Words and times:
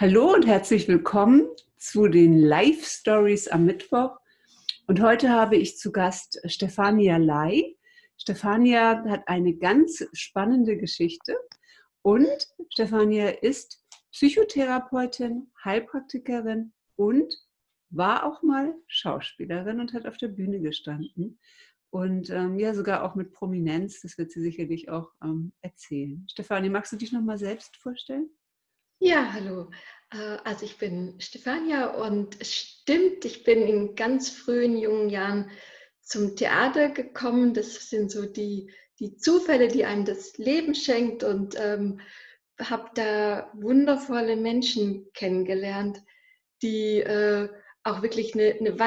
Hallo 0.00 0.32
und 0.32 0.46
herzlich 0.46 0.88
willkommen 0.88 1.46
zu 1.76 2.08
den 2.08 2.38
Live 2.38 2.86
Stories 2.86 3.48
am 3.48 3.66
Mittwoch. 3.66 4.16
Und 4.86 5.02
heute 5.02 5.28
habe 5.28 5.58
ich 5.58 5.76
zu 5.76 5.92
Gast 5.92 6.40
Stefania 6.46 7.18
Lai. 7.18 7.76
Stefania 8.16 9.04
hat 9.04 9.28
eine 9.28 9.52
ganz 9.52 10.02
spannende 10.14 10.78
Geschichte 10.78 11.36
und 12.00 12.30
Stefania 12.70 13.28
ist 13.28 13.84
Psychotherapeutin, 14.10 15.50
Heilpraktikerin 15.62 16.72
und 16.96 17.34
war 17.90 18.24
auch 18.24 18.42
mal 18.42 18.74
Schauspielerin 18.86 19.80
und 19.80 19.92
hat 19.92 20.06
auf 20.06 20.16
der 20.16 20.28
Bühne 20.28 20.60
gestanden. 20.60 21.38
Und 21.90 22.30
ähm, 22.30 22.58
ja, 22.58 22.72
sogar 22.72 23.04
auch 23.04 23.16
mit 23.16 23.32
Prominenz, 23.32 24.00
das 24.00 24.16
wird 24.16 24.30
sie 24.30 24.40
sicherlich 24.40 24.88
auch 24.88 25.12
ähm, 25.22 25.52
erzählen. 25.60 26.26
Stefanie, 26.26 26.70
magst 26.70 26.90
du 26.90 26.96
dich 26.96 27.12
nochmal 27.12 27.36
selbst 27.36 27.76
vorstellen? 27.76 28.30
Ja, 29.02 29.32
hallo. 29.32 29.70
Äh, 30.12 30.36
also 30.44 30.66
ich 30.66 30.76
bin 30.76 31.18
Stefania 31.20 31.86
und 31.86 32.38
es 32.38 32.54
stimmt, 32.54 33.24
ich 33.24 33.44
bin 33.44 33.62
in 33.62 33.94
ganz 33.94 34.28
frühen 34.28 34.76
jungen 34.76 35.08
Jahren 35.08 35.50
zum 36.02 36.36
Theater 36.36 36.90
gekommen. 36.90 37.54
Das 37.54 37.88
sind 37.88 38.10
so 38.10 38.26
die, 38.26 38.70
die 38.98 39.16
Zufälle, 39.16 39.68
die 39.68 39.86
einem 39.86 40.04
das 40.04 40.36
Leben 40.36 40.74
schenkt 40.74 41.24
und 41.24 41.56
ähm, 41.58 42.00
habe 42.60 42.90
da 42.94 43.50
wundervolle 43.54 44.36
Menschen 44.36 45.10
kennengelernt, 45.14 46.02
die 46.60 47.00
äh, 47.00 47.48
auch 47.84 48.02
wirklich 48.02 48.34
eine, 48.34 48.54
eine 48.60 48.78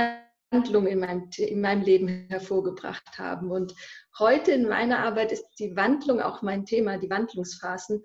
Wandlung 0.51 0.85
in 0.85 0.99
meinem, 0.99 1.27
in 1.37 1.59
meinem 1.59 1.81
Leben 1.81 2.27
hervorgebracht 2.29 3.17
haben. 3.17 3.49
Und 3.49 3.73
heute 4.19 4.51
in 4.51 4.67
meiner 4.67 4.99
Arbeit 4.99 5.31
ist 5.31 5.47
die 5.57 5.75
Wandlung 5.75 6.21
auch 6.21 6.43
mein 6.43 6.65
Thema, 6.67 6.99
die 6.99 7.09
Wandlungsphasen. 7.09 8.03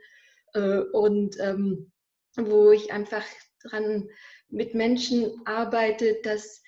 Äh, 0.55 0.79
und 0.93 1.37
ähm, 1.41 1.93
wo 2.37 2.71
ich 2.71 2.93
einfach 2.93 3.25
dran 3.63 4.09
mit 4.49 4.75
Menschen 4.75 5.43
arbeite, 5.45 6.21
dass 6.23 6.63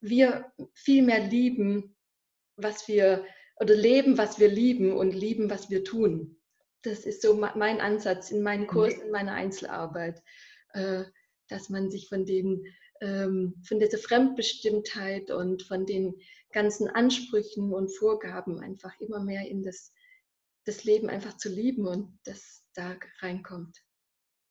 wir 0.00 0.52
viel 0.74 1.02
mehr 1.02 1.26
lieben, 1.26 1.96
was 2.56 2.88
wir 2.88 3.24
oder 3.60 3.74
leben, 3.74 4.18
was 4.18 4.38
wir 4.38 4.48
lieben 4.48 4.92
und 4.96 5.12
lieben, 5.12 5.50
was 5.50 5.68
wir 5.70 5.82
tun. 5.82 6.36
Das 6.82 7.00
ist 7.00 7.22
so 7.22 7.34
mein 7.34 7.80
Ansatz 7.80 8.30
in 8.30 8.42
meinen 8.42 8.68
Kursen, 8.68 9.02
in 9.02 9.10
meiner 9.10 9.32
Einzelarbeit, 9.32 10.22
äh, 10.74 11.04
dass 11.48 11.68
man 11.68 11.90
sich 11.90 12.08
von 12.08 12.24
den 12.24 12.64
ähm, 13.00 13.54
von 13.66 13.78
dieser 13.78 13.98
Fremdbestimmtheit 13.98 15.30
und 15.30 15.62
von 15.62 15.86
den 15.86 16.20
ganzen 16.52 16.88
Ansprüchen 16.88 17.72
und 17.72 17.94
Vorgaben 17.96 18.60
einfach 18.60 18.98
immer 19.00 19.20
mehr 19.20 19.46
in 19.48 19.62
das, 19.62 19.92
das 20.64 20.84
Leben 20.84 21.08
einfach 21.08 21.36
zu 21.36 21.48
lieben 21.48 21.86
und 21.86 22.18
das 22.24 22.64
da 22.74 22.96
reinkommt. 23.20 23.78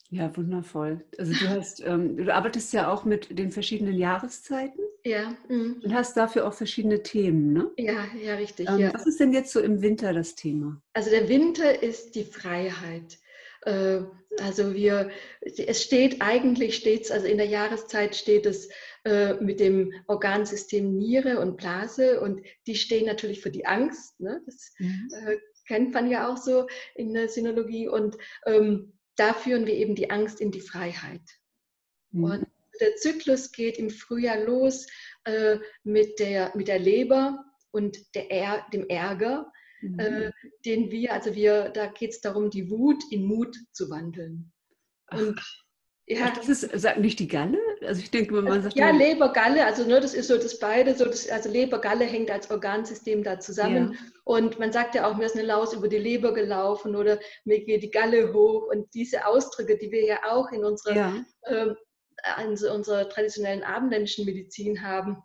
Ja, 0.09 0.35
wundervoll. 0.37 1.03
Also 1.17 1.33
du 1.33 1.49
hast, 1.49 1.83
ähm, 1.85 2.15
du 2.15 2.33
arbeitest 2.33 2.71
ja 2.71 2.91
auch 2.91 3.03
mit 3.03 3.37
den 3.37 3.51
verschiedenen 3.51 3.97
Jahreszeiten. 3.97 4.79
Ja. 5.03 5.35
Mhm. 5.49 5.81
Und 5.83 5.93
hast 5.93 6.15
dafür 6.15 6.47
auch 6.47 6.53
verschiedene 6.53 7.03
Themen, 7.03 7.51
ne? 7.51 7.69
Ja, 7.77 8.05
ja, 8.21 8.35
richtig. 8.35 8.69
Ähm, 8.69 8.79
ja. 8.79 8.93
Was 8.93 9.05
ist 9.05 9.19
denn 9.19 9.33
jetzt 9.33 9.51
so 9.51 9.59
im 9.59 9.81
Winter 9.81 10.13
das 10.13 10.35
Thema? 10.35 10.81
Also 10.93 11.09
der 11.09 11.27
Winter 11.27 11.83
ist 11.83 12.15
die 12.15 12.23
Freiheit. 12.23 13.17
Äh, 13.63 14.01
also 14.39 14.73
wir, 14.73 15.09
es 15.41 15.83
steht 15.83 16.21
eigentlich 16.21 16.75
stets, 16.75 17.11
also 17.11 17.27
in 17.27 17.37
der 17.37 17.47
Jahreszeit 17.47 18.15
steht 18.15 18.45
es 18.45 18.69
äh, 19.03 19.33
mit 19.35 19.59
dem 19.59 19.93
Organsystem 20.07 20.95
Niere 20.95 21.39
und 21.39 21.57
Blase 21.57 22.21
und 22.21 22.41
die 22.65 22.75
stehen 22.75 23.07
natürlich 23.07 23.41
für 23.41 23.51
die 23.51 23.65
Angst. 23.65 24.19
Ne? 24.19 24.41
Das 24.45 24.71
mhm. 24.79 25.09
äh, 25.25 25.37
kennt 25.67 25.93
man 25.93 26.09
ja 26.09 26.31
auch 26.31 26.37
so 26.37 26.67
in 26.95 27.13
der 27.13 27.27
Sinologie 27.27 27.87
und 27.87 28.17
ähm, 28.45 28.93
da 29.17 29.33
führen 29.33 29.65
wir 29.65 29.73
eben 29.73 29.95
die 29.95 30.09
Angst 30.09 30.39
in 30.39 30.51
die 30.51 30.61
Freiheit. 30.61 31.21
Mhm. 32.11 32.23
Und 32.23 32.47
der 32.79 32.95
Zyklus 32.95 33.51
geht 33.51 33.77
im 33.77 33.89
Frühjahr 33.89 34.39
los 34.39 34.87
äh, 35.25 35.57
mit, 35.83 36.19
der, 36.19 36.55
mit 36.55 36.67
der 36.67 36.79
Leber 36.79 37.43
und 37.71 37.97
der, 38.15 38.65
dem 38.71 38.87
Ärger, 38.87 39.51
mhm. 39.81 39.99
äh, 39.99 40.31
den 40.65 40.91
wir, 40.91 41.13
also 41.13 41.35
wir, 41.35 41.69
da 41.69 41.87
geht 41.87 42.11
es 42.11 42.21
darum, 42.21 42.49
die 42.49 42.69
Wut 42.69 43.03
in 43.11 43.25
Mut 43.25 43.57
zu 43.71 43.89
wandeln. 43.89 44.51
Und 45.11 45.39
ja. 46.09 46.19
Ach, 46.23 46.37
das 46.37 46.47
ist, 46.47 46.79
sagt 46.79 46.99
nicht 46.99 47.19
die 47.19 47.27
Galle? 47.27 47.59
Also 47.85 48.01
ich 48.01 48.09
denke, 48.09 48.33
wenn 48.35 48.45
man 48.45 48.63
sagt. 48.63 48.77
Ja, 48.77 48.91
Leber, 48.91 49.33
Galle, 49.33 49.65
also 49.65 49.85
ne, 49.85 49.99
das 49.99 50.13
ist 50.13 50.29
so 50.29 50.37
das 50.37 50.57
beide, 50.57 50.95
so 50.95 51.03
das, 51.03 51.29
also 51.29 51.49
Leber, 51.49 51.79
Galle 51.79 52.05
hängt 52.05 52.31
als 52.31 52.49
Organsystem 52.49 53.23
da 53.23 53.41
zusammen. 53.41 53.91
Ja. 53.91 53.99
Und 54.23 54.57
man 54.57 54.71
sagt 54.71 54.95
ja 54.95 55.05
auch, 55.05 55.17
mir 55.17 55.25
ist 55.25 55.35
eine 55.35 55.45
Laus 55.45 55.73
über 55.73 55.89
die 55.89 55.97
Leber 55.97 56.33
gelaufen 56.33 56.95
oder 56.95 57.19
mir 57.43 57.63
geht 57.65 57.83
die 57.83 57.91
Galle 57.91 58.33
hoch. 58.33 58.69
Und 58.71 58.93
diese 58.93 59.25
Ausdrücke, 59.25 59.77
die 59.77 59.91
wir 59.91 60.05
ja 60.05 60.19
auch 60.29 60.49
in 60.53 60.63
unserer, 60.63 60.95
ja. 60.95 61.13
ähm, 61.47 61.75
in 62.41 62.51
unserer 62.51 63.09
traditionellen 63.09 63.63
abendländischen 63.63 64.23
Medizin 64.23 64.81
haben, 64.81 65.21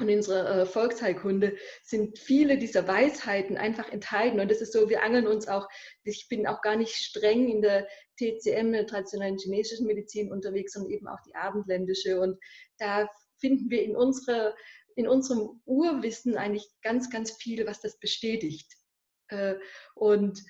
und 0.00 0.08
in 0.08 0.18
unserer 0.18 0.62
äh, 0.62 0.66
Volksheilkunde 0.66 1.56
sind 1.82 2.18
viele 2.18 2.58
dieser 2.58 2.86
Weisheiten 2.86 3.56
einfach 3.56 3.90
enthalten. 3.90 4.40
Und 4.40 4.50
das 4.50 4.60
ist 4.60 4.72
so, 4.72 4.88
wir 4.88 5.02
angeln 5.02 5.26
uns 5.26 5.48
auch, 5.48 5.68
ich 6.04 6.26
bin 6.28 6.46
auch 6.46 6.62
gar 6.62 6.76
nicht 6.76 6.94
streng 6.94 7.48
in 7.48 7.62
der 7.62 7.86
TCM, 8.18 8.72
der 8.72 8.86
traditionellen 8.86 9.38
chinesischen 9.38 9.86
Medizin 9.86 10.32
unterwegs, 10.32 10.72
sondern 10.72 10.92
eben 10.92 11.08
auch 11.08 11.20
die 11.26 11.34
abendländische. 11.34 12.20
Und 12.20 12.38
da 12.78 13.08
finden 13.38 13.70
wir 13.70 13.82
in, 13.82 13.96
unsere, 13.96 14.54
in 14.96 15.08
unserem 15.08 15.60
Urwissen 15.64 16.36
eigentlich 16.36 16.68
ganz, 16.82 17.10
ganz 17.10 17.32
viel, 17.32 17.66
was 17.66 17.80
das 17.80 17.98
bestätigt. 17.98 18.72
Äh, 19.28 19.54
und 19.94 20.42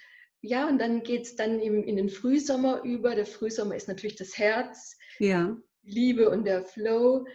ja, 0.42 0.68
und 0.68 0.78
dann 0.78 1.02
geht 1.02 1.22
es 1.22 1.36
dann 1.36 1.60
im, 1.60 1.84
in 1.84 1.96
den 1.96 2.08
Frühsommer 2.08 2.82
über. 2.82 3.14
Der 3.14 3.26
Frühsommer 3.26 3.76
ist 3.76 3.88
natürlich 3.88 4.16
das 4.16 4.38
Herz, 4.38 4.96
ja. 5.18 5.56
Liebe 5.82 6.30
und 6.30 6.44
der 6.44 6.64
Flow. 6.64 7.26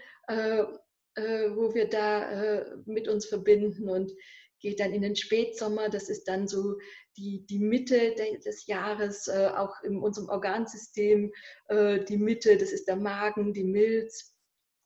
Äh, 1.15 1.55
wo 1.55 1.73
wir 1.73 1.87
da 1.87 2.29
äh, 2.29 2.65
mit 2.85 3.07
uns 3.07 3.25
verbinden 3.25 3.87
und 3.87 4.11
geht 4.59 4.79
dann 4.79 4.93
in 4.93 5.01
den 5.01 5.15
Spätsommer. 5.15 5.89
Das 5.89 6.09
ist 6.09 6.25
dann 6.25 6.47
so 6.47 6.77
die, 7.17 7.45
die 7.45 7.59
Mitte 7.59 8.15
des 8.15 8.65
Jahres, 8.67 9.27
äh, 9.27 9.49
auch 9.55 9.81
in 9.83 9.97
unserem 9.97 10.27
Organsystem. 10.27 11.31
Äh, 11.67 12.03
die 12.03 12.17
Mitte, 12.17 12.57
das 12.57 12.71
ist 12.71 12.87
der 12.87 12.95
Magen, 12.95 13.53
die 13.53 13.63
Milz, 13.63 14.35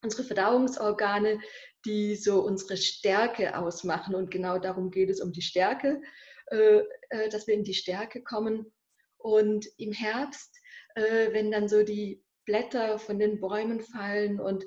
unsere 0.04 0.24
Verdauungsorgane, 0.24 1.40
die 1.86 2.16
so 2.16 2.42
unsere 2.42 2.78
Stärke 2.78 3.58
ausmachen. 3.58 4.16
Und 4.16 4.30
genau 4.30 4.60
darum 4.60 4.92
geht 4.92 5.10
es 5.10 5.22
um 5.22 5.32
die 5.32 5.42
Stärke, 5.42 6.02
äh, 6.52 6.82
äh, 7.10 7.30
dass 7.30 7.48
wir 7.48 7.54
in 7.54 7.64
die 7.64 7.74
Stärke 7.74 8.22
kommen. 8.22 8.72
Und 9.18 9.68
im 9.78 9.92
Herbst, 9.92 10.56
wenn 10.96 11.52
dann 11.52 11.68
so 11.68 11.84
die 11.84 12.24
Blätter 12.46 13.00
von 13.00 13.20
den 13.20 13.40
Bäumen 13.40 13.82
fallen 13.82 14.40
und 14.40 14.66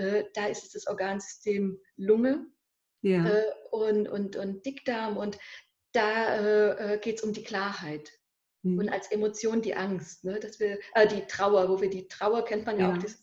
äh, 0.00 0.24
da 0.34 0.46
ist 0.46 0.64
es 0.64 0.70
das 0.72 0.86
Organsystem 0.86 1.78
Lunge 1.96 2.46
ja. 3.02 3.26
äh, 3.26 3.52
und, 3.70 4.08
und, 4.08 4.36
und 4.36 4.64
Dickdarm 4.64 5.16
und 5.16 5.38
da 5.92 6.36
äh, 6.36 6.94
äh 6.94 6.98
geht 6.98 7.18
es 7.18 7.22
um 7.22 7.32
die 7.32 7.42
Klarheit. 7.42 8.10
Mhm. 8.62 8.78
Und 8.78 8.88
als 8.88 9.10
Emotion 9.10 9.62
die 9.62 9.74
Angst, 9.74 10.24
ne? 10.24 10.38
dass 10.38 10.60
wir, 10.60 10.78
äh, 10.94 11.06
die 11.06 11.26
Trauer, 11.26 11.68
wo 11.68 11.80
wir 11.80 11.90
die 11.90 12.08
Trauer 12.08 12.44
kennt 12.44 12.66
man 12.66 12.78
ja, 12.78 12.88
ja 12.88 12.94
auch, 12.94 12.98
das 12.98 13.18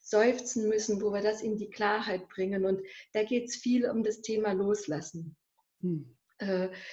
Seufzen 0.00 0.68
müssen, 0.68 1.02
wo 1.02 1.12
wir 1.12 1.22
das 1.22 1.42
in 1.42 1.56
die 1.56 1.70
Klarheit 1.70 2.28
bringen. 2.28 2.64
Und 2.64 2.80
da 3.12 3.24
geht 3.24 3.48
es 3.48 3.56
viel 3.56 3.88
um 3.88 4.02
das 4.02 4.20
Thema 4.20 4.52
Loslassen. 4.52 5.36
Mhm. 5.80 6.16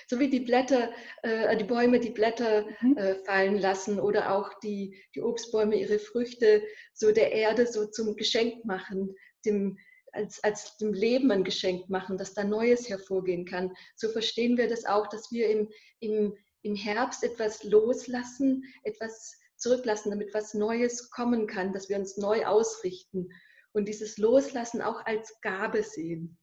So 0.07 0.19
wie 0.19 0.29
die 0.29 0.41
Blätter, 0.41 0.91
die 1.23 1.63
Bäume 1.63 1.99
die 1.99 2.11
Blätter 2.11 2.67
mhm. 2.81 3.15
fallen 3.25 3.57
lassen 3.57 3.99
oder 3.99 4.35
auch 4.35 4.53
die, 4.59 5.01
die 5.15 5.21
Obstbäume 5.21 5.75
ihre 5.75 5.97
Früchte 5.97 6.61
so 6.93 7.11
der 7.11 7.31
Erde 7.31 7.65
so 7.65 7.87
zum 7.87 8.15
Geschenk 8.15 8.63
machen, 8.63 9.15
dem, 9.45 9.77
als, 10.11 10.43
als 10.43 10.77
dem 10.77 10.93
Leben 10.93 11.31
ein 11.31 11.43
Geschenk 11.43 11.89
machen, 11.89 12.17
dass 12.17 12.33
da 12.33 12.43
Neues 12.43 12.89
hervorgehen 12.89 13.45
kann. 13.45 13.73
So 13.95 14.09
verstehen 14.09 14.57
wir 14.57 14.67
das 14.67 14.85
auch, 14.85 15.07
dass 15.07 15.31
wir 15.31 15.49
im, 15.49 15.69
im, 15.99 16.35
im 16.61 16.75
Herbst 16.75 17.23
etwas 17.23 17.63
loslassen, 17.63 18.63
etwas 18.83 19.35
zurücklassen, 19.57 20.09
damit 20.09 20.33
was 20.33 20.53
Neues 20.53 21.09
kommen 21.11 21.47
kann, 21.47 21.73
dass 21.73 21.89
wir 21.89 21.97
uns 21.97 22.17
neu 22.17 22.45
ausrichten 22.45 23.29
und 23.73 23.87
dieses 23.87 24.17
Loslassen 24.17 24.81
auch 24.81 25.05
als 25.05 25.39
Gabe 25.41 25.83
sehen, 25.83 26.37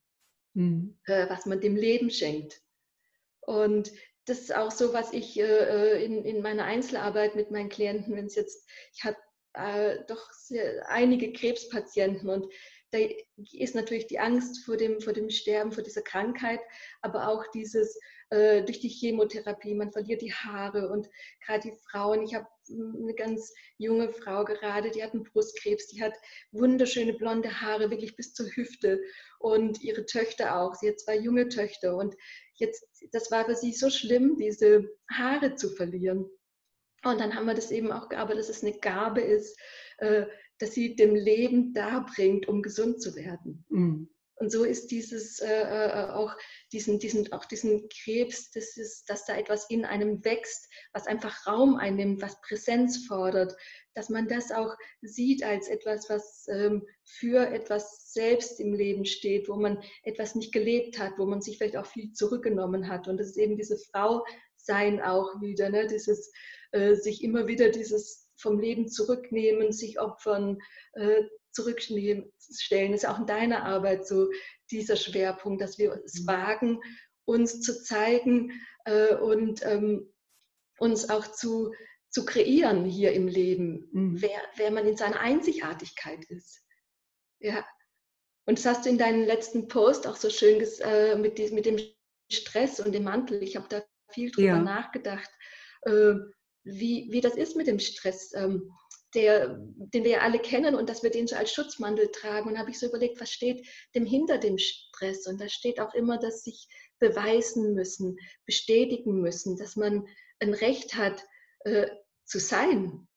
mhm. 0.55 0.99
was 1.07 1.47
man 1.47 1.61
dem 1.61 1.77
Leben 1.77 2.11
schenkt. 2.11 2.61
Und 3.41 3.93
das 4.27 4.41
ist 4.41 4.55
auch 4.55 4.71
so, 4.71 4.93
was 4.93 5.13
ich 5.13 5.39
äh, 5.39 6.05
in, 6.05 6.25
in 6.25 6.43
meiner 6.43 6.65
Einzelarbeit 6.65 7.37
mit 7.37 7.51
meinen 7.51 7.69
Klienten, 7.69 8.17
wenn 8.17 8.27
es 8.27 8.35
jetzt, 8.35 8.69
ich 8.93 9.05
habe 9.05 9.17
äh, 9.55 10.05
doch 10.09 10.33
sehr, 10.33 10.89
einige 10.91 11.33
Krebspatienten 11.33 12.29
und 12.29 12.53
da 12.97 13.45
ist 13.53 13.75
natürlich 13.75 14.07
die 14.07 14.19
Angst 14.19 14.65
vor 14.65 14.77
dem, 14.77 15.01
vor 15.01 15.13
dem 15.13 15.31
Sterben, 15.31 15.73
vor 15.73 15.83
dieser 15.83 16.03
Krankheit, 16.03 16.61
aber 17.03 17.29
auch 17.29 17.45
dieses 17.53 17.99
äh, 18.31 18.63
durch 18.63 18.81
die 18.81 18.89
Chemotherapie, 18.89 19.75
man 19.75 19.93
verliert 19.93 20.23
die 20.23 20.33
Haare 20.33 20.89
und 20.89 21.09
gerade 21.45 21.69
die 21.71 21.77
Frauen, 21.91 22.23
ich 22.23 22.35
habe 22.35 22.47
eine 22.69 23.15
ganz 23.15 23.53
junge 23.79 24.13
Frau 24.13 24.45
gerade, 24.45 24.91
die 24.91 25.03
hat 25.03 25.13
einen 25.13 25.25
Brustkrebs, 25.25 25.89
die 25.89 26.03
hat 26.03 26.15
wunderschöne 26.51 27.15
blonde 27.15 27.61
Haare, 27.61 27.91
wirklich 27.91 28.17
bis 28.17 28.35
zur 28.35 28.47
Hüfte 28.49 29.01
und 29.39 29.81
ihre 29.83 30.07
Töchter 30.07 30.61
auch, 30.61 30.75
sie 30.75 30.89
hat 30.89 31.01
zwei 31.01 31.17
junge 31.17 31.49
Töchter 31.49 31.97
und 31.97 32.17
jetzt, 32.55 32.85
das 33.13 33.31
war 33.31 33.45
für 33.45 33.55
sie 33.55 33.73
so 33.73 33.91
schlimm, 33.91 34.37
diese 34.37 34.89
Haare 35.11 35.55
zu 35.55 35.71
verlieren. 35.71 36.29
Und 37.05 37.21
dann 37.21 37.37
haben 37.37 37.47
wir 37.47 37.55
das 37.55 37.71
eben 37.71 37.93
auch 37.93 38.09
gearbeitet, 38.09 38.41
dass 38.41 38.49
es 38.49 38.65
eine 38.65 38.77
Gabe 38.79 39.21
ist, 39.21 39.57
äh, 39.99 40.27
das 40.59 40.73
sie 40.73 40.97
dem 40.97 41.15
Leben 41.15 41.73
darbringt, 41.75 42.49
um 42.49 42.63
gesund 42.63 43.01
zu 43.01 43.15
werden. 43.15 43.65
Mhm. 43.69 44.09
Und 44.39 44.53
so 44.53 44.65
ist 44.65 44.91
dieses 44.91 45.41
äh, 45.41 45.63
äh, 45.63 46.11
auch 46.11 46.37
diesen, 46.71 46.99
diesen, 46.99 47.33
auch 47.33 47.47
diesen 47.47 47.89
Krebs, 47.89 48.51
das 48.51 48.77
ist, 48.77 49.09
dass 49.09 49.25
da 49.25 49.37
etwas 49.37 49.69
in 49.71 49.87
einem 49.87 50.23
wächst, 50.25 50.69
was 50.93 51.07
einfach 51.07 51.47
Raum 51.47 51.77
einnimmt, 51.77 52.21
was 52.21 52.41
Präsenz 52.43 53.07
fordert, 53.07 53.57
dass 53.95 54.11
man 54.11 54.29
das 54.29 54.53
auch 54.53 54.75
sieht 55.01 55.43
als 55.43 55.69
etwas, 55.69 56.11
was 56.11 56.47
ähm, 56.49 56.87
für 57.03 57.47
etwas 57.49 58.13
selbst 58.13 58.61
im 58.61 58.75
Leben 58.75 59.07
steht, 59.07 59.49
wo 59.49 59.57
man 59.57 59.83
etwas 60.03 60.35
nicht 60.35 60.53
gelebt 60.53 60.99
hat, 60.99 61.15
wo 61.17 61.25
man 61.25 61.41
sich 61.41 61.57
vielleicht 61.57 61.79
auch 61.79 61.87
viel 61.87 62.13
zurückgenommen 62.13 62.89
hat. 62.89 63.09
Und 63.09 63.17
das 63.17 63.29
ist 63.29 63.39
eben 63.39 63.57
diese 63.57 63.79
Frau 63.79 64.23
sein 64.57 65.01
auch 65.01 65.41
wieder, 65.41 65.71
ne? 65.71 65.87
dieses 65.87 66.31
äh, 66.73 66.95
sich 66.95 67.25
immer 67.25 67.47
wieder 67.47 67.71
dieses 67.71 68.26
vom 68.37 68.59
Leben 68.59 68.89
zurücknehmen, 68.89 69.73
sich 69.73 70.01
opfern, 70.01 70.59
äh, 70.93 71.23
zurückstellen, 71.53 72.33
ist 72.95 73.09
auch 73.09 73.19
in 73.19 73.27
deiner 73.27 73.65
Arbeit 73.65 74.07
so 74.07 74.31
dieser 74.71 74.97
Schwerpunkt, 74.97 75.63
dass 75.63 75.79
wir 75.79 75.93
es 76.05 76.21
mhm. 76.21 76.27
wagen, 76.27 76.81
uns 77.25 77.61
zu 77.61 77.83
zeigen 77.83 78.53
äh, 78.85 79.15
und 79.15 79.65
ähm, 79.65 80.13
uns 80.79 81.09
auch 81.09 81.27
zu, 81.27 81.73
zu 82.11 82.25
kreieren 82.25 82.85
hier 82.85 83.13
im 83.13 83.27
Leben, 83.27 83.89
mhm. 83.93 84.23
wer, 84.23 84.41
wer 84.57 84.71
man 84.71 84.87
in 84.87 84.97
seiner 84.97 85.21
Einzigartigkeit 85.21 86.25
ist. 86.27 86.63
Ja. 87.41 87.67
Und 88.47 88.59
das 88.59 88.67
hast 88.67 88.85
du 88.85 88.91
in 88.91 88.99
deinem 88.99 89.25
letzten 89.25 89.67
Post 89.67 90.07
auch 90.07 90.17
so 90.17 90.31
schön 90.31 90.65
äh, 90.81 91.17
mit, 91.17 91.39
diesem, 91.39 91.57
mit 91.57 91.67
dem 91.67 91.79
Stress 92.31 92.81
und 92.81 92.93
dem 92.93 93.05
Mantel. 93.05 93.43
Ich 93.43 93.57
habe 93.57 93.67
da 93.69 93.83
viel 94.11 94.31
drüber 94.31 94.49
ja. 94.49 94.61
nachgedacht, 94.61 95.31
äh, 95.83 96.15
wie, 96.67 97.09
wie 97.11 97.21
das 97.21 97.37
ist 97.37 97.57
mit 97.57 97.67
dem 97.67 97.79
Stress. 97.79 98.33
Ähm, 98.35 98.71
der, 99.15 99.57
den 99.59 100.05
wir 100.05 100.11
ja 100.11 100.21
alle 100.21 100.39
kennen 100.39 100.75
und 100.75 100.91
dass 100.91 101.03
wir 101.03 101.11
den 101.11 101.27
so 101.27 101.37
als 101.37 101.53
Schutzmantel 101.53 102.11
tragen. 102.13 102.51
Und 102.51 102.59
habe 102.59 102.71
ich 102.71 102.79
so 102.79 102.87
überlegt, 102.87 103.19
was 103.21 103.33
steht 103.33 103.67
dem 103.95 104.05
hinter 104.05 104.37
dem 104.37 104.59
Stress? 104.59 105.27
Und 105.27 105.41
da 105.41 105.49
steht 105.49 105.81
auch 105.81 105.95
immer, 105.95 106.19
dass 106.19 106.45
sich 106.45 106.69
beweisen 106.99 107.75
müssen, 107.75 108.19
bestätigen 108.45 109.21
müssen, 109.21 109.57
dass 109.57 109.75
man 109.75 110.07
ein 110.41 110.53
Recht 110.53 110.97
hat 110.97 111.25
äh, 111.61 111.87
zu 112.25 112.39
sein. 112.39 113.09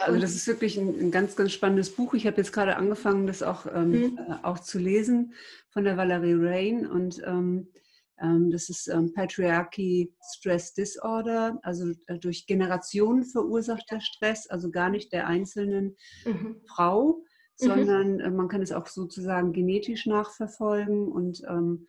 Also 0.00 0.20
das 0.20 0.34
ist 0.34 0.46
wirklich 0.46 0.76
ein, 0.76 0.98
ein, 1.00 1.10
ganz, 1.10 1.34
ganz 1.34 1.52
spannendes 1.52 1.94
Buch. 1.94 2.12
Ich 2.12 2.26
habe 2.26 2.36
jetzt 2.36 2.52
gerade 2.52 2.76
angefangen, 2.76 3.26
das 3.26 3.42
auch, 3.42 3.64
ähm, 3.66 3.90
mhm. 3.90 4.18
äh, 4.18 4.34
auch 4.42 4.58
zu 4.58 4.78
lesen 4.78 5.32
von 5.70 5.84
der 5.84 5.96
Valerie 5.96 6.34
Rain 6.34 6.86
und 6.86 7.22
ähm, 7.24 7.72
das 8.50 8.68
ist 8.68 8.88
ähm, 8.88 9.12
Patriarchy 9.12 10.14
Stress 10.34 10.74
Disorder, 10.74 11.58
also 11.62 11.92
äh, 12.06 12.18
durch 12.18 12.46
Generationen 12.46 13.24
verursachter 13.24 14.00
Stress, 14.00 14.46
also 14.48 14.70
gar 14.70 14.90
nicht 14.90 15.12
der 15.12 15.26
einzelnen 15.26 15.96
mhm. 16.24 16.60
Frau, 16.68 17.22
mhm. 17.60 17.66
sondern 17.66 18.16
mhm. 18.16 18.36
man 18.36 18.48
kann 18.48 18.62
es 18.62 18.72
auch 18.72 18.86
sozusagen 18.86 19.52
genetisch 19.52 20.06
nachverfolgen. 20.06 21.08
Und 21.08 21.42
ähm, 21.48 21.88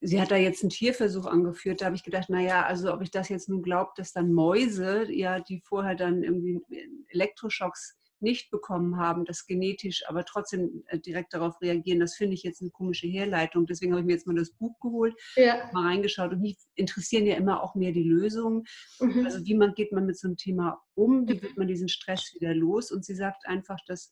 sie 0.00 0.20
hat 0.20 0.30
da 0.30 0.36
jetzt 0.36 0.62
einen 0.62 0.70
Tierversuch 0.70 1.26
angeführt. 1.26 1.80
Da 1.80 1.86
habe 1.86 1.96
ich 1.96 2.04
gedacht, 2.04 2.28
naja, 2.28 2.66
also 2.66 2.92
ob 2.92 3.00
ich 3.02 3.10
das 3.10 3.28
jetzt 3.28 3.48
nun 3.48 3.62
glaube, 3.62 3.92
dass 3.96 4.12
dann 4.12 4.32
Mäuse, 4.32 5.10
ja, 5.10 5.40
die 5.40 5.62
vorher 5.64 5.94
dann 5.94 6.22
irgendwie 6.22 6.60
Elektroschocks 7.08 7.96
nicht 8.20 8.50
bekommen 8.50 8.96
haben, 8.96 9.24
das 9.24 9.46
genetisch 9.46 10.04
aber 10.08 10.24
trotzdem 10.24 10.84
äh, 10.86 10.98
direkt 10.98 11.34
darauf 11.34 11.60
reagieren, 11.60 12.00
das 12.00 12.16
finde 12.16 12.34
ich 12.34 12.42
jetzt 12.42 12.60
eine 12.60 12.70
komische 12.70 13.06
Herleitung. 13.06 13.66
Deswegen 13.66 13.92
habe 13.92 14.00
ich 14.00 14.06
mir 14.06 14.12
jetzt 14.12 14.26
mal 14.26 14.36
das 14.36 14.50
Buch 14.50 14.78
geholt, 14.80 15.14
ja. 15.36 15.70
mal 15.72 15.86
reingeschaut 15.86 16.32
und 16.32 16.40
mich 16.40 16.56
interessieren 16.74 17.26
ja 17.26 17.36
immer 17.36 17.62
auch 17.62 17.74
mehr 17.74 17.92
die 17.92 18.02
Lösungen. 18.02 18.64
Mhm. 19.00 19.24
Also 19.24 19.44
wie 19.44 19.54
man 19.54 19.74
geht 19.74 19.92
man 19.92 20.06
mit 20.06 20.18
so 20.18 20.28
einem 20.28 20.36
Thema 20.36 20.80
um, 20.94 21.28
wie 21.28 21.34
mhm. 21.34 21.42
wird 21.42 21.56
man 21.56 21.68
diesen 21.68 21.88
Stress 21.88 22.32
wieder 22.34 22.54
los? 22.54 22.90
Und 22.90 23.04
sie 23.04 23.14
sagt 23.14 23.46
einfach, 23.46 23.78
dass 23.86 24.10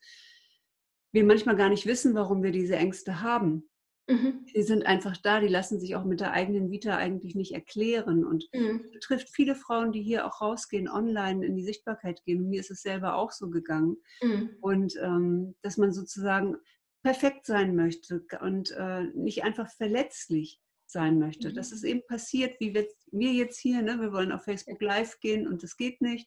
wir 1.12 1.24
manchmal 1.24 1.56
gar 1.56 1.68
nicht 1.68 1.86
wissen, 1.86 2.14
warum 2.14 2.42
wir 2.42 2.52
diese 2.52 2.76
Ängste 2.76 3.22
haben. 3.22 3.68
Mhm. 4.08 4.46
Die 4.54 4.62
sind 4.62 4.86
einfach 4.86 5.16
da, 5.16 5.40
die 5.40 5.48
lassen 5.48 5.80
sich 5.80 5.96
auch 5.96 6.04
mit 6.04 6.20
der 6.20 6.32
eigenen 6.32 6.70
Vita 6.70 6.96
eigentlich 6.96 7.34
nicht 7.34 7.52
erklären. 7.52 8.24
Und 8.24 8.48
mhm. 8.54 8.84
betrifft 8.92 9.28
viele 9.30 9.54
Frauen, 9.54 9.92
die 9.92 10.02
hier 10.02 10.26
auch 10.26 10.40
rausgehen, 10.40 10.88
online 10.88 11.44
in 11.44 11.56
die 11.56 11.64
Sichtbarkeit 11.64 12.22
gehen. 12.24 12.42
Und 12.42 12.48
mir 12.48 12.60
ist 12.60 12.70
es 12.70 12.82
selber 12.82 13.16
auch 13.16 13.32
so 13.32 13.50
gegangen. 13.50 13.96
Mhm. 14.22 14.50
Und 14.60 14.94
ähm, 15.02 15.54
dass 15.62 15.76
man 15.76 15.92
sozusagen 15.92 16.56
perfekt 17.02 17.46
sein 17.46 17.76
möchte 17.76 18.24
und 18.40 18.72
äh, 18.72 19.04
nicht 19.14 19.44
einfach 19.44 19.70
verletzlich 19.70 20.60
sein 20.96 21.18
möchte. 21.18 21.50
Mhm. 21.50 21.54
Dass 21.54 21.72
es 21.72 21.84
eben 21.84 22.00
passiert, 22.06 22.58
wie 22.58 22.72
wir, 22.72 22.88
wir 23.12 23.32
jetzt 23.32 23.60
hier, 23.60 23.82
ne? 23.82 24.00
wir 24.00 24.12
wollen 24.12 24.32
auf 24.32 24.44
Facebook 24.44 24.80
Live 24.80 25.20
gehen 25.20 25.46
und 25.46 25.62
das 25.62 25.76
geht 25.76 26.00
nicht. 26.00 26.26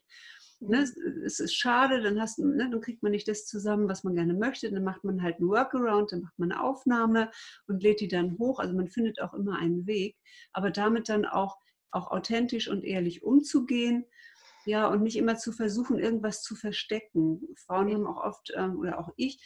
Ne, 0.62 0.86
es 1.26 1.40
ist 1.40 1.56
schade, 1.56 2.02
dann, 2.02 2.22
hast, 2.22 2.38
ne, 2.38 2.70
dann 2.70 2.82
kriegt 2.82 3.02
man 3.02 3.14
nicht 3.14 3.30
das 3.30 3.46
zusammen, 3.46 3.88
was 3.88 4.04
man 4.04 4.14
gerne 4.14 4.34
möchte. 4.34 4.70
Dann 4.70 4.84
macht 4.84 5.04
man 5.04 5.24
halt 5.24 5.38
einen 5.38 5.48
Workaround, 5.48 6.12
dann 6.12 6.22
macht 6.22 6.38
man 6.38 6.52
eine 6.52 6.62
Aufnahme 6.62 7.32
und 7.68 7.82
lädt 7.82 8.02
die 8.02 8.10
dann 8.10 8.38
hoch. 8.38 8.60
Also 8.60 8.76
man 8.76 8.90
findet 8.90 9.22
auch 9.22 9.34
immer 9.34 9.58
einen 9.58 9.88
Weg, 9.88 10.18
aber 10.54 10.70
damit 10.70 11.10
dann 11.10 11.26
auch, 11.26 11.58
auch 11.92 12.12
authentisch 12.12 12.68
und 12.68 12.84
ehrlich 12.84 13.24
umzugehen. 13.24 14.06
Ja, 14.66 14.88
und 14.88 15.02
nicht 15.02 15.16
immer 15.16 15.38
zu 15.38 15.52
versuchen, 15.52 15.98
irgendwas 15.98 16.44
zu 16.44 16.56
verstecken. 16.56 17.42
Frauen 17.66 17.92
haben 17.92 18.06
auch 18.06 18.22
oft, 18.24 18.52
ähm, 18.56 18.78
oder 18.78 19.00
auch 19.00 19.10
ich, 19.16 19.40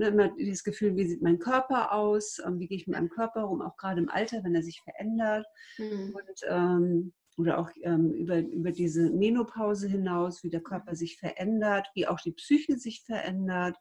ne, 0.00 0.08
immer 0.08 0.28
dieses 0.28 0.64
Gefühl, 0.64 0.96
wie 0.96 1.06
sieht 1.06 1.22
mein 1.22 1.38
Körper 1.38 1.92
aus, 1.92 2.40
ähm, 2.44 2.58
wie 2.58 2.66
gehe 2.66 2.78
ich 2.78 2.86
mit 2.86 2.96
meinem 2.96 3.10
Körper 3.10 3.42
rum, 3.42 3.62
auch 3.62 3.76
gerade 3.76 4.00
im 4.00 4.08
Alter, 4.08 4.42
wenn 4.42 4.54
er 4.54 4.62
sich 4.62 4.80
verändert. 4.82 5.46
Mhm. 5.78 6.16
Und 6.16 6.40
ähm, 6.48 7.12
oder 7.36 7.58
auch 7.58 7.70
ähm, 7.82 8.12
über, 8.12 8.38
über 8.38 8.72
diese 8.72 9.10
Menopause 9.10 9.88
hinaus, 9.88 10.42
wie 10.42 10.50
der 10.50 10.62
Körper 10.62 10.94
sich 10.94 11.18
verändert, 11.18 11.88
wie 11.94 12.06
auch 12.06 12.20
die 12.20 12.32
Psyche 12.32 12.76
sich 12.76 13.02
verändert. 13.04 13.76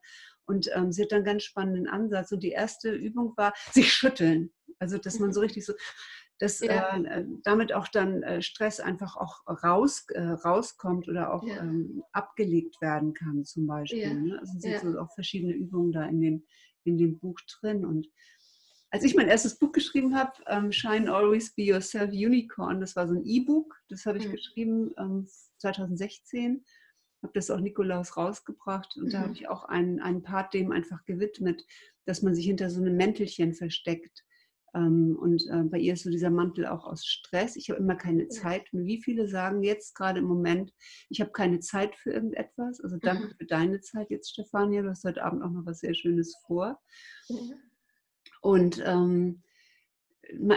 Und 0.45 0.69
ähm, 0.73 0.91
sie 0.91 1.03
hat 1.03 1.11
dann 1.11 1.17
einen 1.17 1.25
ganz 1.25 1.43
spannenden 1.43 1.87
Ansatz. 1.87 2.31
Und 2.31 2.43
die 2.43 2.51
erste 2.51 2.91
Übung 2.91 3.33
war, 3.35 3.53
sich 3.71 3.91
schütteln. 3.91 4.51
Also, 4.77 4.97
dass 4.97 5.19
man 5.19 5.33
so 5.33 5.41
richtig 5.41 5.65
so, 5.65 5.73
dass 6.39 6.61
ja. 6.61 6.97
äh, 6.97 7.25
damit 7.43 7.73
auch 7.73 7.89
dann 7.89 8.23
äh, 8.23 8.41
Stress 8.41 8.79
einfach 8.79 9.17
auch 9.17 9.45
raus, 9.63 10.05
äh, 10.09 10.21
rauskommt 10.21 11.07
oder 11.09 11.33
auch 11.33 11.45
ja. 11.45 11.61
ähm, 11.61 12.01
abgelegt 12.13 12.81
werden 12.81 13.13
kann, 13.13 13.43
zum 13.43 13.67
Beispiel. 13.67 13.99
Ja. 13.99 14.13
Ne? 14.13 14.39
Also 14.39 14.57
sind 14.57 14.79
so 14.79 14.99
auch 14.99 15.13
verschiedene 15.13 15.53
Übungen 15.53 15.91
da 15.91 16.05
in 16.05 16.21
dem, 16.21 16.43
in 16.85 16.97
dem 16.97 17.19
Buch 17.19 17.39
drin. 17.59 17.85
Und 17.85 18.07
als 18.89 19.03
ich 19.03 19.15
mein 19.15 19.27
erstes 19.27 19.59
Buch 19.59 19.73
geschrieben 19.73 20.15
habe, 20.15 20.31
ähm, 20.47 20.71
Shine 20.71 21.13
Always 21.13 21.53
Be 21.53 21.63
Yourself 21.63 22.11
Unicorn, 22.11 22.79
das 22.79 22.95
war 22.95 23.07
so 23.07 23.15
ein 23.15 23.25
E-Book, 23.25 23.75
das 23.89 24.05
habe 24.05 24.17
ich 24.17 24.27
mhm. 24.27 24.31
geschrieben 24.31 24.91
ähm, 24.97 25.27
2016, 25.57 26.63
habe 27.21 27.33
das 27.33 27.51
auch 27.51 27.59
Nikolaus 27.59 28.15
rausgebracht 28.15 28.95
und 28.95 29.07
mhm. 29.07 29.09
da 29.09 29.19
habe 29.19 29.33
ich 29.33 29.49
auch 29.49 29.65
einen, 29.65 29.99
einen 29.99 30.23
Part 30.23 30.53
dem 30.53 30.71
einfach 30.71 31.03
gewidmet, 31.03 31.65
dass 32.05 32.21
man 32.21 32.33
sich 32.33 32.45
hinter 32.45 32.69
so 32.69 32.79
einem 32.79 32.95
Mäntelchen 32.95 33.53
versteckt. 33.53 34.23
Ähm, 34.73 35.17
und 35.19 35.45
äh, 35.49 35.63
bei 35.63 35.77
ihr 35.77 35.93
ist 35.93 36.03
so 36.03 36.09
dieser 36.09 36.29
Mantel 36.29 36.65
auch 36.67 36.85
aus 36.85 37.05
Stress. 37.05 37.55
Ich 37.55 37.69
habe 37.69 37.79
immer 37.79 37.95
keine 37.95 38.27
Zeit. 38.27 38.71
Und 38.73 38.85
wie 38.85 39.01
viele 39.01 39.27
sagen 39.27 39.63
jetzt 39.63 39.95
gerade 39.95 40.19
im 40.19 40.25
Moment, 40.25 40.73
ich 41.09 41.21
habe 41.21 41.31
keine 41.31 41.59
Zeit 41.59 41.95
für 41.95 42.11
irgendetwas? 42.11 42.81
Also 42.81 42.97
danke 42.97 43.27
mhm. 43.27 43.33
für 43.37 43.45
deine 43.45 43.81
Zeit 43.81 44.09
jetzt, 44.09 44.31
Stefania. 44.31 44.81
Du 44.81 44.89
hast 44.89 45.03
heute 45.03 45.23
Abend 45.23 45.43
auch 45.43 45.51
noch 45.51 45.65
was 45.65 45.79
sehr 45.79 45.93
Schönes 45.93 46.35
vor. 46.45 46.79
Und 48.41 48.81
ähm, 48.85 49.43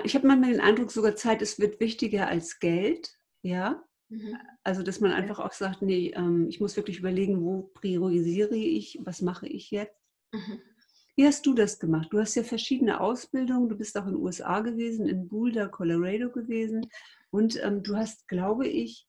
ich 0.05 0.15
habe 0.15 0.27
manchmal 0.27 0.53
den 0.53 0.61
Eindruck, 0.61 0.91
sogar 0.91 1.17
Zeit 1.17 1.43
es 1.43 1.59
wird 1.59 1.81
wichtiger 1.81 2.29
als 2.29 2.59
Geld. 2.59 3.17
Ja. 3.43 3.83
Mhm. 4.09 4.37
Also, 4.63 4.83
dass 4.83 5.01
man 5.01 5.13
einfach 5.13 5.39
auch 5.39 5.53
sagt, 5.53 5.83
nee, 5.83 6.13
ähm, 6.15 6.47
ich 6.49 6.61
muss 6.61 6.77
wirklich 6.77 6.99
überlegen, 6.99 7.43
wo 7.43 7.71
priorisiere 7.75 8.57
ich, 8.57 8.99
was 9.03 9.23
mache 9.23 9.49
ich 9.49 9.71
jetzt. 9.71 9.99
Mhm. 10.33 10.61
Wie 11.23 11.27
hast 11.29 11.47
du 11.47 11.55
das 11.55 11.79
gemacht? 11.79 12.09
Du 12.11 12.19
hast 12.19 12.35
ja 12.35 12.43
verschiedene 12.43 13.01
Ausbildungen. 13.01 13.69
Du 13.69 13.77
bist 13.77 13.97
auch 13.97 14.07
in 14.07 14.15
den 14.15 14.23
USA 14.23 14.59
gewesen, 14.59 15.07
in 15.07 15.29
Boulder, 15.29 15.69
Colorado 15.69 16.33
gewesen. 16.33 16.91
Und 17.31 17.63
ähm, 17.63 17.85
du 17.85 17.95
hast, 17.95 18.27
glaube 18.27 18.67
ich, 18.67 19.07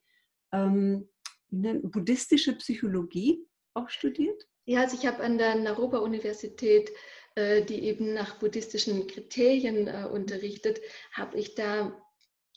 ähm, 0.52 1.10
buddhistische 1.50 2.54
Psychologie 2.54 3.44
auch 3.74 3.90
studiert? 3.90 4.48
Ja, 4.66 4.82
also 4.82 4.96
ich 4.96 5.08
habe 5.08 5.24
an 5.24 5.40
der 5.40 5.56
Naropa-Universität 5.56 6.92
äh, 7.34 7.64
die 7.64 7.84
eben 7.86 8.14
nach 8.14 8.38
buddhistischen 8.38 9.08
Kriterien 9.08 9.88
äh, 9.88 10.06
unterrichtet, 10.06 10.80
habe 11.14 11.40
ich 11.40 11.56
da 11.56 12.00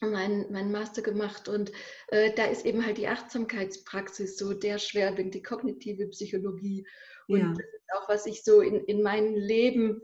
meinen 0.00 0.52
mein 0.52 0.70
Master 0.70 1.02
gemacht 1.02 1.48
und 1.48 1.72
äh, 2.08 2.32
da 2.34 2.44
ist 2.46 2.66
eben 2.66 2.84
halt 2.84 2.98
die 2.98 3.08
Achtsamkeitspraxis 3.08 4.36
so 4.36 4.52
der 4.52 4.78
Schwerpunkt, 4.78 5.34
die 5.34 5.42
kognitive 5.42 6.08
Psychologie 6.08 6.86
und 7.28 7.40
ja. 7.40 7.48
das 7.48 7.58
ist 7.58 7.92
auch, 7.96 8.08
was 8.08 8.26
ich 8.26 8.44
so 8.44 8.60
in, 8.60 8.84
in 8.84 9.02
mein 9.02 9.34
Leben 9.34 10.02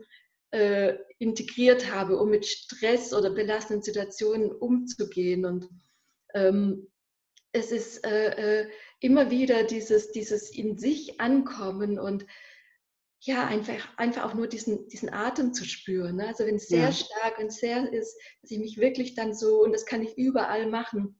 äh, 0.51 0.95
integriert 1.19 1.91
habe, 1.91 2.17
um 2.17 2.29
mit 2.29 2.45
Stress 2.45 3.13
oder 3.13 3.29
belastenden 3.29 3.83
Situationen 3.83 4.51
umzugehen 4.51 5.45
und 5.45 5.69
ähm, 6.33 6.87
es 7.51 7.71
ist 7.71 8.05
äh, 8.05 8.61
äh 8.61 8.69
immer 8.99 9.29
wieder 9.29 9.63
dieses, 9.63 10.13
dieses 10.13 10.49
in 10.49 10.77
sich 10.77 11.19
ankommen 11.19 11.99
und 11.99 12.25
ja, 13.25 13.45
einfach, 13.45 13.87
einfach 13.97 14.25
auch 14.25 14.33
nur 14.33 14.47
diesen, 14.47 14.87
diesen 14.89 15.11
Atem 15.11 15.53
zu 15.53 15.63
spüren. 15.63 16.17
Ne? 16.17 16.27
Also 16.27 16.45
wenn 16.45 16.55
es 16.55 16.67
sehr 16.67 16.89
ja. 16.89 16.91
stark 16.91 17.39
und 17.39 17.53
sehr 17.53 17.91
ist, 17.91 18.17
dass 18.41 18.51
ich 18.51 18.59
mich 18.59 18.77
wirklich 18.77 19.15
dann 19.15 19.33
so, 19.33 19.63
und 19.63 19.71
das 19.71 19.85
kann 19.85 20.01
ich 20.01 20.17
überall 20.17 20.67
machen, 20.67 21.19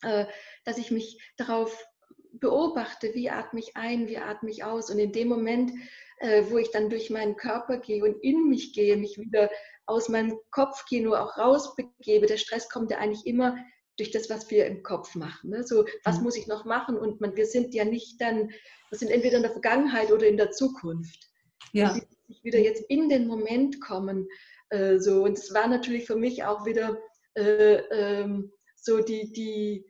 äh, 0.00 0.24
dass 0.64 0.78
ich 0.78 0.90
mich 0.90 1.22
darauf 1.36 1.86
beobachte, 2.32 3.14
wie 3.14 3.28
atme 3.28 3.60
ich 3.60 3.76
ein, 3.76 4.08
wie 4.08 4.16
atme 4.16 4.50
ich 4.50 4.64
aus. 4.64 4.90
Und 4.90 4.98
in 4.98 5.12
dem 5.12 5.28
Moment, 5.28 5.72
äh, 6.18 6.44
wo 6.48 6.56
ich 6.56 6.70
dann 6.70 6.88
durch 6.88 7.10
meinen 7.10 7.36
Körper 7.36 7.76
gehe 7.76 8.02
und 8.02 8.22
in 8.22 8.48
mich 8.48 8.72
gehe, 8.72 8.96
mich 8.96 9.18
wieder 9.18 9.50
aus 9.84 10.08
meinem 10.08 10.38
Kopfkino 10.50 11.14
auch 11.14 11.36
rausbegebe, 11.36 12.26
der 12.26 12.38
Stress 12.38 12.70
kommt 12.70 12.90
ja 12.90 12.98
eigentlich 12.98 13.26
immer 13.26 13.56
durch 13.98 14.10
das, 14.10 14.30
was 14.30 14.50
wir 14.50 14.64
im 14.64 14.82
Kopf 14.82 15.14
machen. 15.14 15.50
Ne? 15.50 15.62
So, 15.62 15.84
was 16.04 16.18
mhm. 16.18 16.24
muss 16.24 16.36
ich 16.36 16.46
noch 16.46 16.64
machen? 16.64 16.96
Und 16.96 17.20
man, 17.20 17.36
wir 17.36 17.46
sind 17.46 17.74
ja 17.74 17.84
nicht 17.84 18.18
dann, 18.20 18.50
wir 18.88 18.98
sind 18.98 19.10
entweder 19.10 19.36
in 19.36 19.42
der 19.42 19.52
Vergangenheit 19.52 20.10
oder 20.10 20.26
in 20.26 20.38
der 20.38 20.50
Zukunft. 20.50 21.30
Ja. 21.72 21.92
Und 21.92 22.04
wieder 22.42 22.58
jetzt 22.58 22.84
in 22.88 23.08
den 23.08 23.26
Moment 23.26 23.80
kommen. 23.80 24.28
Äh, 24.70 24.98
so. 24.98 25.24
Und 25.24 25.38
es 25.38 25.52
war 25.54 25.68
natürlich 25.68 26.06
für 26.06 26.16
mich 26.16 26.44
auch 26.44 26.66
wieder 26.66 26.98
äh, 27.34 27.76
ähm, 27.90 28.52
so 28.76 29.00
die, 29.00 29.32
die, 29.32 29.86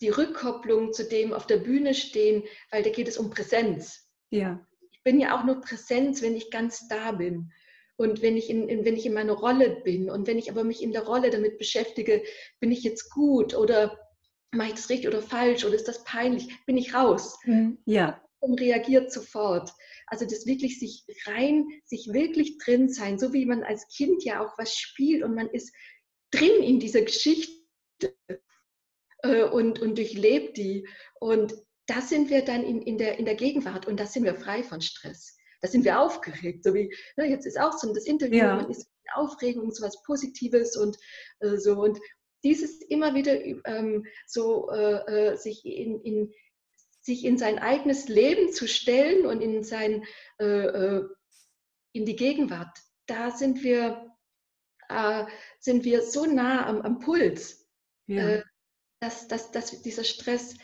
die 0.00 0.08
Rückkopplung 0.08 0.92
zu 0.92 1.04
dem 1.04 1.32
auf 1.32 1.46
der 1.46 1.58
Bühne 1.58 1.94
stehen, 1.94 2.44
weil 2.70 2.82
da 2.82 2.90
geht 2.90 3.08
es 3.08 3.18
um 3.18 3.30
Präsenz. 3.30 4.08
Ja. 4.30 4.66
Ich 4.90 5.02
bin 5.02 5.20
ja 5.20 5.38
auch 5.38 5.44
nur 5.44 5.60
Präsenz, 5.60 6.22
wenn 6.22 6.36
ich 6.36 6.50
ganz 6.50 6.88
da 6.88 7.12
bin. 7.12 7.52
Und 7.96 8.22
wenn 8.22 8.36
ich, 8.36 8.50
in, 8.50 8.68
in, 8.68 8.84
wenn 8.84 8.96
ich 8.96 9.06
in 9.06 9.14
meiner 9.14 9.34
Rolle 9.34 9.80
bin 9.84 10.10
und 10.10 10.26
wenn 10.26 10.38
ich 10.38 10.50
aber 10.50 10.64
mich 10.64 10.82
in 10.82 10.92
der 10.92 11.04
Rolle 11.04 11.30
damit 11.30 11.58
beschäftige, 11.58 12.22
bin 12.58 12.72
ich 12.72 12.82
jetzt 12.82 13.10
gut 13.10 13.54
oder 13.54 13.98
mache 14.50 14.68
ich 14.68 14.74
das 14.74 14.90
richtig 14.90 15.08
oder 15.08 15.22
falsch 15.22 15.64
oder 15.64 15.74
ist 15.74 15.88
das 15.88 16.02
peinlich, 16.04 16.48
bin 16.66 16.76
ich 16.76 16.94
raus. 16.94 17.38
Mhm. 17.44 17.78
Ja. 17.84 18.20
Und 18.44 18.60
reagiert 18.60 19.12
sofort. 19.12 19.70
Also 20.08 20.24
das 20.24 20.46
wirklich 20.46 20.80
sich 20.80 21.04
rein, 21.26 21.64
sich 21.84 22.12
wirklich 22.12 22.58
drin 22.58 22.88
sein, 22.88 23.18
so 23.18 23.32
wie 23.32 23.46
man 23.46 23.62
als 23.62 23.86
Kind 23.86 24.24
ja 24.24 24.44
auch 24.44 24.58
was 24.58 24.76
spielt 24.76 25.22
und 25.22 25.34
man 25.34 25.48
ist 25.48 25.72
drin 26.32 26.62
in 26.62 26.80
dieser 26.80 27.02
Geschichte 27.02 27.52
äh, 29.22 29.44
und, 29.44 29.80
und 29.80 29.96
durchlebt 29.96 30.56
die. 30.56 30.88
Und 31.20 31.54
da 31.86 32.00
sind 32.00 32.30
wir 32.30 32.44
dann 32.44 32.64
in, 32.64 32.82
in, 32.82 32.98
der, 32.98 33.18
in 33.18 33.24
der 33.24 33.36
Gegenwart 33.36 33.86
und 33.86 34.00
da 34.00 34.06
sind 34.06 34.24
wir 34.24 34.34
frei 34.34 34.62
von 34.62 34.80
Stress. 34.80 35.36
Da 35.60 35.68
sind 35.68 35.84
wir 35.84 36.00
aufgeregt, 36.00 36.64
so 36.64 36.74
wie, 36.74 36.92
ne, 37.16 37.28
jetzt 37.28 37.46
ist 37.46 37.60
auch 37.60 37.78
so 37.78 37.92
das 37.92 38.06
Interview, 38.06 38.38
ja. 38.38 38.56
man 38.56 38.70
ist 38.70 38.80
in 38.80 39.12
Aufregung, 39.14 39.70
so 39.70 39.84
was 39.84 40.02
Positives 40.02 40.76
und 40.76 40.96
äh, 41.40 41.56
so. 41.56 41.80
Und 41.80 42.00
dieses 42.42 42.80
immer 42.82 43.14
wieder 43.14 43.40
ähm, 43.66 44.04
so 44.26 44.70
äh, 44.70 45.30
äh, 45.30 45.36
sich 45.36 45.64
in, 45.64 46.00
in, 46.02 46.32
sich 47.02 47.24
in 47.24 47.36
sein 47.36 47.58
eigenes 47.58 48.08
Leben 48.08 48.52
zu 48.52 48.66
stellen 48.66 49.26
und 49.26 49.40
in 49.40 49.64
sein 49.64 50.04
äh, 50.38 50.44
äh 50.44 51.08
in 51.94 52.06
die 52.06 52.16
Gegenwart, 52.16 52.78
da 53.06 53.30
sind 53.30 53.62
wir 53.62 54.10
äh, 54.88 55.26
sind 55.60 55.84
wir 55.84 56.02
so 56.02 56.24
nah 56.24 56.66
am, 56.66 56.80
am 56.80 57.00
Puls, 57.00 57.68
ja. 58.06 58.28
äh, 58.28 58.42
dass, 59.00 59.28
dass, 59.28 59.50
dass 59.50 59.82
dieser 59.82 60.04
Stress 60.04 60.56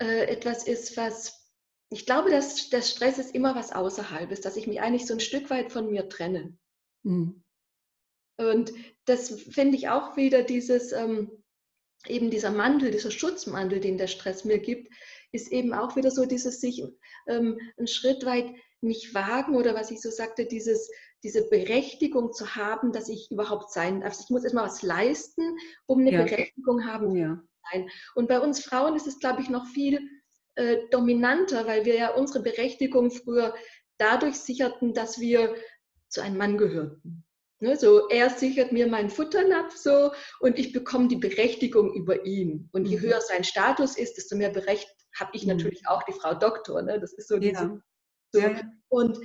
äh, 0.00 0.24
etwas 0.26 0.66
ist, 0.66 0.96
was 0.96 1.40
ich 1.92 2.06
glaube, 2.06 2.30
dass 2.30 2.70
der 2.70 2.82
Stress 2.82 3.18
ist 3.18 3.34
immer 3.34 3.56
was 3.56 3.72
außerhalb 3.72 4.30
ist, 4.30 4.44
dass 4.44 4.56
ich 4.56 4.68
mich 4.68 4.80
eigentlich 4.80 5.06
so 5.06 5.14
ein 5.14 5.20
Stück 5.20 5.50
weit 5.50 5.72
von 5.72 5.90
mir 5.90 6.08
trenne. 6.08 6.56
Mhm. 7.02 7.42
Und 8.36 8.72
das 9.06 9.40
finde 9.42 9.76
ich 9.76 9.88
auch 9.88 10.16
wieder 10.16 10.42
dieses, 10.42 10.92
ähm, 10.92 11.42
eben 12.06 12.30
dieser 12.30 12.52
Mantel, 12.52 12.92
dieser 12.92 13.10
Schutzmantel, 13.10 13.80
den 13.80 13.98
der 13.98 14.06
Stress 14.06 14.44
mir 14.44 14.60
gibt, 14.60 14.94
ist 15.32 15.52
eben 15.52 15.72
auch 15.72 15.96
wieder 15.96 16.10
so 16.10 16.26
dieses 16.26 16.60
sich 16.60 16.82
ähm, 17.28 17.58
einen 17.76 17.86
Schritt 17.86 18.24
weit 18.24 18.52
nicht 18.80 19.14
wagen 19.14 19.56
oder 19.56 19.74
was 19.74 19.90
ich 19.90 20.00
so 20.00 20.10
sagte, 20.10 20.46
dieses 20.46 20.90
diese 21.22 21.48
Berechtigung 21.48 22.32
zu 22.32 22.54
haben, 22.56 22.92
dass 22.92 23.08
ich 23.08 23.30
überhaupt 23.30 23.72
sein 23.72 24.00
darf. 24.00 24.12
Also 24.12 24.24
ich 24.24 24.30
muss 24.30 24.44
erstmal 24.44 24.64
was 24.64 24.82
leisten, 24.82 25.58
um 25.86 26.00
eine 26.00 26.12
ja. 26.12 26.22
Berechtigung 26.22 26.86
haben 26.86 27.14
ja. 27.14 27.36
zu 27.36 27.48
sein. 27.72 27.90
Und 28.14 28.28
bei 28.28 28.40
uns 28.40 28.64
Frauen 28.64 28.96
ist 28.96 29.06
es, 29.06 29.18
glaube 29.18 29.42
ich, 29.42 29.50
noch 29.50 29.66
viel 29.66 30.00
äh, 30.54 30.78
dominanter, 30.90 31.66
weil 31.66 31.84
wir 31.84 31.94
ja 31.94 32.14
unsere 32.14 32.42
Berechtigung 32.42 33.10
früher 33.10 33.54
dadurch 33.98 34.36
sicherten, 34.36 34.94
dass 34.94 35.20
wir 35.20 35.54
zu 36.08 36.22
einem 36.22 36.38
Mann 36.38 36.56
gehörten. 36.56 37.24
Ne, 37.62 37.76
so, 37.76 38.08
er 38.08 38.30
sichert 38.30 38.72
mir 38.72 38.86
meinen 38.86 39.10
Futternapf 39.10 39.76
so 39.76 40.12
und 40.40 40.58
ich 40.58 40.72
bekomme 40.72 41.08
die 41.08 41.16
Berechtigung 41.16 41.92
über 41.92 42.24
ihn. 42.24 42.70
Und 42.72 42.86
je 42.86 42.96
mhm. 42.96 43.02
höher 43.02 43.20
sein 43.20 43.44
Status 43.44 43.98
ist, 43.98 44.16
desto 44.16 44.34
mehr 44.34 44.48
Berecht 44.48 44.88
habe 45.20 45.30
ich 45.34 45.42
mhm. 45.42 45.56
natürlich 45.56 45.86
auch 45.86 46.02
die 46.04 46.12
Frau 46.12 46.34
Doktor. 46.34 46.82
Ne? 46.82 46.98
Das 46.98 47.12
ist 47.12 47.28
so 47.28 47.38
diese. 47.38 47.62
Ja. 47.62 47.80
So. 48.32 48.40
Ja. 48.40 48.60
Und 48.88 49.18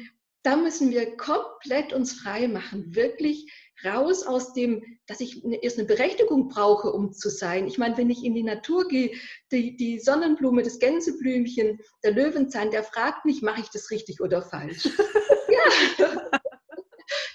da 0.43 0.55
müssen 0.55 0.91
wir 0.91 1.17
komplett 1.17 1.91
uns 1.91 2.13
frei 2.13 2.47
machen, 2.47 2.95
wirklich 2.95 3.51
raus 3.83 4.23
aus 4.23 4.53
dem, 4.53 4.83
dass 5.07 5.19
ich 5.19 5.43
erst 5.43 5.79
eine 5.79 5.87
Berechtigung 5.87 6.49
brauche, 6.49 6.91
um 6.91 7.11
zu 7.13 7.29
sein. 7.29 7.67
Ich 7.67 7.79
meine, 7.79 7.97
wenn 7.97 8.11
ich 8.11 8.23
in 8.23 8.35
die 8.35 8.43
Natur 8.43 8.87
gehe, 8.87 9.11
die, 9.51 9.75
die 9.75 9.99
Sonnenblume, 9.99 10.61
das 10.61 10.77
Gänseblümchen, 10.77 11.79
der 12.03 12.11
Löwenzahn, 12.11 12.69
der 12.69 12.83
fragt 12.83 13.25
nicht, 13.25 13.41
mache 13.41 13.61
ich 13.61 13.69
das 13.69 13.89
richtig 13.89 14.21
oder 14.21 14.43
falsch? 14.43 14.85
ja. 15.97 16.39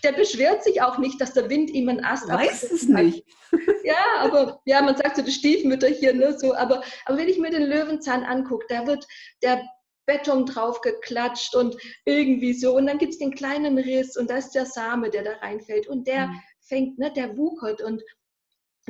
Der 0.04 0.12
beschwert 0.12 0.64
sich 0.64 0.83
auch 0.83 0.99
nicht, 0.99 1.21
dass 1.21 1.33
der 1.33 1.50
Wind 1.50 1.71
ihm 1.71 1.88
einen 1.88 2.04
Ast 2.04 2.28
Weiß 2.28 2.64
es 2.64 2.88
nicht. 2.88 3.25
Ja, 3.83 3.97
aber 4.19 4.61
ja, 4.64 4.80
man 4.80 4.97
sagt 4.97 5.16
so 5.16 5.23
das 5.23 5.35
Stiefmütterchen, 5.35 6.19
ne, 6.19 6.38
so, 6.38 6.54
aber, 6.54 6.85
aber 7.07 7.19
wenn 7.19 7.28
ich 7.28 7.38
mir 7.38 7.50
den 7.50 7.64
Löwenzahn 7.64 8.23
angucke, 8.23 8.64
der 8.71 8.87
wird, 8.87 9.04
der 9.42 9.61
Beton 10.07 10.47
drauf 10.47 10.80
geklatscht 10.83 11.57
und 11.57 11.76
irgendwie 12.04 12.52
so. 12.52 12.76
Und 12.76 12.87
dann 12.87 12.99
gibt 12.99 13.14
es 13.14 13.19
den 13.19 13.35
kleinen 13.35 13.78
Riss 13.78 14.16
und 14.16 14.30
da 14.30 14.37
ist 14.37 14.52
der 14.52 14.66
Same, 14.66 15.11
der 15.11 15.25
da 15.25 15.33
reinfällt 15.38 15.88
und 15.88 16.07
der 16.07 16.28
mhm. 16.28 16.40
fängt, 16.61 16.99
ne, 16.99 17.12
der 17.12 17.37
wuchert 17.37 17.83
und 17.83 18.02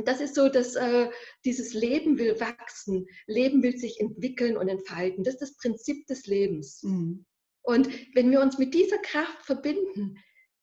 das 0.05 0.21
ist 0.21 0.35
so, 0.35 0.49
dass 0.49 0.77
äh, 0.77 1.11
dieses 1.45 1.75
Leben 1.75 2.19
will 2.19 2.39
wachsen, 2.41 3.07
Leben 3.27 3.63
will 3.63 3.77
sich 3.77 4.01
entwickeln 4.01 4.57
und 4.57 4.69
entfalten. 4.69 5.25
Das 5.25 5.35
ist 5.35 5.41
das 5.41 5.57
Prinzip 5.57 6.07
des 6.07 6.27
Lebens. 6.27 6.83
Mhm. 6.83 7.27
Und 7.63 7.89
wenn 8.15 8.31
wir 8.31 8.41
uns 8.41 8.59
mit 8.59 8.73
dieser 8.73 8.99
Kraft 8.99 9.45
verbinden, 9.45 10.17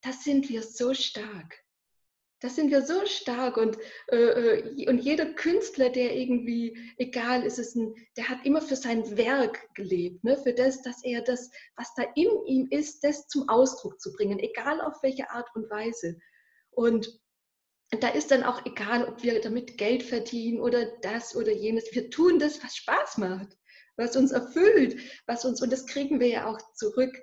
da 0.07 0.13
sind 0.13 0.47
wir 0.47 0.63
so 0.63 0.93
stark. 0.93 1.59
Das 2.39 2.55
sind 2.55 2.71
wir 2.71 2.83
so 2.83 3.05
stark 3.05 3.57
und, 3.57 3.77
äh, 4.09 4.15
äh, 4.15 4.87
und 4.87 4.99
jeder 4.99 5.25
Künstler, 5.33 5.89
der 5.89 6.15
irgendwie, 6.15 6.77
egal 6.97 7.43
ist 7.43 7.59
es 7.59 7.75
ein, 7.75 7.93
der 8.15 8.29
hat 8.29 8.45
immer 8.45 8.61
für 8.61 8.75
sein 8.75 9.17
Werk 9.17 9.73
gelebt, 9.73 10.23
ne? 10.23 10.37
für 10.37 10.53
das, 10.53 10.81
dass 10.83 11.03
er 11.03 11.21
das, 11.23 11.49
was 11.75 11.93
da 11.95 12.03
in 12.15 12.29
ihm 12.45 12.67
ist, 12.69 13.03
das 13.03 13.27
zum 13.27 13.49
Ausdruck 13.49 13.99
zu 13.99 14.13
bringen, 14.13 14.39
egal 14.39 14.79
auf 14.81 15.01
welche 15.01 15.29
Art 15.31 15.49
und 15.55 15.69
Weise. 15.69 16.17
Und 16.69 17.19
da 17.99 18.09
ist 18.09 18.31
dann 18.31 18.43
auch 18.43 18.65
egal, 18.65 19.09
ob 19.09 19.23
wir 19.23 19.41
damit 19.41 19.77
Geld 19.77 20.03
verdienen 20.03 20.61
oder 20.61 20.85
das 21.01 21.35
oder 21.35 21.51
jenes. 21.51 21.91
Wir 21.91 22.09
tun 22.11 22.37
das, 22.39 22.63
was 22.63 22.77
Spaß 22.77 23.17
macht, 23.17 23.57
was 23.97 24.15
uns 24.15 24.31
erfüllt, 24.31 25.01
was 25.25 25.43
uns, 25.43 25.61
und 25.61 25.73
das 25.73 25.87
kriegen 25.87 26.19
wir 26.19 26.27
ja 26.27 26.45
auch 26.45 26.59
zurück. 26.75 27.17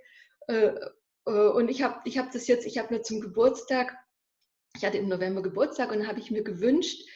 Äh, 1.27 1.31
und 1.31 1.71
ich 1.71 1.83
habe 1.83 2.01
ich 2.05 2.19
hab 2.19 2.31
das 2.33 2.47
jetzt, 2.47 2.67
ich 2.67 2.79
habe 2.79 2.95
mir 2.95 3.03
zum 3.03 3.21
Geburtstag 3.21 3.97
ich 4.77 4.85
hatte 4.85 4.99
im 4.99 5.09
November 5.09 5.43
Geburtstag 5.43 5.93
und 5.93 6.07
habe 6.07 6.21
ich 6.21 6.31
mir 6.31 6.43
gewünscht, 6.43 7.09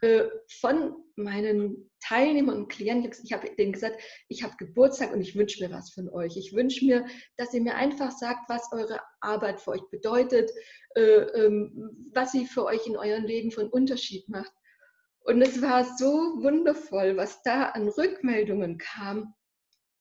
äh, 0.00 0.24
von 0.60 0.96
meinen 1.16 1.90
Teilnehmern 2.00 2.56
und 2.56 2.68
Klienten, 2.68 3.12
ich 3.22 3.32
habe 3.32 3.54
denen 3.54 3.72
gesagt, 3.72 4.00
ich 4.28 4.42
habe 4.42 4.56
Geburtstag 4.56 5.12
und 5.12 5.20
ich 5.20 5.36
wünsche 5.36 5.62
mir 5.62 5.72
was 5.72 5.92
von 5.92 6.08
euch. 6.08 6.36
Ich 6.36 6.54
wünsche 6.54 6.84
mir, 6.84 7.06
dass 7.36 7.52
ihr 7.52 7.60
mir 7.60 7.74
einfach 7.74 8.10
sagt, 8.10 8.48
was 8.48 8.72
eure 8.72 8.98
Arbeit 9.20 9.60
für 9.60 9.72
euch 9.72 9.88
bedeutet, 9.90 10.50
äh, 10.94 11.02
ähm, 11.02 12.10
was 12.14 12.32
sie 12.32 12.46
für 12.46 12.64
euch 12.64 12.86
in 12.86 12.96
eurem 12.96 13.24
Leben 13.24 13.50
von 13.50 13.68
Unterschied 13.68 14.28
macht. 14.28 14.52
Und 15.24 15.42
es 15.42 15.60
war 15.60 15.84
so 15.98 16.08
wundervoll, 16.42 17.16
was 17.16 17.42
da 17.42 17.66
an 17.66 17.88
Rückmeldungen 17.88 18.78
kam. 18.78 19.34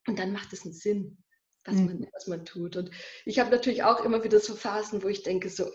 Und 0.08 0.18
dann 0.18 0.32
macht 0.32 0.52
es 0.54 0.64
einen 0.64 0.74
Sinn, 0.74 1.18
was, 1.66 1.76
mhm. 1.76 1.86
man, 1.86 2.08
was 2.14 2.28
man 2.28 2.46
tut. 2.46 2.76
Und 2.76 2.92
ich 3.26 3.40
habe 3.40 3.52
natürlich 3.52 3.84
auch 3.84 4.04
immer 4.04 4.24
wieder 4.24 4.40
so 4.40 4.56
Phasen, 4.56 5.04
wo 5.04 5.08
ich 5.08 5.24
denke, 5.24 5.50
so, 5.50 5.70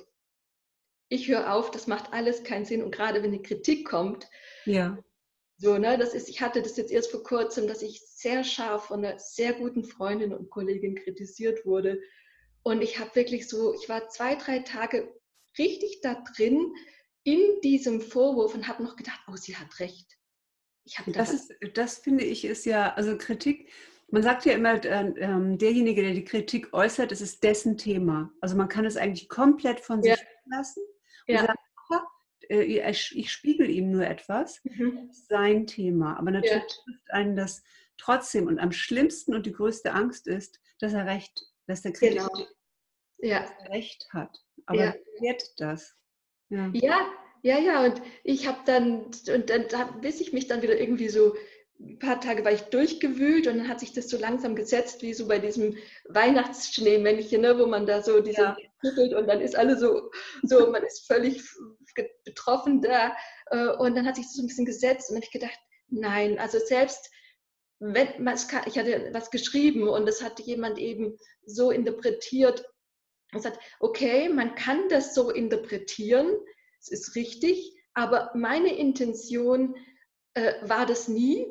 ich 1.08 1.28
höre 1.28 1.52
auf, 1.52 1.70
das 1.70 1.86
macht 1.86 2.12
alles 2.12 2.42
keinen 2.42 2.64
Sinn. 2.64 2.82
Und 2.82 2.94
gerade 2.94 3.22
wenn 3.22 3.32
die 3.32 3.42
Kritik 3.42 3.86
kommt, 3.86 4.28
ja. 4.64 4.98
so, 5.56 5.78
ne, 5.78 5.98
das 5.98 6.14
ist, 6.14 6.28
ich 6.28 6.40
hatte 6.40 6.62
das 6.62 6.76
jetzt 6.76 6.90
erst 6.90 7.10
vor 7.10 7.22
kurzem, 7.22 7.68
dass 7.68 7.82
ich 7.82 8.02
sehr 8.06 8.42
scharf 8.44 8.86
von 8.86 9.04
einer 9.04 9.18
sehr 9.18 9.52
guten 9.52 9.84
Freundin 9.84 10.34
und 10.34 10.50
Kollegin 10.50 10.96
kritisiert 10.96 11.64
wurde. 11.64 12.00
Und 12.62 12.82
ich 12.82 12.98
habe 12.98 13.14
wirklich 13.14 13.48
so, 13.48 13.74
ich 13.74 13.88
war 13.88 14.08
zwei, 14.08 14.34
drei 14.34 14.58
Tage 14.60 15.14
richtig 15.58 16.00
da 16.00 16.22
drin 16.36 16.72
in 17.22 17.60
diesem 17.62 18.00
Vorwurf 18.00 18.54
und 18.54 18.68
habe 18.68 18.82
noch 18.82 18.96
gedacht, 18.96 19.20
oh, 19.28 19.36
sie 19.36 19.56
hat 19.56 19.78
recht. 19.78 20.16
Das, 21.06 21.32
ist, 21.32 21.52
das 21.74 21.98
finde 21.98 22.24
ich 22.24 22.44
ist 22.44 22.64
ja, 22.64 22.94
also 22.94 23.18
Kritik, 23.18 23.72
man 24.08 24.22
sagt 24.22 24.44
ja 24.44 24.52
immer, 24.52 24.84
äh, 24.84 25.12
ähm, 25.18 25.58
derjenige, 25.58 26.02
der 26.02 26.14
die 26.14 26.24
Kritik 26.24 26.72
äußert, 26.72 27.12
es 27.12 27.20
ist 27.20 27.42
dessen 27.42 27.76
Thema. 27.76 28.32
Also 28.40 28.56
man 28.56 28.68
kann 28.68 28.84
es 28.84 28.96
eigentlich 28.96 29.28
komplett 29.28 29.80
von 29.80 30.02
ja. 30.02 30.16
sich 30.16 30.26
lassen 30.46 30.82
ja. 31.26 31.40
und 31.40 31.46
sagen, 31.46 31.58
äh, 32.48 32.90
ich 32.90 33.30
spiegel 33.30 33.68
ihm 33.70 33.90
nur 33.90 34.06
etwas, 34.06 34.60
mhm. 34.64 35.10
sein 35.10 35.66
Thema. 35.66 36.16
Aber 36.18 36.30
natürlich 36.30 36.62
ja. 36.62 36.82
trifft 36.84 37.10
einen 37.10 37.36
das 37.36 37.62
trotzdem. 37.96 38.46
Und 38.46 38.58
am 38.58 38.72
schlimmsten 38.72 39.34
und 39.34 39.46
die 39.46 39.52
größte 39.52 39.92
Angst 39.92 40.26
ist, 40.26 40.60
dass 40.78 40.92
er 40.92 41.06
recht, 41.06 41.46
dass 41.66 41.82
der 41.82 41.92
Kritiker 41.92 42.28
genau. 42.32 42.48
ja. 43.18 43.46
recht 43.70 44.06
hat. 44.12 44.38
Aber 44.66 44.84
ja. 44.84 44.94
wird 45.20 45.42
das. 45.58 45.96
Ja. 46.48 46.70
ja, 46.74 47.00
ja, 47.42 47.58
ja. 47.58 47.84
Und 47.84 48.00
ich 48.22 48.46
habe 48.46 48.58
dann, 48.66 49.06
und 49.34 49.50
dann 49.50 50.00
bis 50.00 50.20
ich 50.20 50.32
mich 50.32 50.46
dann 50.46 50.62
wieder 50.62 50.78
irgendwie 50.78 51.08
so 51.08 51.34
ein 51.78 51.98
paar 51.98 52.20
Tage 52.20 52.44
war 52.44 52.52
ich 52.52 52.62
durchgewühlt 52.62 53.46
und 53.46 53.58
dann 53.58 53.68
hat 53.68 53.80
sich 53.80 53.92
das 53.92 54.08
so 54.08 54.18
langsam 54.18 54.56
gesetzt, 54.56 55.02
wie 55.02 55.12
so 55.12 55.28
bei 55.28 55.38
diesem 55.38 55.76
Weihnachtsschneemännchen, 56.08 57.42
ne, 57.42 57.58
wo 57.58 57.66
man 57.66 57.86
da 57.86 58.02
so 58.02 58.20
diese 58.20 58.42
ja. 58.42 58.56
und 59.18 59.26
dann 59.26 59.40
ist 59.40 59.56
alles 59.56 59.80
so, 59.80 60.10
so, 60.42 60.70
man 60.70 60.82
ist 60.82 61.06
völlig 61.06 61.42
betroffen 62.24 62.82
da. 62.82 63.16
Äh, 63.50 63.68
und 63.76 63.96
dann 63.96 64.06
hat 64.06 64.16
sich 64.16 64.26
das 64.26 64.34
so 64.34 64.42
ein 64.42 64.46
bisschen 64.46 64.66
gesetzt 64.66 65.10
und 65.10 65.14
dann 65.14 65.22
habe 65.22 65.26
ich 65.26 65.40
gedacht, 65.40 65.58
nein, 65.88 66.38
also 66.38 66.58
selbst 66.58 67.10
wenn 67.78 68.22
man, 68.22 68.36
ich 68.66 68.78
hatte 68.78 69.10
was 69.12 69.30
geschrieben 69.30 69.88
und 69.88 70.06
das 70.06 70.22
hat 70.22 70.40
jemand 70.40 70.78
eben 70.78 71.18
so 71.44 71.70
interpretiert 71.70 72.64
und 73.32 73.42
sagt, 73.42 73.58
okay, 73.80 74.28
man 74.28 74.54
kann 74.54 74.88
das 74.88 75.14
so 75.14 75.30
interpretieren, 75.30 76.34
es 76.80 76.90
ist 76.90 77.16
richtig, 77.16 77.74
aber 77.94 78.30
meine 78.34 78.74
Intention 78.74 79.74
äh, 80.34 80.54
war 80.62 80.86
das 80.86 81.08
nie. 81.08 81.46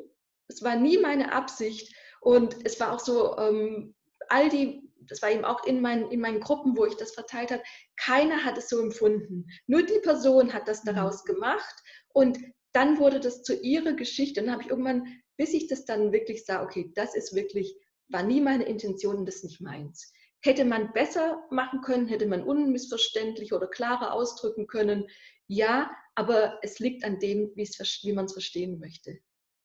Es 0.48 0.62
war 0.62 0.76
nie 0.76 0.98
meine 0.98 1.32
Absicht. 1.32 1.94
Und 2.20 2.56
es 2.64 2.80
war 2.80 2.92
auch 2.92 3.00
so, 3.00 3.36
ähm, 3.38 3.94
all 4.28 4.48
die, 4.48 4.82
das 5.08 5.22
war 5.22 5.30
eben 5.30 5.44
auch 5.44 5.64
in 5.64 5.80
meinen, 5.80 6.10
in 6.10 6.20
meinen 6.20 6.40
Gruppen, 6.40 6.76
wo 6.76 6.84
ich 6.84 6.96
das 6.96 7.12
verteilt 7.12 7.50
habe, 7.50 7.62
keiner 7.96 8.44
hat 8.44 8.58
es 8.58 8.68
so 8.68 8.80
empfunden. 8.80 9.46
Nur 9.66 9.82
die 9.82 10.00
Person 10.02 10.52
hat 10.52 10.66
das 10.66 10.82
daraus 10.82 11.24
mhm. 11.24 11.34
gemacht. 11.34 11.74
Und 12.08 12.38
dann 12.72 12.98
wurde 12.98 13.20
das 13.20 13.42
zu 13.42 13.54
ihrer 13.54 13.92
Geschichte. 13.92 14.40
Und 14.40 14.46
dann 14.46 14.54
habe 14.54 14.64
ich 14.64 14.70
irgendwann, 14.70 15.06
bis 15.36 15.54
ich 15.54 15.68
das 15.68 15.84
dann 15.84 16.12
wirklich 16.12 16.44
sah, 16.44 16.62
okay, 16.62 16.90
das 16.94 17.14
ist 17.14 17.34
wirklich, 17.34 17.76
war 18.08 18.22
nie 18.22 18.40
meine 18.40 18.64
Intention 18.64 19.16
und 19.16 19.26
das 19.26 19.36
ist 19.36 19.44
nicht 19.44 19.60
meins. 19.60 20.12
Hätte 20.42 20.64
man 20.64 20.92
besser 20.92 21.44
machen 21.50 21.80
können, 21.80 22.06
hätte 22.06 22.26
man 22.26 22.42
unmissverständlich 22.42 23.52
oder 23.52 23.66
klarer 23.66 24.12
ausdrücken 24.12 24.66
können. 24.66 25.06
Ja, 25.48 25.90
aber 26.14 26.58
es 26.62 26.78
liegt 26.78 27.04
an 27.04 27.18
dem, 27.18 27.52
wie 27.54 28.12
man 28.12 28.26
es 28.26 28.32
verstehen 28.32 28.78
möchte. 28.78 29.18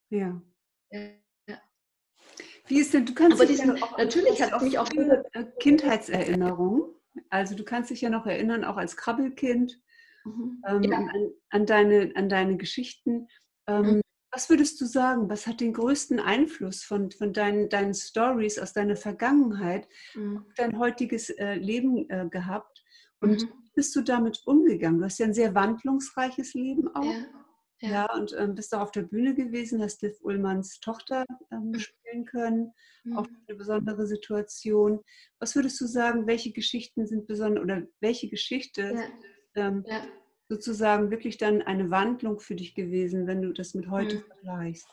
Ja. 0.10 0.42
Ja. 0.92 1.62
Wie 2.68 2.80
ist 2.80 2.94
denn, 2.94 3.06
du 3.06 3.14
kannst 3.14 3.38
aber 3.38 3.46
diesen, 3.46 3.76
ja 3.76 3.84
auch, 3.84 3.98
natürlich 3.98 4.42
hat 4.42 4.62
mich 4.62 4.78
auch 4.78 4.90
Kindheitserinnerung. 5.60 6.96
Also 7.30 7.56
du 7.56 7.64
kannst 7.64 7.90
dich 7.90 8.02
ja 8.02 8.10
noch 8.10 8.26
erinnern, 8.26 8.64
auch 8.64 8.78
als 8.78 8.96
Krabbelkind, 8.96 9.82
mhm. 10.24 10.64
ähm, 10.68 10.84
ja. 10.84 10.98
an, 10.98 11.32
an, 11.50 11.66
deine, 11.66 12.12
an 12.16 12.30
deine 12.30 12.58
Geschichten. 12.58 13.28
Ähm, 13.68 13.96
mhm. 13.96 14.02
Was 14.34 14.50
würdest 14.50 14.80
du 14.80 14.86
sagen, 14.86 15.30
was 15.30 15.46
hat 15.46 15.60
den 15.60 15.74
größten 15.74 16.22
Einfluss 16.22 16.84
von, 16.84 17.12
von 17.12 17.34
deinen, 17.34 17.68
deinen 17.68 17.94
Stories 17.94 18.58
aus 18.60 18.72
deiner 18.72 18.96
Vergangenheit 18.96 19.90
mhm. 20.16 20.38
auf 20.38 20.54
dein 20.56 20.80
heutiges 20.80 21.30
äh, 21.32 21.56
Leben 21.56 22.10
äh, 22.10 22.28
gehabt? 22.30 22.84
Und 23.20 23.44
mhm. 23.44 23.50
bist 23.76 23.94
du 23.96 24.02
damit 24.02 24.42
umgegangen? 24.46 25.00
Du 25.00 25.06
hast 25.06 25.20
ja 25.20 25.26
ein 25.26 25.34
sehr 25.34 25.54
wandlungsreiches 25.54 26.54
Leben 26.54 26.88
auch. 26.96 27.04
Ja. 27.04 27.26
Ja, 27.82 27.90
ja 27.90 28.14
und 28.14 28.34
ähm, 28.38 28.56
bist 28.56 28.74
auch 28.74 28.82
auf 28.82 28.92
der 28.92 29.04
Bühne 29.04 29.36
gewesen, 29.36 29.82
hast 29.82 30.02
Liv 30.02 30.18
Ullmanns 30.22 30.80
Tochter 30.80 31.26
ähm, 31.52 31.72
mhm. 31.72 31.80
spielen 31.80 32.26
können. 32.26 32.74
Mhm. 33.04 33.18
Auch 33.18 33.28
eine 33.48 33.58
besondere 33.58 34.08
Situation. 34.08 35.02
Was 35.40 35.56
würdest 35.56 35.80
du 35.82 35.86
sagen, 35.86 36.28
welche 36.28 36.52
Geschichten 36.52 37.06
sind 37.08 37.28
besonders 37.28 37.64
oder 37.64 37.84
welche 38.00 38.30
Geschichte 38.30 38.94
ja. 39.56 39.68
Ähm, 39.68 39.84
ja 39.88 40.02
sozusagen 40.52 41.12
wirklich 41.12 41.38
dann 41.38 41.62
eine 41.62 41.90
Wandlung 41.92 42.42
für 42.42 42.56
dich 42.56 42.76
gewesen, 42.76 43.26
wenn 43.26 43.42
du 43.42 43.54
das 43.54 43.74
mit 43.74 43.90
heute 43.90 44.18
mhm. 44.18 44.24
vergleichst? 44.24 44.88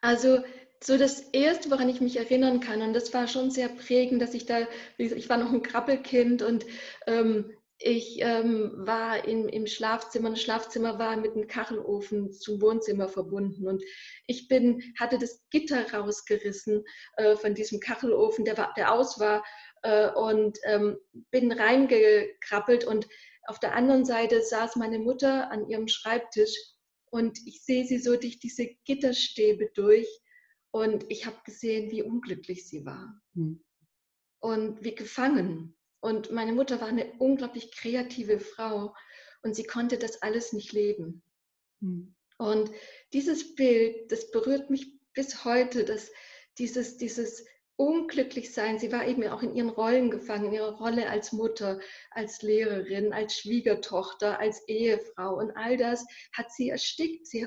Also 0.00 0.38
so 0.80 0.96
das 0.96 1.20
Erste, 1.32 1.68
woran 1.70 1.88
ich 1.88 2.00
mich 2.00 2.16
erinnern 2.16 2.60
kann, 2.60 2.80
und 2.80 2.92
das 2.92 3.12
war 3.12 3.26
schon 3.26 3.50
sehr 3.50 3.68
prägend, 3.68 4.22
dass 4.22 4.34
ich 4.34 4.46
da, 4.46 4.68
ich 4.98 5.28
war 5.28 5.36
noch 5.36 5.52
ein 5.52 5.62
Krabbelkind 5.62 6.42
und 6.42 6.64
ähm, 7.08 7.50
ich 7.82 8.20
ähm, 8.20 8.72
war 8.76 9.26
in, 9.26 9.48
im 9.48 9.66
Schlafzimmer, 9.66 10.30
das 10.30 10.40
Schlafzimmer 10.40 10.98
war 10.98 11.16
mit 11.16 11.32
einem 11.32 11.46
Kachelofen 11.46 12.32
zum 12.32 12.60
Wohnzimmer 12.60 13.08
verbunden 13.08 13.66
und 13.66 13.82
ich 14.26 14.48
bin, 14.48 14.94
hatte 14.98 15.18
das 15.18 15.42
Gitter 15.50 15.92
rausgerissen 15.92 16.84
äh, 17.16 17.36
von 17.36 17.54
diesem 17.54 17.80
Kachelofen, 17.80 18.44
der, 18.44 18.56
war, 18.56 18.72
der 18.76 18.92
aus 18.92 19.18
war 19.18 19.44
äh, 19.82 20.10
und 20.10 20.58
ähm, 20.64 20.96
bin 21.30 21.50
reingekrabbelt 21.50 22.84
und 22.84 23.08
auf 23.46 23.58
der 23.58 23.74
anderen 23.74 24.04
Seite 24.04 24.42
saß 24.42 24.76
meine 24.76 25.00
Mutter 25.00 25.50
an 25.50 25.68
ihrem 25.68 25.88
Schreibtisch 25.88 26.56
und 27.10 27.38
ich 27.46 27.64
sehe 27.64 27.84
sie 27.84 27.98
so 27.98 28.16
durch 28.16 28.38
diese 28.38 28.68
Gitterstäbe 28.84 29.70
durch 29.74 30.08
und 30.70 31.04
ich 31.10 31.26
habe 31.26 31.36
gesehen, 31.44 31.90
wie 31.90 32.02
unglücklich 32.02 32.68
sie 32.68 32.86
war 32.86 33.20
hm. 33.34 33.62
und 34.40 34.84
wie 34.84 34.94
gefangen. 34.94 35.76
Und 36.02 36.32
meine 36.32 36.52
Mutter 36.52 36.80
war 36.80 36.88
eine 36.88 37.12
unglaublich 37.18 37.70
kreative 37.70 38.40
Frau 38.40 38.92
und 39.42 39.54
sie 39.54 39.64
konnte 39.64 39.98
das 39.98 40.20
alles 40.20 40.52
nicht 40.52 40.72
leben. 40.72 41.22
Hm. 41.80 42.14
Und 42.38 42.70
dieses 43.12 43.54
Bild, 43.54 44.10
das 44.10 44.32
berührt 44.32 44.68
mich 44.68 44.98
bis 45.14 45.44
heute, 45.44 45.84
dass 45.84 46.10
dieses, 46.58 46.96
dieses 46.96 47.46
unglücklich 47.76 48.52
sein. 48.52 48.80
Sie 48.80 48.90
war 48.90 49.06
eben 49.06 49.26
auch 49.28 49.42
in 49.42 49.54
ihren 49.54 49.70
Rollen 49.70 50.10
gefangen, 50.10 50.46
in 50.46 50.54
ihrer 50.54 50.76
Rolle 50.76 51.08
als 51.08 51.32
Mutter, 51.32 51.80
als 52.10 52.42
Lehrerin, 52.42 53.12
als 53.12 53.36
Schwiegertochter, 53.36 54.40
als 54.40 54.66
Ehefrau. 54.68 55.36
Und 55.36 55.52
all 55.56 55.76
das 55.76 56.04
hat 56.32 56.52
sie 56.52 56.70
erstickt 56.70 57.28
sie 57.28 57.46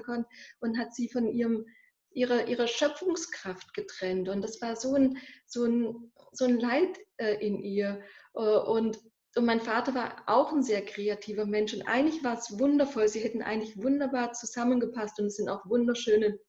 und 0.61 0.77
hat 0.77 0.95
sie 0.95 1.09
von 1.09 1.27
ihrem, 1.27 1.65
ihrer, 2.11 2.47
ihrer 2.47 2.67
Schöpfungskraft 2.67 3.73
getrennt. 3.73 4.29
Und 4.29 4.41
das 4.41 4.61
war 4.61 4.77
so 4.77 4.95
ein, 4.95 5.17
so 5.45 5.65
ein, 5.65 6.11
so 6.31 6.45
ein 6.45 6.57
Leid 6.57 6.97
äh, 7.17 7.35
in 7.45 7.59
ihr. 7.59 8.01
Äh, 8.35 8.39
und, 8.39 8.99
und 9.35 9.45
mein 9.45 9.61
Vater 9.61 9.93
war 9.95 10.23
auch 10.27 10.51
ein 10.51 10.63
sehr 10.63 10.83
kreativer 10.83 11.45
Mensch. 11.45 11.73
Und 11.73 11.83
eigentlich 11.83 12.23
war 12.23 12.37
es 12.37 12.59
wundervoll. 12.59 13.07
Sie 13.07 13.19
hätten 13.19 13.41
eigentlich 13.41 13.77
wunderbar 13.77 14.33
zusammengepasst. 14.33 15.19
Und 15.19 15.27
es 15.27 15.35
sind 15.35 15.49
auch 15.49 15.65
wunderschöne 15.65 16.39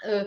äh, 0.00 0.26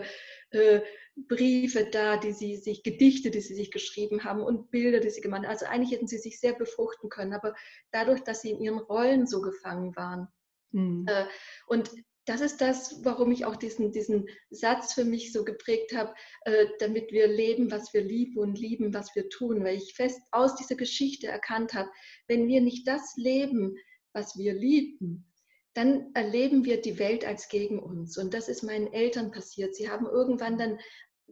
äh, 0.50 0.82
Briefe 1.28 1.88
da, 1.90 2.18
die 2.18 2.32
sie 2.32 2.56
sich, 2.56 2.82
Gedichte, 2.82 3.30
die 3.30 3.40
sie 3.40 3.54
sich 3.54 3.70
geschrieben 3.70 4.24
haben 4.24 4.42
und 4.42 4.70
Bilder, 4.70 5.00
die 5.00 5.10
sie 5.10 5.22
gemacht 5.22 5.42
haben. 5.42 5.50
Also 5.50 5.66
eigentlich 5.66 5.92
hätten 5.92 6.06
sie 6.06 6.18
sich 6.18 6.38
sehr 6.38 6.52
befruchten 6.52 7.08
können, 7.08 7.32
aber 7.32 7.54
dadurch, 7.90 8.20
dass 8.20 8.42
sie 8.42 8.50
in 8.50 8.60
ihren 8.60 8.78
Rollen 8.78 9.26
so 9.26 9.40
gefangen 9.40 9.96
waren. 9.96 10.28
Mhm. 10.72 11.06
Äh, 11.08 11.24
und 11.66 11.90
das 12.26 12.40
ist 12.40 12.60
das, 12.60 13.04
warum 13.04 13.30
ich 13.30 13.44
auch 13.44 13.56
diesen, 13.56 13.92
diesen 13.92 14.28
Satz 14.50 14.92
für 14.94 15.04
mich 15.04 15.32
so 15.32 15.44
geprägt 15.44 15.94
habe, 15.94 16.12
äh, 16.42 16.66
damit 16.80 17.12
wir 17.12 17.28
leben, 17.28 17.70
was 17.70 17.94
wir 17.94 18.02
lieben 18.02 18.38
und 18.38 18.58
lieben, 18.58 18.92
was 18.92 19.14
wir 19.14 19.28
tun, 19.28 19.64
weil 19.64 19.76
ich 19.76 19.94
fest 19.94 20.20
aus 20.32 20.56
dieser 20.56 20.74
Geschichte 20.74 21.28
erkannt 21.28 21.72
habe, 21.72 21.88
wenn 22.26 22.48
wir 22.48 22.60
nicht 22.60 22.86
das 22.88 23.14
leben, 23.16 23.76
was 24.12 24.36
wir 24.36 24.54
lieben, 24.54 25.32
dann 25.74 26.10
erleben 26.14 26.64
wir 26.64 26.80
die 26.80 26.98
Welt 26.98 27.24
als 27.24 27.48
gegen 27.48 27.78
uns. 27.78 28.18
Und 28.18 28.34
das 28.34 28.48
ist 28.48 28.62
meinen 28.62 28.92
Eltern 28.92 29.30
passiert. 29.30 29.76
Sie 29.76 29.88
haben 29.88 30.06
irgendwann 30.06 30.58
dann 30.58 30.78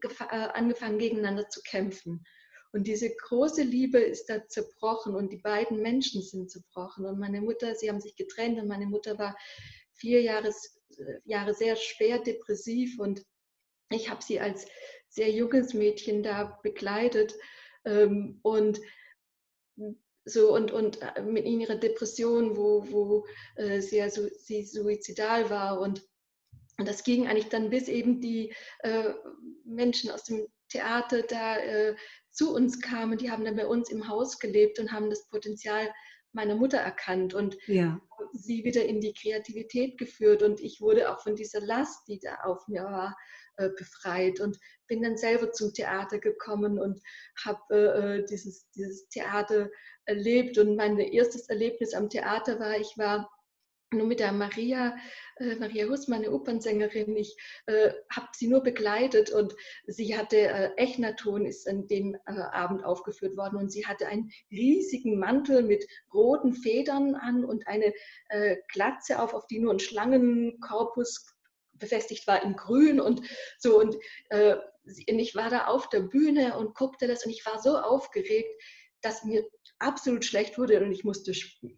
äh, 0.02 0.34
angefangen, 0.52 0.98
gegeneinander 0.98 1.48
zu 1.48 1.60
kämpfen. 1.62 2.24
Und 2.72 2.86
diese 2.86 3.08
große 3.08 3.62
Liebe 3.62 3.98
ist 3.98 4.26
da 4.26 4.46
zerbrochen 4.46 5.14
und 5.14 5.32
die 5.32 5.38
beiden 5.38 5.80
Menschen 5.80 6.22
sind 6.22 6.50
zerbrochen. 6.50 7.06
Und 7.06 7.18
meine 7.18 7.40
Mutter, 7.40 7.74
sie 7.74 7.88
haben 7.88 8.00
sich 8.00 8.16
getrennt 8.16 8.60
und 8.60 8.68
meine 8.68 8.86
Mutter 8.86 9.18
war 9.18 9.36
vier 9.94 10.22
Jahre, 10.22 10.52
Jahre 11.24 11.54
sehr 11.54 11.76
schwer 11.76 12.18
depressiv 12.18 12.98
und 12.98 13.24
ich 13.90 14.10
habe 14.10 14.22
sie 14.22 14.40
als 14.40 14.66
sehr 15.08 15.30
junges 15.30 15.74
Mädchen 15.74 16.22
da 16.22 16.58
begleitet. 16.62 17.34
Ähm, 17.84 18.40
und 18.42 18.80
so 20.24 20.54
und, 20.54 20.72
und 20.72 21.00
äh, 21.02 21.22
mit 21.22 21.44
ihrer 21.44 21.76
Depression, 21.76 22.56
wo, 22.56 22.90
wo 22.90 23.26
äh, 23.56 23.80
sie, 23.80 23.98
ja 23.98 24.10
su 24.10 24.28
sie 24.38 24.64
suizidal 24.64 25.50
war 25.50 25.80
und, 25.80 26.02
und 26.78 26.88
das 26.88 27.04
ging 27.04 27.26
eigentlich 27.26 27.48
dann 27.48 27.70
bis 27.70 27.88
eben 27.88 28.20
die 28.20 28.54
äh, 28.80 29.12
Menschen 29.64 30.10
aus 30.10 30.24
dem 30.24 30.46
Theater 30.68 31.22
da 31.22 31.58
äh, 31.58 31.94
zu 32.30 32.54
uns 32.54 32.80
kamen, 32.80 33.18
die 33.18 33.30
haben 33.30 33.44
dann 33.44 33.56
bei 33.56 33.66
uns 33.66 33.90
im 33.90 34.08
Haus 34.08 34.38
gelebt 34.38 34.78
und 34.78 34.90
haben 34.90 35.10
das 35.10 35.28
Potenzial 35.28 35.92
meiner 36.34 36.56
Mutter 36.56 36.78
erkannt 36.78 37.34
und 37.34 37.56
ja. 37.66 38.00
sie 38.32 38.64
wieder 38.64 38.84
in 38.84 39.00
die 39.00 39.14
Kreativität 39.14 39.98
geführt 39.98 40.42
und 40.42 40.60
ich 40.60 40.80
wurde 40.80 41.10
auch 41.10 41.20
von 41.20 41.36
dieser 41.36 41.60
Last, 41.60 42.06
die 42.08 42.18
da 42.18 42.36
auf 42.44 42.66
mir 42.68 42.84
war, 42.84 43.16
äh, 43.56 43.70
befreit 43.70 44.40
und 44.40 44.58
bin 44.88 45.02
dann 45.02 45.16
selber 45.16 45.52
zum 45.52 45.72
Theater 45.72 46.18
gekommen 46.18 46.78
und 46.78 47.00
habe 47.44 47.60
äh, 47.70 48.18
äh, 48.18 48.24
dieses, 48.24 48.68
dieses 48.72 49.08
Theater 49.08 49.70
erlebt. 50.06 50.58
Und 50.58 50.74
mein 50.74 50.98
erstes 50.98 51.48
Erlebnis 51.48 51.94
am 51.94 52.10
Theater 52.10 52.58
war, 52.58 52.76
ich 52.76 52.98
war 52.98 53.30
nur 53.94 54.06
mit 54.06 54.20
der 54.20 54.32
Maria, 54.32 54.96
äh, 55.36 55.56
Maria 55.56 55.86
Hussmann, 55.88 56.20
eine 56.20 56.32
Opernsängerin. 56.32 57.16
Ich 57.16 57.36
äh, 57.66 57.92
habe 58.10 58.28
sie 58.34 58.48
nur 58.48 58.62
begleitet 58.62 59.30
und 59.30 59.54
sie 59.86 60.16
hatte, 60.16 60.36
äh, 60.36 60.70
Echnaton 60.76 61.46
ist 61.46 61.68
an 61.68 61.86
dem 61.88 62.14
äh, 62.26 62.32
Abend 62.32 62.84
aufgeführt 62.84 63.36
worden 63.36 63.56
und 63.56 63.70
sie 63.70 63.86
hatte 63.86 64.06
einen 64.06 64.30
riesigen 64.50 65.18
Mantel 65.18 65.62
mit 65.62 65.84
roten 66.12 66.52
Federn 66.52 67.14
an 67.14 67.44
und 67.44 67.66
eine 67.66 67.92
äh, 68.28 68.56
Glatze 68.68 69.20
auf, 69.20 69.34
auf 69.34 69.46
die 69.46 69.58
nur 69.58 69.72
ein 69.72 69.80
Schlangenkorpus 69.80 71.26
befestigt 71.74 72.26
war 72.26 72.42
in 72.42 72.54
Grün 72.54 73.00
und 73.00 73.22
so. 73.58 73.80
Und, 73.80 73.96
äh, 74.30 74.56
und 74.84 75.18
ich 75.18 75.34
war 75.34 75.50
da 75.50 75.66
auf 75.66 75.88
der 75.88 76.00
Bühne 76.00 76.56
und 76.56 76.74
guckte 76.74 77.06
das 77.06 77.24
und 77.24 77.32
ich 77.32 77.44
war 77.46 77.60
so 77.60 77.78
aufgeregt, 77.78 78.50
dass 79.02 79.24
mir 79.24 79.44
absolut 79.78 80.24
schlecht 80.24 80.58
wurde 80.58 80.82
und 80.82 80.92
ich 80.92 81.04
musste 81.04 81.32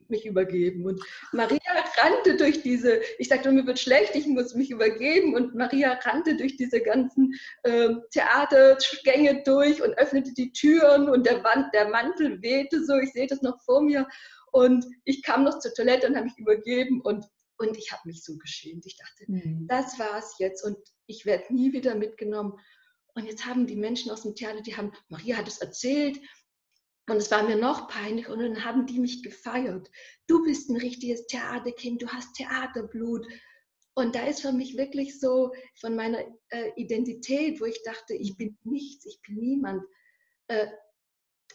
mich 0.09 0.27
übergeben. 0.27 0.85
Und 0.85 1.01
Maria 1.33 1.59
rannte 1.99 2.37
durch 2.37 2.63
diese, 2.63 3.01
ich 3.19 3.29
sagte, 3.29 3.51
mir 3.51 3.67
wird 3.67 3.79
schlecht, 3.79 4.15
ich 4.15 4.27
muss 4.27 4.55
mich 4.55 4.71
übergeben. 4.71 5.35
Und 5.35 5.55
Maria 5.55 5.93
rannte 5.93 6.37
durch 6.37 6.57
diese 6.57 6.81
ganzen 6.81 7.35
äh, 7.63 7.91
Theatergänge 8.11 9.43
durch 9.45 9.83
und 9.83 9.99
öffnete 9.99 10.33
die 10.35 10.53
Türen 10.53 11.09
und 11.09 11.27
der, 11.27 11.43
Wand, 11.43 11.73
der 11.75 11.89
Mantel 11.89 12.41
wehte 12.43 12.85
so, 12.85 12.97
ich 12.97 13.13
sehe 13.13 13.27
das 13.27 13.43
noch 13.43 13.61
vor 13.63 13.83
mir. 13.83 14.07
Und 14.53 14.87
ich 15.05 15.23
kam 15.23 15.45
noch 15.45 15.59
zur 15.59 15.75
Toilette 15.75 16.07
und 16.07 16.17
habe 16.17 16.27
mich 16.27 16.39
übergeben 16.39 17.01
und, 17.03 17.27
und 17.59 17.77
ich 17.77 17.93
habe 17.93 18.03
mich 18.07 18.23
so 18.23 18.37
geschämt. 18.39 18.87
Ich 18.87 18.97
dachte, 18.97 19.31
mhm. 19.31 19.67
das 19.69 19.99
war 19.99 20.19
es 20.19 20.37
jetzt 20.39 20.65
und 20.65 20.79
ich 21.07 21.27
werde 21.27 21.53
nie 21.53 21.73
wieder 21.73 21.95
mitgenommen. 21.95 22.55
Und 23.15 23.25
jetzt 23.27 23.47
haben 23.47 23.67
die 23.67 23.77
Menschen 23.77 24.11
aus 24.11 24.23
dem 24.23 24.35
Theater, 24.35 24.61
die 24.61 24.77
haben, 24.77 24.93
Maria 25.09 25.37
hat 25.37 25.49
es 25.49 25.59
erzählt 25.59 26.19
und 27.09 27.19
es 27.19 27.31
war 27.31 27.45
mir 27.45 27.57
noch 27.57 27.89
peinlich 27.89 28.29
und 28.29 28.41
dann 28.41 28.65
haben 28.65 28.87
die 28.87 28.99
mich 28.99 29.23
gefeiert. 29.23 29.91
Du 30.27 30.43
bist 30.45 30.69
ein 30.69 30.77
richtiges 30.77 31.27
Theaterkind, 31.27 32.03
du 32.03 32.09
hast 32.09 32.35
Theaterblut. 32.35 33.27
Und 33.95 34.15
da 34.15 34.27
ist 34.27 34.43
für 34.43 34.53
mich 34.53 34.77
wirklich 34.77 35.19
so 35.21 35.53
von 35.81 35.97
meiner 35.97 36.19
äh, 36.51 36.73
Identität, 36.77 37.61
wo 37.61 37.65
ich 37.65 37.83
dachte, 37.85 38.15
ich 38.15 38.37
bin 38.37 38.59
nichts, 38.65 39.07
ich 39.07 39.21
bin 39.23 39.37
niemand, 39.37 39.83
äh, 40.49 40.67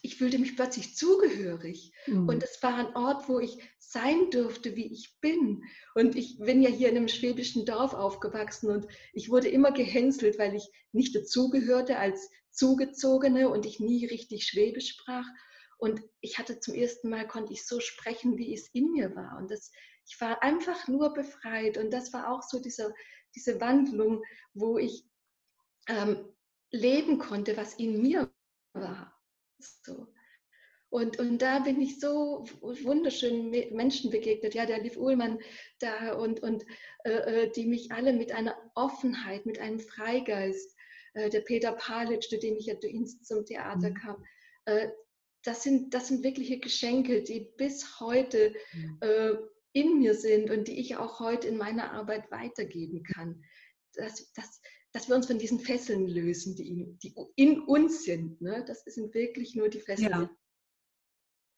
ich 0.01 0.17
fühlte 0.17 0.39
mich 0.39 0.55
plötzlich 0.55 0.95
zugehörig. 0.95 1.93
Mhm. 2.07 2.27
Und 2.27 2.43
es 2.43 2.61
war 2.63 2.75
ein 2.75 2.95
Ort, 2.95 3.29
wo 3.29 3.39
ich 3.39 3.57
sein 3.79 4.29
durfte, 4.31 4.75
wie 4.75 4.91
ich 4.91 5.19
bin. 5.21 5.63
Und 5.95 6.15
ich 6.15 6.39
bin 6.39 6.61
ja 6.61 6.69
hier 6.69 6.89
in 6.89 6.97
einem 6.97 7.07
schwäbischen 7.07 7.65
Dorf 7.65 7.93
aufgewachsen 7.93 8.71
und 8.71 8.87
ich 9.13 9.29
wurde 9.29 9.49
immer 9.49 9.71
gehänselt, 9.71 10.39
weil 10.39 10.55
ich 10.55 10.67
nicht 10.91 11.15
dazugehörte 11.15 11.97
als 11.97 12.29
Zugezogene 12.51 13.49
und 13.49 13.65
ich 13.65 13.79
nie 13.79 14.05
richtig 14.05 14.45
Schwäbisch 14.45 14.89
sprach. 14.89 15.25
Und 15.77 16.01
ich 16.19 16.37
hatte 16.37 16.59
zum 16.59 16.73
ersten 16.73 17.09
Mal, 17.09 17.27
konnte 17.27 17.53
ich 17.53 17.65
so 17.65 17.79
sprechen, 17.79 18.37
wie 18.37 18.53
es 18.53 18.69
in 18.73 18.91
mir 18.91 19.15
war. 19.15 19.37
Und 19.37 19.51
das, 19.51 19.71
ich 20.07 20.19
war 20.19 20.41
einfach 20.43 20.87
nur 20.87 21.13
befreit. 21.13 21.77
Und 21.77 21.91
das 21.91 22.11
war 22.13 22.31
auch 22.31 22.41
so 22.41 22.59
diese, 22.59 22.93
diese 23.35 23.61
Wandlung, 23.61 24.23
wo 24.53 24.77
ich 24.77 25.05
ähm, 25.87 26.27
leben 26.71 27.19
konnte, 27.19 27.57
was 27.57 27.75
in 27.75 28.01
mir 28.01 28.31
war. 28.73 29.10
So. 29.63 30.07
Und, 30.89 31.19
und 31.19 31.41
da 31.41 31.59
bin 31.59 31.79
ich 31.79 32.01
so 32.01 32.43
wunderschön 32.59 33.49
Menschen 33.71 34.11
begegnet, 34.11 34.53
ja, 34.53 34.65
der 34.65 34.81
Liv 34.81 34.97
Uhlmann 34.97 35.39
da 35.79 36.13
und, 36.13 36.43
und 36.43 36.65
äh, 37.05 37.11
äh, 37.45 37.51
die 37.51 37.65
mich 37.65 37.93
alle 37.93 38.11
mit 38.11 38.33
einer 38.33 38.57
Offenheit, 38.75 39.45
mit 39.45 39.57
einem 39.57 39.79
Freigeist, 39.79 40.75
äh, 41.13 41.29
der 41.29 41.41
Peter 41.41 41.71
Palitsch, 41.71 42.29
zu 42.29 42.37
dem 42.37 42.57
ich 42.57 42.65
ja 42.65 42.75
zum 43.23 43.45
Theater 43.45 43.91
mhm. 43.91 43.93
kam, 43.93 44.25
äh, 44.65 44.89
das, 45.43 45.63
sind, 45.63 45.93
das 45.93 46.09
sind 46.09 46.23
wirkliche 46.23 46.59
Geschenke, 46.59 47.23
die 47.23 47.47
bis 47.57 48.01
heute 48.01 48.53
mhm. 48.73 48.97
äh, 48.99 49.33
in 49.73 49.99
mir 49.99 50.13
sind 50.13 50.49
und 50.49 50.67
die 50.67 50.79
ich 50.79 50.97
auch 50.97 51.21
heute 51.21 51.47
in 51.47 51.57
meiner 51.57 51.93
Arbeit 51.93 52.29
weitergeben 52.31 53.03
kann. 53.03 53.43
Das, 53.95 54.31
das, 54.33 54.61
dass 54.93 55.07
wir 55.07 55.15
uns 55.15 55.27
von 55.27 55.37
diesen 55.37 55.59
Fesseln 55.59 56.07
lösen, 56.07 56.55
die 56.55 56.69
in, 56.69 56.99
die 56.99 57.13
in 57.35 57.61
uns 57.61 58.03
sind. 58.03 58.41
Ne? 58.41 58.63
Das 58.67 58.83
sind 58.85 59.13
wirklich 59.13 59.55
nur 59.55 59.69
die 59.69 59.79
Fesseln. 59.79 60.09
Ja. 60.09 60.29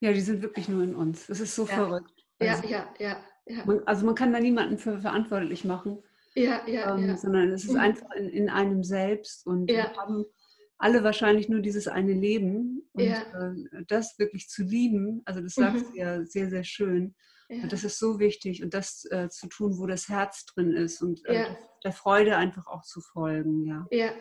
ja, 0.02 0.14
die 0.14 0.22
sind 0.22 0.42
wirklich 0.42 0.70
nur 0.70 0.84
in 0.84 0.96
uns. 0.96 1.28
Das 1.28 1.40
ist 1.40 1.56
so 1.56 1.66
ja. 1.66 1.76
verrückt. 1.76 2.26
Also, 2.40 2.68
ja, 2.68 2.94
ja, 3.00 3.24
ja, 3.48 3.66
Man, 3.66 3.82
also 3.86 4.06
man 4.06 4.16
kann 4.16 4.34
da 4.34 4.40
niemanden 4.40 4.78
für 4.78 5.00
verantwortlich 5.00 5.64
machen. 5.64 6.04
Ja, 6.36 6.68
ja, 6.68 6.98
ähm, 6.98 7.08
ja. 7.08 7.18
Sondern 7.18 7.52
es 7.52 7.64
ist 7.64 7.74
mhm. 7.74 7.80
einfach 7.80 8.12
in, 8.12 8.30
in, 8.30 8.50
einem 8.50 8.84
selbst 8.84 9.46
und 9.46 9.70
ja. 9.70 9.84
wir 9.84 9.94
haben 9.96 10.26
alle 10.78 11.04
wahrscheinlich 11.04 11.48
nur 11.48 11.62
dieses 11.62 11.88
eine 11.88 12.14
Leben 12.14 12.90
und 12.94 13.04
ja. 13.04 13.52
äh, 13.52 13.86
das 13.88 14.18
wirklich 14.18 14.50
zu 14.50 14.64
lieben, 14.64 15.22
also 15.26 15.42
das 15.42 15.54
sagst 15.54 15.90
mhm. 15.90 15.92
du 15.92 15.98
ja 15.98 16.26
sehr, 16.26 16.50
sehr 16.50 16.64
schön. 16.64 17.16
Ja. 17.50 17.68
Das 17.68 17.84
ist 17.84 18.00
so 18.00 18.20
wichtig 18.20 18.64
und 18.64 18.74
das 18.74 19.06
äh, 19.12 19.30
zu 19.30 19.48
tun, 19.48 19.78
wo 19.78 19.86
das 19.86 20.10
Herz 20.10 20.46
drin 20.46 20.72
ist 20.72 21.02
und 21.02 21.26
äh, 21.26 21.34
ja. 21.34 21.58
der 21.84 21.92
Freude 21.92 22.38
einfach 22.38 22.68
auch 22.68 22.84
zu 22.84 23.02
folgen. 23.02 23.66
Ja. 23.66 23.88
ja. 23.92 24.12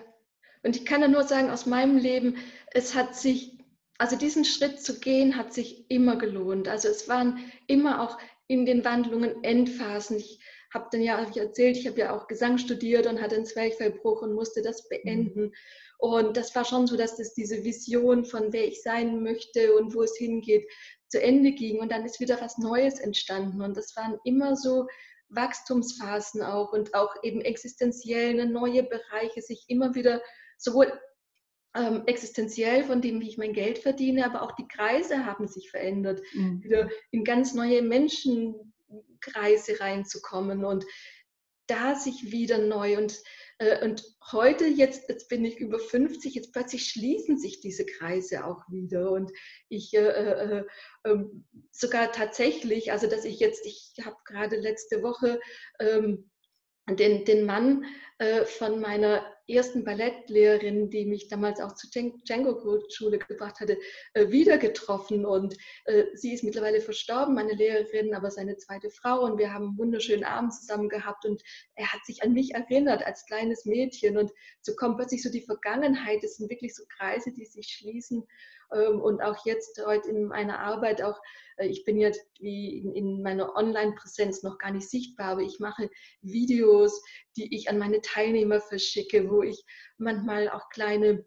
Und 0.63 0.77
ich 0.77 0.85
kann 0.85 1.01
da 1.01 1.09
nur 1.09 1.25
sagen, 1.25 1.51
aus 1.51 1.67
meinem 1.67 1.97
Leben, 1.97 2.37
es 2.73 2.95
hat 2.95 3.17
sich, 3.17 3.59
also 3.99 4.17
diesen 4.17 4.45
Schritt 4.45 4.81
zu 4.81 5.01
gehen, 5.01 5.37
hat 5.37 5.53
sich 5.53 5.91
immer 5.91 6.17
gelohnt. 6.17 6.69
Also 6.69 6.89
es 6.89 7.09
waren 7.09 7.39
immer 7.67 8.01
auch 8.01 8.19
in 8.47 8.67
den 8.67 8.85
Wandlungen 8.85 9.43
Endphasen. 9.43 10.19
Ich 10.19 10.41
habe 10.73 10.89
dann 10.91 11.03
ja 11.03 11.19
hab 11.19 11.31
ich 11.31 11.37
erzählt, 11.37 11.77
ich 11.77 11.87
habe 11.87 11.99
ja 11.99 12.17
auch 12.17 12.29
Gesang 12.29 12.59
studiert 12.59 13.07
und 13.07 13.21
hatte 13.21 13.37
einen 13.37 13.47
Zwerchfellbruch 13.47 14.23
und 14.23 14.35
musste 14.35 14.63
das 14.63 14.89
beenden. 14.89 15.47
Mhm. 15.47 15.53
Und 15.99 16.37
das 16.37 16.55
war 16.55 16.65
schon 16.65 16.87
so, 16.87 16.97
dass 16.97 17.17
das 17.17 17.35
diese 17.35 17.63
Vision 17.65 18.25
von 18.25 18.53
wer 18.53 18.67
ich 18.67 18.83
sein 18.83 19.23
möchte 19.23 19.75
und 19.75 19.95
wo 19.95 20.03
es 20.03 20.17
hingeht, 20.17 20.67
zu 21.13 21.23
Ende 21.23 21.53
ging 21.53 21.79
und 21.79 21.93
dann 21.93 22.07
ist 22.07 22.21
wieder 22.21 22.41
was 22.41 22.57
Neues 22.57 22.99
entstanden. 22.99 23.61
Und 23.61 23.77
das 23.77 23.95
waren 23.97 24.19
immer 24.25 24.57
so 24.57 24.89
Wachstumsphasen 25.29 26.43
auch 26.43 26.73
und 26.73 26.95
auch 26.95 27.15
eben 27.23 27.43
existenziell 27.43 28.33
ne, 28.35 28.47
neue 28.47 28.83
Bereiche, 28.83 29.43
sich 29.43 29.67
immer 29.69 29.95
wieder 29.95 30.23
sowohl 30.57 30.91
ähm, 31.75 32.05
existenziell 32.07 32.85
von 32.85 33.03
dem, 33.03 33.21
wie 33.21 33.29
ich 33.29 33.37
mein 33.37 33.53
Geld 33.53 33.79
verdiene, 33.79 34.25
aber 34.25 34.41
auch 34.43 34.53
die 34.53 34.69
Kreise 34.69 35.27
haben 35.27 35.47
sich 35.49 35.71
verändert, 35.71 36.23
mhm. 36.33 36.63
wieder 36.63 36.89
in 37.11 37.25
ganz 37.25 37.53
neue 37.53 37.83
Menschenkreise 37.83 39.81
reinzukommen 39.81 40.65
und 40.65 40.87
da 41.67 41.95
sich 41.95 42.33
wieder 42.33 42.57
neu 42.59 42.97
und 42.97 43.23
und 43.83 44.03
heute, 44.33 44.67
jetzt, 44.67 45.09
jetzt 45.09 45.29
bin 45.29 45.45
ich 45.45 45.59
über 45.59 45.79
50, 45.79 46.35
jetzt 46.35 46.53
plötzlich 46.53 46.89
schließen 46.89 47.39
sich 47.39 47.61
diese 47.61 47.87
Kreise 47.87 48.45
auch 48.45 48.63
wieder. 48.69 49.11
Und 49.11 49.31
ich 49.69 49.95
äh, 49.95 50.01
äh, 50.01 50.65
äh, 51.05 51.25
sogar 51.71 52.13
tatsächlich, 52.13 52.93
also 52.93 53.07
dass 53.07 53.25
ich 53.25 53.39
jetzt, 53.41 53.67
ich 53.67 53.95
habe 54.05 54.17
gerade 54.25 54.57
letzte 54.57 55.03
Woche 55.03 55.41
ähm, 55.79 56.31
den, 56.89 57.25
den 57.25 57.47
Mann 57.47 57.85
äh, 58.19 58.45
von 58.45 58.81
meiner 58.81 59.32
ersten 59.55 59.85
Ballettlehrerin, 59.85 60.91
die 60.91 61.05
mich 61.05 61.29
damals 61.29 61.61
auch 61.61 61.75
zur 61.75 61.91
Django-Schule 61.91 63.19
gebracht 63.19 63.61
hatte, 63.61 63.79
äh, 64.15 64.31
wieder 64.31 64.59
getroffen. 64.59 65.25
Und 65.25 65.57
äh, 65.85 66.05
sie 66.15 66.33
ist 66.33 66.45
mittlerweile 66.45 66.81
verstorben, 66.81 67.35
meine 67.35 67.55
Lehrerin, 67.55 68.15
aber 68.15 68.31
seine 68.31 68.57
zweite 68.57 68.91
Frau. 68.91 69.25
Und 69.25 69.39
wir 69.39 69.53
haben 69.53 69.69
einen 69.69 69.79
wunderschönen 69.79 70.25
Abend 70.25 70.55
zusammen 70.55 70.89
gehabt. 70.89 71.25
Und 71.25 71.43
er 71.75 71.93
hat 71.93 72.05
sich 72.05 72.23
an 72.23 72.33
mich 72.33 72.55
erinnert 72.55 73.05
als 73.05 73.27
kleines 73.27 73.65
Mädchen. 73.65 74.17
Und 74.17 74.33
so 74.61 74.75
kommt 74.75 74.97
plötzlich 74.97 75.23
so 75.23 75.31
die 75.31 75.43
Vergangenheit. 75.43 76.25
Es 76.25 76.37
sind 76.37 76.51
wirklich 76.51 76.75
so 76.75 76.85
Kreise, 76.89 77.33
die 77.33 77.47
sich 77.47 77.69
schließen. 77.69 78.25
Ähm, 78.75 79.01
und 79.01 79.23
auch 79.23 79.45
jetzt 79.45 79.81
heute 79.85 80.11
in 80.11 80.27
meiner 80.27 80.59
Arbeit, 80.59 81.03
auch 81.03 81.21
äh, 81.57 81.67
ich 81.67 81.85
bin 81.85 81.99
jetzt 81.99 82.25
wie 82.41 82.79
in 82.79 83.23
meiner 83.23 83.57
Online-Präsenz 83.57 84.43
noch 84.43 84.59
gar 84.59 84.73
nicht 84.73 84.89
sichtbar, 84.89 85.33
aber 85.33 85.43
ich 85.43 85.59
mache 85.61 85.91
Videos, 86.21 87.03
die 87.37 87.55
ich 87.55 87.69
an 87.69 87.79
meine 87.79 88.01
Teilnehmer 88.01 88.61
verschicke, 88.61 89.31
wo 89.31 89.43
ich 89.43 89.65
manchmal 89.99 90.49
auch 90.49 90.69
kleine 90.71 91.25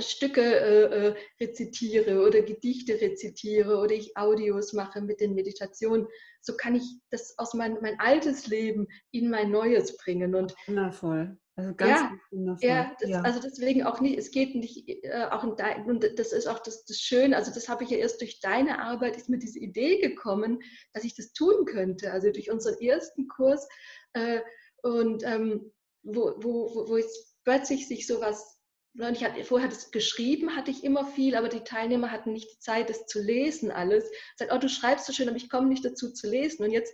Stücke 0.00 0.40
äh, 0.40 1.08
äh, 1.08 1.14
rezitiere 1.40 2.26
oder 2.26 2.42
Gedichte 2.42 2.94
rezitiere 3.00 3.76
oder 3.78 3.92
ich 3.92 4.16
Audios 4.16 4.72
mache 4.72 5.00
mit 5.02 5.20
den 5.20 5.34
Meditationen. 5.34 6.06
So 6.40 6.56
kann 6.56 6.74
ich 6.74 6.84
das 7.10 7.38
aus 7.38 7.52
mein, 7.54 7.78
mein 7.82 8.00
altes 8.00 8.46
Leben 8.46 8.88
in 9.10 9.28
mein 9.28 9.50
neues 9.50 9.96
bringen. 9.98 10.34
Und 10.34 10.54
Wundervoll. 10.66 11.36
Also 11.56 11.74
ganz 11.74 12.00
ja. 12.30 12.56
Ja, 12.60 12.96
das, 12.98 13.10
ja, 13.10 13.20
also 13.20 13.40
deswegen 13.40 13.82
auch 13.84 14.00
nicht, 14.00 14.18
es 14.18 14.30
geht 14.30 14.54
nicht 14.54 14.88
äh, 14.88 15.26
auch 15.30 15.44
in 15.44 15.54
dein, 15.56 15.84
und 15.84 16.18
das 16.18 16.32
ist 16.32 16.46
auch 16.46 16.60
das, 16.60 16.86
das 16.86 16.98
Schöne, 16.98 17.36
also 17.36 17.52
das 17.52 17.68
habe 17.68 17.84
ich 17.84 17.90
ja 17.90 17.98
erst 17.98 18.22
durch 18.22 18.40
deine 18.40 18.80
Arbeit, 18.80 19.16
ist 19.16 19.28
mir 19.28 19.38
diese 19.38 19.58
Idee 19.58 19.98
gekommen, 20.00 20.62
dass 20.94 21.04
ich 21.04 21.14
das 21.14 21.34
tun 21.34 21.66
könnte. 21.66 22.10
Also 22.10 22.30
durch 22.30 22.50
unseren 22.50 22.78
ersten 22.80 23.28
Kurs 23.28 23.68
äh, 24.14 24.40
und 24.82 25.24
ähm, 25.24 25.72
wo, 26.02 26.34
wo, 26.38 26.88
wo 26.88 26.96
jetzt 26.96 27.36
plötzlich 27.44 27.86
sich 27.86 28.06
sowas 28.06 28.62
ich 28.94 29.24
hatte, 29.24 29.42
vorher 29.44 29.68
das 29.68 29.90
geschrieben, 29.90 30.54
hatte 30.54 30.70
ich 30.70 30.84
immer 30.84 31.06
viel, 31.06 31.34
aber 31.34 31.48
die 31.48 31.64
Teilnehmer 31.64 32.10
hatten 32.10 32.32
nicht 32.32 32.52
die 32.52 32.58
Zeit, 32.58 32.90
das 32.90 33.06
zu 33.06 33.22
lesen 33.22 33.70
alles. 33.70 34.10
Sagt, 34.36 34.52
oh, 34.52 34.58
du 34.58 34.68
schreibst 34.68 35.06
so 35.06 35.14
schön, 35.14 35.28
aber 35.28 35.38
ich 35.38 35.48
komme 35.48 35.68
nicht 35.68 35.84
dazu 35.84 36.12
zu 36.12 36.28
lesen. 36.28 36.62
Und 36.62 36.72
jetzt 36.72 36.92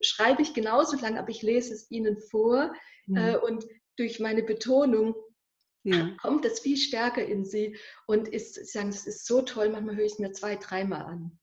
schreibe 0.00 0.42
ich 0.42 0.54
genauso 0.54 0.96
lang, 0.98 1.18
aber 1.18 1.30
ich 1.30 1.42
lese 1.42 1.74
es 1.74 1.90
ihnen 1.90 2.18
vor. 2.18 2.72
Mhm. 3.06 3.16
Äh, 3.16 3.36
und 3.36 3.66
durch 4.00 4.18
meine 4.18 4.42
Betonung 4.42 5.14
ja. 5.84 6.10
kommt 6.20 6.44
das 6.44 6.60
viel 6.60 6.76
stärker 6.76 7.24
in 7.24 7.44
sie. 7.44 7.76
Und 8.06 8.28
ist, 8.28 8.54
sie 8.54 8.64
sagen, 8.64 8.90
das 8.90 9.06
ist 9.06 9.26
so 9.26 9.42
toll, 9.42 9.68
manchmal 9.68 9.96
höre 9.96 10.06
ich 10.06 10.12
es 10.12 10.18
mir 10.18 10.32
zwei, 10.32 10.56
dreimal 10.56 11.02
an. 11.02 11.38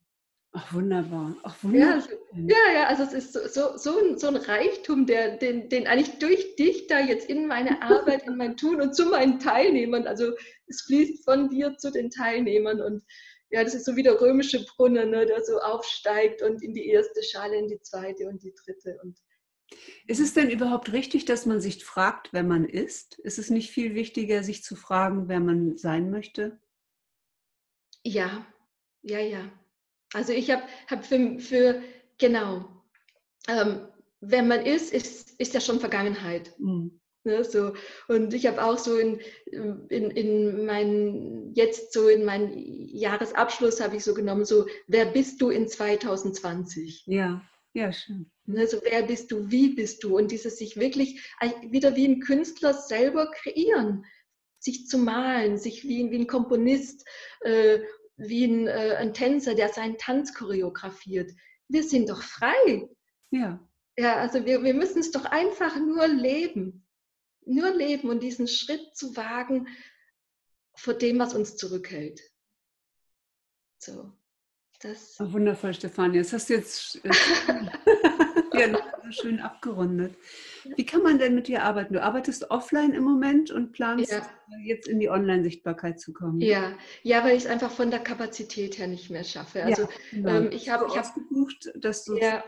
Ach, 0.52 0.72
wunderbar. 0.72 1.36
Ach, 1.44 1.56
wunderbar. 1.62 2.08
Ja, 2.32 2.66
ja, 2.66 2.72
ja, 2.74 2.86
also 2.86 3.04
es 3.04 3.12
ist 3.12 3.32
so, 3.32 3.46
so, 3.46 3.76
so, 3.76 3.98
ein, 3.98 4.18
so 4.18 4.28
ein 4.28 4.36
Reichtum, 4.36 5.06
der, 5.06 5.36
den, 5.36 5.68
den 5.68 5.86
eigentlich 5.86 6.18
durch 6.18 6.56
dich 6.56 6.86
da 6.88 6.98
jetzt 6.98 7.28
in 7.28 7.46
meine 7.46 7.80
Arbeit, 7.82 8.26
in 8.26 8.36
mein 8.36 8.56
Tun 8.56 8.80
und 8.80 8.94
zu 8.94 9.06
meinen 9.06 9.38
Teilnehmern, 9.38 10.06
also 10.06 10.32
es 10.66 10.82
fließt 10.82 11.24
von 11.24 11.48
dir 11.48 11.76
zu 11.76 11.92
den 11.92 12.10
Teilnehmern 12.10 12.80
und 12.80 13.04
ja, 13.50 13.64
das 13.64 13.74
ist 13.74 13.86
so 13.86 13.96
wie 13.96 14.02
der 14.02 14.20
römische 14.20 14.64
Brunnen, 14.64 15.10
ne, 15.10 15.24
der 15.24 15.42
so 15.42 15.58
aufsteigt 15.58 16.42
und 16.42 16.62
in 16.62 16.74
die 16.74 16.88
erste 16.88 17.22
Schale, 17.22 17.56
in 17.56 17.68
die 17.68 17.80
zweite 17.80 18.28
und 18.28 18.42
die 18.42 18.54
dritte. 18.54 18.98
Und 19.02 19.18
ist 20.06 20.20
es 20.20 20.34
denn 20.34 20.50
überhaupt 20.50 20.92
richtig, 20.92 21.24
dass 21.24 21.46
man 21.46 21.60
sich 21.60 21.84
fragt, 21.84 22.32
wer 22.32 22.42
man 22.42 22.64
ist? 22.64 23.18
Ist 23.18 23.38
es 23.38 23.50
nicht 23.50 23.70
viel 23.70 23.94
wichtiger, 23.94 24.42
sich 24.42 24.64
zu 24.64 24.76
fragen, 24.76 25.28
wer 25.28 25.40
man 25.40 25.76
sein 25.76 26.10
möchte? 26.10 26.58
Ja, 28.04 28.46
ja, 29.02 29.18
ja. 29.18 29.50
Also 30.14 30.32
ich 30.32 30.50
habe 30.50 30.62
hab 30.86 31.04
für, 31.04 31.38
für, 31.38 31.82
genau, 32.16 32.68
ähm, 33.48 33.86
wenn 34.20 34.48
man 34.48 34.64
ist, 34.64 34.92
ist, 34.92 35.38
ist 35.38 35.54
ja 35.54 35.60
schon 35.60 35.80
Vergangenheit. 35.80 36.58
Mhm. 36.58 37.00
Ne, 37.24 37.44
so. 37.44 37.74
Und 38.06 38.32
ich 38.32 38.46
habe 38.46 38.64
auch 38.64 38.78
so 38.78 38.96
in, 38.96 39.20
in, 39.50 40.10
in 40.10 40.64
meinen, 40.64 41.52
jetzt 41.52 41.92
so 41.92 42.08
in 42.08 42.24
meinen 42.24 42.56
Jahresabschluss 42.56 43.80
habe 43.80 43.96
ich 43.96 44.04
so 44.04 44.14
genommen, 44.14 44.44
so, 44.44 44.66
wer 44.86 45.04
bist 45.04 45.42
du 45.42 45.50
in 45.50 45.68
2020? 45.68 47.04
Ja, 47.06 47.42
ja, 47.74 47.92
schön. 47.92 48.30
Ne, 48.44 48.66
so, 48.66 48.80
wer 48.82 49.02
bist 49.02 49.30
du, 49.30 49.50
wie 49.50 49.74
bist 49.74 50.02
du? 50.02 50.16
Und 50.16 50.30
dieses 50.30 50.58
sich 50.58 50.76
wirklich 50.76 51.20
wieder 51.70 51.96
wie 51.96 52.06
ein 52.06 52.20
Künstler 52.20 52.74
selber 52.74 53.30
kreieren, 53.30 54.04
sich 54.58 54.86
zu 54.86 54.98
malen, 54.98 55.58
sich 55.58 55.84
wie, 55.84 56.10
wie 56.10 56.18
ein 56.18 56.26
Komponist, 56.26 57.06
äh, 57.40 57.80
wie 58.16 58.44
ein, 58.44 58.66
äh, 58.66 58.96
ein 58.98 59.14
Tänzer, 59.14 59.54
der 59.54 59.68
seinen 59.68 59.98
Tanz 59.98 60.34
choreografiert. 60.34 61.30
Wir 61.68 61.82
sind 61.82 62.08
doch 62.08 62.22
frei. 62.22 62.88
Ja. 63.30 63.64
Ja, 63.96 64.16
also 64.16 64.46
wir, 64.46 64.62
wir 64.62 64.74
müssen 64.74 65.00
es 65.00 65.10
doch 65.10 65.24
einfach 65.24 65.76
nur 65.76 66.06
leben 66.06 66.88
nur 67.48 67.70
leben 67.70 68.10
und 68.10 68.22
diesen 68.22 68.46
Schritt 68.46 68.94
zu 68.94 69.16
wagen 69.16 69.68
vor 70.74 70.94
dem, 70.94 71.18
was 71.18 71.34
uns 71.34 71.56
zurückhält. 71.56 72.20
So, 73.78 74.12
das. 74.80 75.16
Oh, 75.20 75.32
wundervoll, 75.32 75.74
Stefanie. 75.74 76.18
Das 76.18 76.32
hast 76.32 76.50
du 76.50 76.54
jetzt 76.54 77.04
äh, 77.04 77.10
ja, 78.58 78.78
so 79.04 79.22
schön 79.22 79.40
abgerundet. 79.40 80.14
Wie 80.76 80.84
kann 80.84 81.02
man 81.02 81.18
denn 81.18 81.34
mit 81.34 81.48
dir 81.48 81.62
arbeiten? 81.62 81.94
Du 81.94 82.02
arbeitest 82.02 82.50
offline 82.50 82.92
im 82.92 83.04
Moment 83.04 83.50
und 83.50 83.72
planst 83.72 84.12
ja. 84.12 84.22
jetzt 84.64 84.88
in 84.88 85.00
die 85.00 85.08
Online-Sichtbarkeit 85.08 86.00
zu 86.00 86.12
kommen. 86.12 86.40
Ja, 86.40 86.72
ja, 87.02 87.24
weil 87.24 87.36
ich 87.36 87.44
es 87.44 87.50
einfach 87.50 87.70
von 87.70 87.90
der 87.90 88.00
Kapazität 88.00 88.78
her 88.78 88.86
nicht 88.86 89.10
mehr 89.10 89.24
schaffe. 89.24 89.62
Also 89.64 89.82
ja, 89.82 89.88
genau. 90.12 90.30
ähm, 90.30 90.50
ich 90.52 90.68
habe 90.68 90.86
hab 90.94 91.14
gebucht, 91.14 91.70
dass 91.76 92.04
du, 92.04 92.16
ja. 92.16 92.44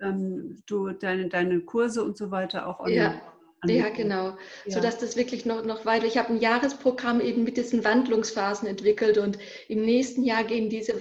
ähm, 0.00 0.62
du 0.66 0.90
deine, 0.90 1.28
deine 1.28 1.60
Kurse 1.60 2.04
und 2.04 2.16
so 2.16 2.30
weiter 2.30 2.66
auch 2.66 2.80
online 2.80 2.96
ja. 2.96 3.22
Ja, 3.64 3.90
genau. 3.90 4.36
Ja. 4.64 4.74
So 4.74 4.80
dass 4.80 4.98
das 4.98 5.16
wirklich 5.16 5.46
noch, 5.46 5.64
noch 5.64 5.86
weiter. 5.86 6.06
Ich 6.06 6.18
habe 6.18 6.32
ein 6.32 6.40
Jahresprogramm 6.40 7.20
eben 7.20 7.44
mit 7.44 7.56
diesen 7.56 7.84
Wandlungsphasen 7.84 8.66
entwickelt 8.66 9.18
und 9.18 9.38
im 9.68 9.82
nächsten 9.82 10.24
Jahr 10.24 10.42
gehen 10.42 10.68
diese 10.68 10.94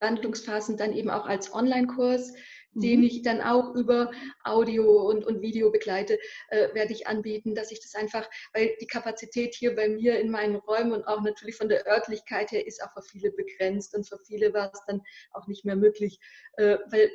Wandlungsphasen 0.00 0.76
dann 0.76 0.92
eben 0.92 1.10
auch 1.10 1.26
als 1.26 1.52
Online-Kurs, 1.52 2.32
mhm. 2.72 2.80
den 2.80 3.02
ich 3.02 3.22
dann 3.22 3.40
auch 3.40 3.74
über 3.74 4.10
Audio 4.44 5.08
und, 5.08 5.24
und 5.24 5.40
Video 5.40 5.70
begleite, 5.70 6.18
äh, 6.48 6.74
werde 6.74 6.92
ich 6.92 7.06
anbieten, 7.06 7.54
dass 7.54 7.72
ich 7.72 7.80
das 7.80 7.94
einfach, 7.94 8.28
weil 8.52 8.76
die 8.80 8.86
Kapazität 8.86 9.54
hier 9.54 9.74
bei 9.74 9.88
mir 9.88 10.18
in 10.20 10.30
meinen 10.30 10.56
Räumen 10.56 10.92
und 10.92 11.04
auch 11.04 11.22
natürlich 11.22 11.56
von 11.56 11.68
der 11.68 11.86
Örtlichkeit 11.86 12.50
her 12.52 12.66
ist 12.66 12.82
auch 12.82 12.92
für 12.92 13.02
viele 13.02 13.30
begrenzt 13.32 13.94
und 13.94 14.08
für 14.08 14.18
viele 14.26 14.52
war 14.52 14.70
es 14.72 14.80
dann 14.86 15.02
auch 15.32 15.46
nicht 15.46 15.64
mehr 15.64 15.76
möglich, 15.76 16.18
äh, 16.56 16.78
weil 16.90 17.10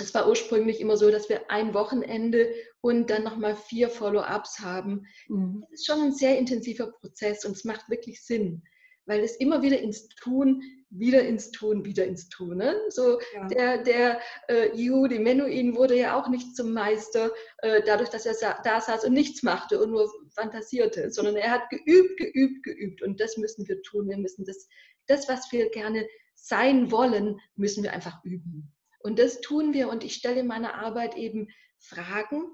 es 0.00 0.12
war 0.12 0.28
ursprünglich 0.28 0.80
immer 0.80 0.96
so, 0.96 1.10
dass 1.10 1.28
wir 1.28 1.50
ein 1.50 1.72
Wochenende 1.72 2.52
und 2.80 3.10
dann 3.10 3.22
nochmal 3.22 3.54
vier 3.54 3.88
Follow-ups 3.88 4.58
haben. 4.58 5.06
Mhm. 5.28 5.64
Das 5.70 5.80
ist 5.80 5.86
schon 5.86 6.00
ein 6.00 6.12
sehr 6.12 6.36
intensiver 6.36 6.90
Prozess 6.90 7.44
und 7.44 7.52
es 7.52 7.64
macht 7.64 7.88
wirklich 7.88 8.24
Sinn, 8.24 8.64
weil 9.06 9.20
es 9.20 9.36
immer 9.36 9.62
wieder 9.62 9.78
ins 9.80 10.08
Tun, 10.08 10.62
wieder 10.90 11.22
ins 11.22 11.50
Tun, 11.50 11.84
wieder 11.84 12.04
ins 12.04 12.28
Tun. 12.28 12.58
Ne? 12.58 12.80
So 12.88 13.18
ja. 13.34 13.46
der, 13.48 13.78
der 13.82 14.20
äh, 14.48 14.76
Yehudi 14.76 15.18
Menuhin 15.18 15.76
wurde 15.76 15.96
ja 15.96 16.18
auch 16.18 16.28
nicht 16.28 16.54
zum 16.54 16.72
Meister, 16.72 17.32
äh, 17.58 17.82
dadurch, 17.84 18.10
dass 18.10 18.26
er 18.26 18.58
da 18.62 18.80
saß 18.80 19.04
und 19.04 19.12
nichts 19.12 19.42
machte 19.42 19.80
und 19.82 19.90
nur 19.90 20.10
fantasierte, 20.34 21.10
sondern 21.10 21.36
er 21.36 21.50
hat 21.50 21.68
geübt, 21.70 22.16
geübt, 22.16 22.62
geübt. 22.62 23.02
Und 23.02 23.20
das 23.20 23.36
müssen 23.36 23.66
wir 23.68 23.82
tun. 23.82 24.08
Wir 24.08 24.18
müssen 24.18 24.44
das, 24.44 24.68
das 25.06 25.28
was 25.28 25.50
wir 25.52 25.70
gerne 25.70 26.06
sein 26.34 26.90
wollen, 26.90 27.40
müssen 27.56 27.82
wir 27.82 27.92
einfach 27.92 28.22
üben. 28.24 28.72
Und 29.00 29.18
das 29.18 29.40
tun 29.40 29.74
wir 29.74 29.90
und 29.90 30.04
ich 30.04 30.14
stelle 30.14 30.40
in 30.40 30.46
meiner 30.46 30.74
Arbeit 30.74 31.16
eben 31.16 31.48
Fragen, 31.78 32.44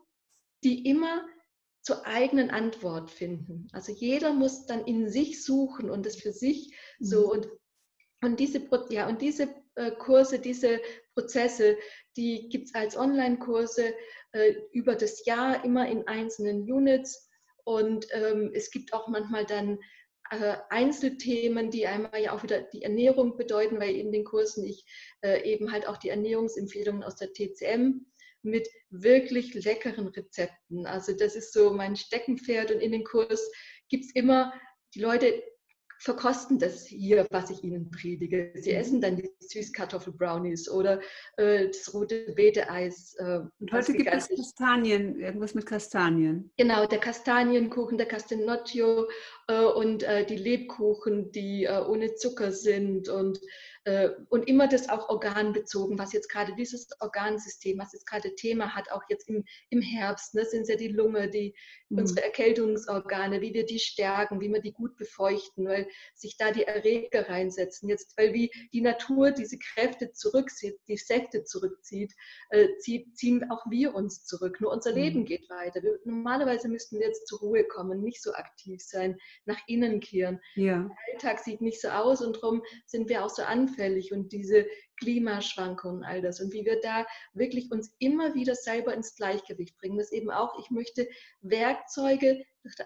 die 0.64 0.88
immer 0.88 1.24
zur 1.82 2.06
eigenen 2.06 2.50
Antwort 2.50 3.10
finden. 3.10 3.68
Also 3.72 3.92
jeder 3.92 4.32
muss 4.32 4.66
dann 4.66 4.84
in 4.84 5.08
sich 5.08 5.42
suchen 5.42 5.90
und 5.90 6.06
es 6.06 6.16
für 6.16 6.32
sich 6.32 6.76
so 6.98 7.26
mhm. 7.26 7.30
und 7.30 7.48
und 8.22 8.38
diese, 8.38 8.60
ja, 8.90 9.08
und 9.08 9.22
diese 9.22 9.48
äh, 9.76 9.92
Kurse, 9.92 10.38
diese 10.38 10.80
Prozesse, 11.14 11.78
die 12.16 12.48
gibt 12.50 12.66
es 12.66 12.74
als 12.74 12.96
Online-Kurse 12.96 13.94
äh, 14.32 14.54
über 14.72 14.94
das 14.94 15.24
Jahr 15.24 15.64
immer 15.64 15.88
in 15.88 16.06
einzelnen 16.06 16.70
Units. 16.70 17.30
Und 17.64 18.06
ähm, 18.12 18.50
es 18.52 18.70
gibt 18.70 18.92
auch 18.92 19.08
manchmal 19.08 19.46
dann 19.46 19.78
äh, 20.30 20.56
Einzelthemen, 20.68 21.70
die 21.70 21.86
einmal 21.86 22.20
ja 22.20 22.32
auch 22.32 22.42
wieder 22.42 22.60
die 22.60 22.82
Ernährung 22.82 23.36
bedeuten, 23.36 23.80
weil 23.80 23.96
in 23.96 24.12
den 24.12 24.24
Kursen 24.24 24.64
ich 24.64 24.84
äh, 25.22 25.42
eben 25.50 25.72
halt 25.72 25.88
auch 25.88 25.96
die 25.96 26.10
Ernährungsempfehlungen 26.10 27.02
aus 27.02 27.16
der 27.16 27.32
TCM 27.32 28.04
mit 28.42 28.68
wirklich 28.90 29.54
leckeren 29.54 30.08
Rezepten. 30.08 30.86
Also 30.86 31.12
das 31.16 31.36
ist 31.36 31.52
so 31.52 31.72
mein 31.72 31.96
Steckenpferd 31.96 32.70
und 32.70 32.80
in 32.80 32.92
den 32.92 33.04
Kurs 33.04 33.50
gibt 33.88 34.04
es 34.04 34.14
immer, 34.14 34.52
die 34.94 35.00
Leute 35.00 35.42
verkosten 36.00 36.58
das 36.58 36.86
hier, 36.86 37.26
was 37.30 37.50
ich 37.50 37.62
ihnen 37.62 37.90
predige. 37.90 38.52
Sie 38.54 38.72
mhm. 38.72 38.76
essen 38.78 39.00
dann 39.02 39.16
die 39.16 39.30
Süßkartoffel-Brownies 39.40 40.70
oder 40.70 41.00
äh, 41.36 41.66
das 41.66 41.92
rote 41.92 42.32
Beete-Eis. 42.34 43.14
Äh, 43.18 43.40
und 43.58 43.70
heute 43.70 43.92
gibt 43.92 44.10
es 44.10 44.28
Kastanien, 44.28 45.20
irgendwas 45.20 45.54
mit 45.54 45.66
Kastanien. 45.66 46.50
Genau, 46.56 46.86
der 46.86 47.00
Kastanienkuchen, 47.00 47.98
der 47.98 48.06
Castenocchio 48.06 49.08
äh, 49.48 49.62
und 49.62 50.02
äh, 50.02 50.24
die 50.24 50.36
Lebkuchen, 50.36 51.32
die 51.32 51.64
äh, 51.64 51.84
ohne 51.86 52.14
Zucker 52.14 52.50
sind 52.50 53.10
und 53.10 53.38
und 54.28 54.46
immer 54.46 54.68
das 54.68 54.90
auch 54.90 55.08
organbezogen, 55.08 55.98
was 55.98 56.12
jetzt 56.12 56.28
gerade 56.28 56.54
dieses 56.54 56.88
Organsystem, 57.00 57.78
was 57.78 57.94
jetzt 57.94 58.06
gerade 58.06 58.34
Thema 58.34 58.74
hat, 58.74 58.90
auch 58.92 59.02
jetzt 59.08 59.28
im, 59.28 59.44
im 59.70 59.80
Herbst, 59.80 60.34
ne, 60.34 60.44
sind 60.44 60.68
ja 60.68 60.76
die 60.76 60.88
Lunge, 60.88 61.30
die, 61.30 61.54
mhm. 61.88 62.00
unsere 62.00 62.22
Erkältungsorgane, 62.22 63.40
wie 63.40 63.54
wir 63.54 63.64
die 63.64 63.78
stärken, 63.78 64.40
wie 64.40 64.50
wir 64.50 64.60
die 64.60 64.72
gut 64.72 64.96
befeuchten, 64.96 65.66
weil 65.66 65.88
sich 66.14 66.36
da 66.36 66.52
die 66.52 66.64
Erreger 66.64 67.30
reinsetzen. 67.30 67.88
Jetzt, 67.88 68.18
weil 68.18 68.34
wie 68.34 68.50
die 68.74 68.82
Natur 68.82 69.30
diese 69.30 69.58
Kräfte 69.58 70.12
zurückzieht, 70.12 70.78
die 70.86 70.98
Säfte 70.98 71.44
zurückzieht, 71.44 72.12
äh, 72.50 72.68
zieht, 72.80 73.16
ziehen 73.16 73.50
auch 73.50 73.64
wir 73.70 73.94
uns 73.94 74.26
zurück. 74.26 74.60
Nur 74.60 74.72
unser 74.72 74.90
mhm. 74.90 74.98
Leben 74.98 75.24
geht 75.24 75.48
weiter. 75.48 75.82
Wir, 75.82 75.98
normalerweise 76.04 76.68
müssten 76.68 76.98
wir 76.98 77.06
jetzt 77.06 77.26
zur 77.28 77.38
Ruhe 77.40 77.64
kommen, 77.64 78.02
nicht 78.02 78.22
so 78.22 78.34
aktiv 78.34 78.82
sein, 78.82 79.16
nach 79.46 79.58
innen 79.66 80.00
kehren. 80.00 80.38
Ja. 80.54 80.82
Der 80.82 81.14
Alltag 81.14 81.42
sieht 81.42 81.62
nicht 81.62 81.80
so 81.80 81.88
aus 81.88 82.20
und 82.20 82.36
darum 82.36 82.62
sind 82.84 83.08
wir 83.08 83.24
auch 83.24 83.30
so 83.30 83.42
anfällig 83.42 83.69
anfällig 83.70 84.12
und 84.12 84.32
diese 84.32 84.66
Klimaschwankungen, 84.98 86.04
all 86.04 86.20
das 86.20 86.40
und 86.40 86.52
wie 86.52 86.64
wir 86.64 86.80
da 86.80 87.06
wirklich 87.32 87.70
uns 87.70 87.94
immer 87.98 88.34
wieder 88.34 88.54
selber 88.54 88.94
ins 88.94 89.14
Gleichgewicht 89.14 89.78
bringen. 89.78 89.98
Das 89.98 90.12
eben 90.12 90.30
auch, 90.30 90.58
ich 90.58 90.70
möchte 90.70 91.08
Werkzeuge 91.40 92.44
durch 92.62 92.76
die 92.76 92.84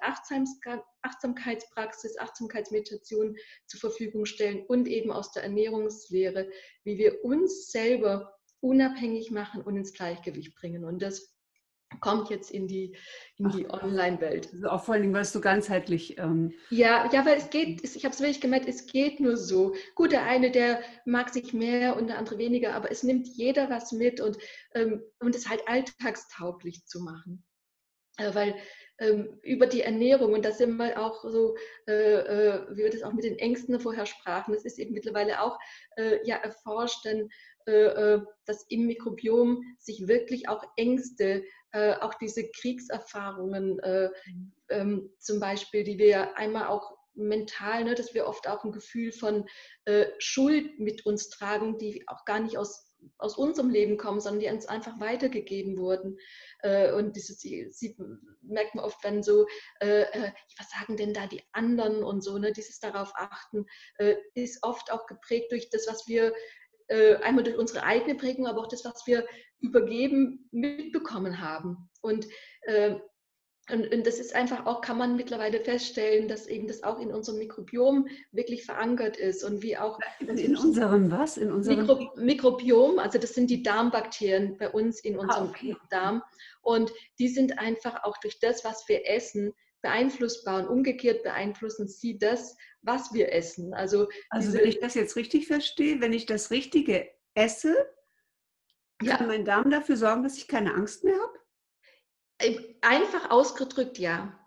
Achtsamkeitspraxis, 1.02 2.18
Achtsamkeitsmeditation 2.18 3.36
zur 3.66 3.80
Verfügung 3.80 4.26
stellen 4.26 4.64
und 4.66 4.86
eben 4.86 5.10
aus 5.10 5.32
der 5.32 5.42
Ernährungslehre, 5.42 6.48
wie 6.84 6.98
wir 6.98 7.24
uns 7.24 7.72
selber 7.72 8.32
unabhängig 8.60 9.30
machen 9.30 9.62
und 9.62 9.76
ins 9.76 9.92
Gleichgewicht 9.92 10.54
bringen. 10.54 10.84
Und 10.84 11.02
das 11.02 11.33
kommt 12.00 12.30
jetzt 12.30 12.50
in 12.50 12.66
die, 12.66 12.96
in 13.36 13.48
die 13.50 13.68
Online-Welt. 13.68 14.50
Also 14.52 14.68
auch 14.68 14.84
vor 14.84 14.94
allen 14.94 15.02
Dingen, 15.02 15.14
weil 15.14 15.22
es 15.22 15.32
so 15.32 15.40
ganzheitlich. 15.40 16.18
Ähm 16.18 16.52
ja, 16.70 17.10
ja, 17.12 17.24
weil 17.26 17.38
es 17.38 17.50
geht, 17.50 17.82
ich 17.82 18.04
habe 18.04 18.14
es 18.14 18.20
wirklich 18.20 18.40
gemerkt, 18.40 18.68
es 18.68 18.86
geht 18.86 19.20
nur 19.20 19.36
so. 19.36 19.74
Gut, 19.94 20.12
der 20.12 20.24
eine, 20.24 20.50
der 20.50 20.80
mag 21.04 21.30
sich 21.32 21.52
mehr 21.52 21.96
und 21.96 22.08
der 22.08 22.18
andere 22.18 22.38
weniger, 22.38 22.74
aber 22.74 22.90
es 22.90 23.02
nimmt 23.02 23.26
jeder 23.28 23.70
was 23.70 23.92
mit 23.92 24.20
und, 24.20 24.38
ähm, 24.74 25.02
und 25.20 25.34
es 25.34 25.48
halt 25.48 25.66
alltagstauglich 25.66 26.86
zu 26.86 27.00
machen. 27.00 27.44
Äh, 28.16 28.34
weil 28.34 28.54
ähm, 28.98 29.38
über 29.42 29.66
die 29.66 29.82
Ernährung, 29.82 30.32
und 30.32 30.44
das 30.44 30.58
sind 30.58 30.76
wir 30.76 31.00
auch 31.00 31.22
so, 31.24 31.56
äh, 31.86 31.92
äh, 31.92 32.66
wie 32.70 32.82
wir 32.82 32.90
das 32.90 33.02
auch 33.02 33.12
mit 33.12 33.24
den 33.24 33.38
Ängsten 33.38 33.78
vorher 33.80 34.06
sprachen, 34.06 34.54
das 34.54 34.64
ist 34.64 34.78
eben 34.78 34.94
mittlerweile 34.94 35.42
auch 35.42 35.58
äh, 35.96 36.18
ja 36.24 36.36
erforscht, 36.36 37.04
denn 37.04 37.28
äh, 37.66 37.72
äh, 37.72 38.20
dass 38.44 38.66
im 38.68 38.86
Mikrobiom 38.86 39.62
sich 39.78 40.06
wirklich 40.06 40.48
auch 40.48 40.62
Ängste 40.76 41.44
äh, 41.72 41.94
auch 41.94 42.14
diese 42.14 42.48
Kriegserfahrungen 42.50 43.80
ähm, 44.68 45.10
zum 45.18 45.40
Beispiel, 45.40 45.84
die 45.84 45.98
wir 45.98 46.36
einmal 46.36 46.66
auch 46.66 46.96
mental, 47.14 47.84
ne, 47.84 47.94
dass 47.94 48.14
wir 48.14 48.26
oft 48.26 48.48
auch 48.48 48.64
ein 48.64 48.72
Gefühl 48.72 49.12
von 49.12 49.46
äh, 49.84 50.06
Schuld 50.18 50.78
mit 50.78 51.06
uns 51.06 51.28
tragen, 51.30 51.78
die 51.78 52.04
auch 52.08 52.24
gar 52.24 52.40
nicht 52.40 52.58
aus, 52.58 52.93
aus 53.18 53.36
unserem 53.36 53.70
Leben 53.70 53.96
kommen, 53.96 54.20
sondern 54.20 54.40
die 54.40 54.48
uns 54.48 54.66
einfach 54.66 55.00
weitergegeben 55.00 55.76
wurden. 55.76 56.18
Äh, 56.60 56.92
und 56.92 57.16
dieses 57.16 57.38
sieht, 57.38 57.98
merkt 58.42 58.74
man 58.74 58.84
oft, 58.84 59.02
wenn 59.04 59.22
so, 59.22 59.46
äh, 59.80 60.02
äh, 60.02 60.32
was 60.58 60.70
sagen 60.70 60.96
denn 60.96 61.14
da 61.14 61.26
die 61.26 61.42
anderen 61.52 62.02
und 62.02 62.22
so, 62.22 62.38
ne, 62.38 62.52
dieses 62.52 62.80
darauf 62.80 63.12
achten, 63.14 63.66
ist 64.34 64.62
oft 64.62 64.92
auch 64.92 65.06
geprägt 65.06 65.52
durch 65.52 65.70
das, 65.70 65.86
was 65.86 66.06
wir 66.06 66.32
einmal 67.22 67.44
durch 67.44 67.56
unsere 67.56 67.82
eigene 67.82 68.14
Prägung, 68.14 68.46
aber 68.46 68.60
auch 68.60 68.68
das, 68.68 68.84
was 68.84 69.06
wir 69.06 69.26
übergeben 69.60 70.48
mitbekommen 70.52 71.40
haben. 71.40 71.88
Und 72.02 72.26
äh, 72.62 72.96
und, 73.70 73.90
und, 73.92 74.06
das 74.06 74.18
ist 74.18 74.34
einfach 74.34 74.66
auch, 74.66 74.82
kann 74.82 74.98
man 74.98 75.16
mittlerweile 75.16 75.60
feststellen, 75.60 76.28
dass 76.28 76.46
eben 76.46 76.66
das 76.66 76.82
auch 76.82 77.00
in 77.00 77.12
unserem 77.12 77.38
Mikrobiom 77.38 78.08
wirklich 78.30 78.64
verankert 78.64 79.16
ist 79.16 79.42
und 79.42 79.62
wie 79.62 79.78
auch 79.78 79.98
in, 80.20 80.36
in 80.36 80.56
unserem 80.56 81.10
was? 81.10 81.38
In 81.38 81.50
unserem 81.50 81.80
Mikro, 81.80 82.12
Mikrobiom, 82.16 82.98
also 82.98 83.18
das 83.18 83.34
sind 83.34 83.48
die 83.48 83.62
Darmbakterien 83.62 84.58
bei 84.58 84.68
uns 84.68 85.00
in 85.00 85.16
ah, 85.16 85.22
unserem 85.22 85.46
ah, 85.46 85.50
okay. 85.50 85.76
Darm 85.90 86.22
und 86.60 86.92
die 87.18 87.28
sind 87.28 87.58
einfach 87.58 88.04
auch 88.04 88.18
durch 88.18 88.38
das, 88.38 88.64
was 88.64 88.86
wir 88.88 89.08
essen, 89.08 89.54
beeinflussbar 89.80 90.60
und 90.60 90.68
umgekehrt 90.68 91.22
beeinflussen 91.22 91.88
sie 91.88 92.18
das, 92.18 92.56
was 92.82 93.12
wir 93.12 93.32
essen. 93.32 93.74
Also, 93.74 94.08
also 94.30 94.52
wenn 94.54 94.68
ich 94.68 94.80
das 94.80 94.94
jetzt 94.94 95.16
richtig 95.16 95.46
verstehe, 95.46 96.00
wenn 96.00 96.12
ich 96.12 96.26
das 96.26 96.50
Richtige 96.50 97.08
esse, 97.34 97.74
kann 98.98 99.20
ja. 99.20 99.26
mein 99.26 99.44
Darm 99.44 99.70
dafür 99.70 99.96
sorgen, 99.96 100.22
dass 100.22 100.38
ich 100.38 100.48
keine 100.48 100.74
Angst 100.74 101.04
mehr 101.04 101.14
habe? 101.14 101.38
Einfach 102.80 103.30
ausgedrückt 103.30 103.98
ja, 103.98 104.38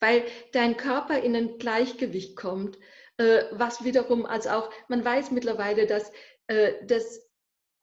weil 0.00 0.24
dein 0.52 0.76
Körper 0.76 1.20
in 1.20 1.36
ein 1.36 1.58
Gleichgewicht 1.58 2.36
kommt, 2.36 2.78
äh, 3.16 3.44
was 3.52 3.84
wiederum, 3.84 4.26
also 4.26 4.50
auch, 4.50 4.70
man 4.88 5.04
weiß 5.04 5.30
mittlerweile, 5.30 5.86
dass 5.86 6.10
äh, 6.48 6.74
das, 6.86 7.20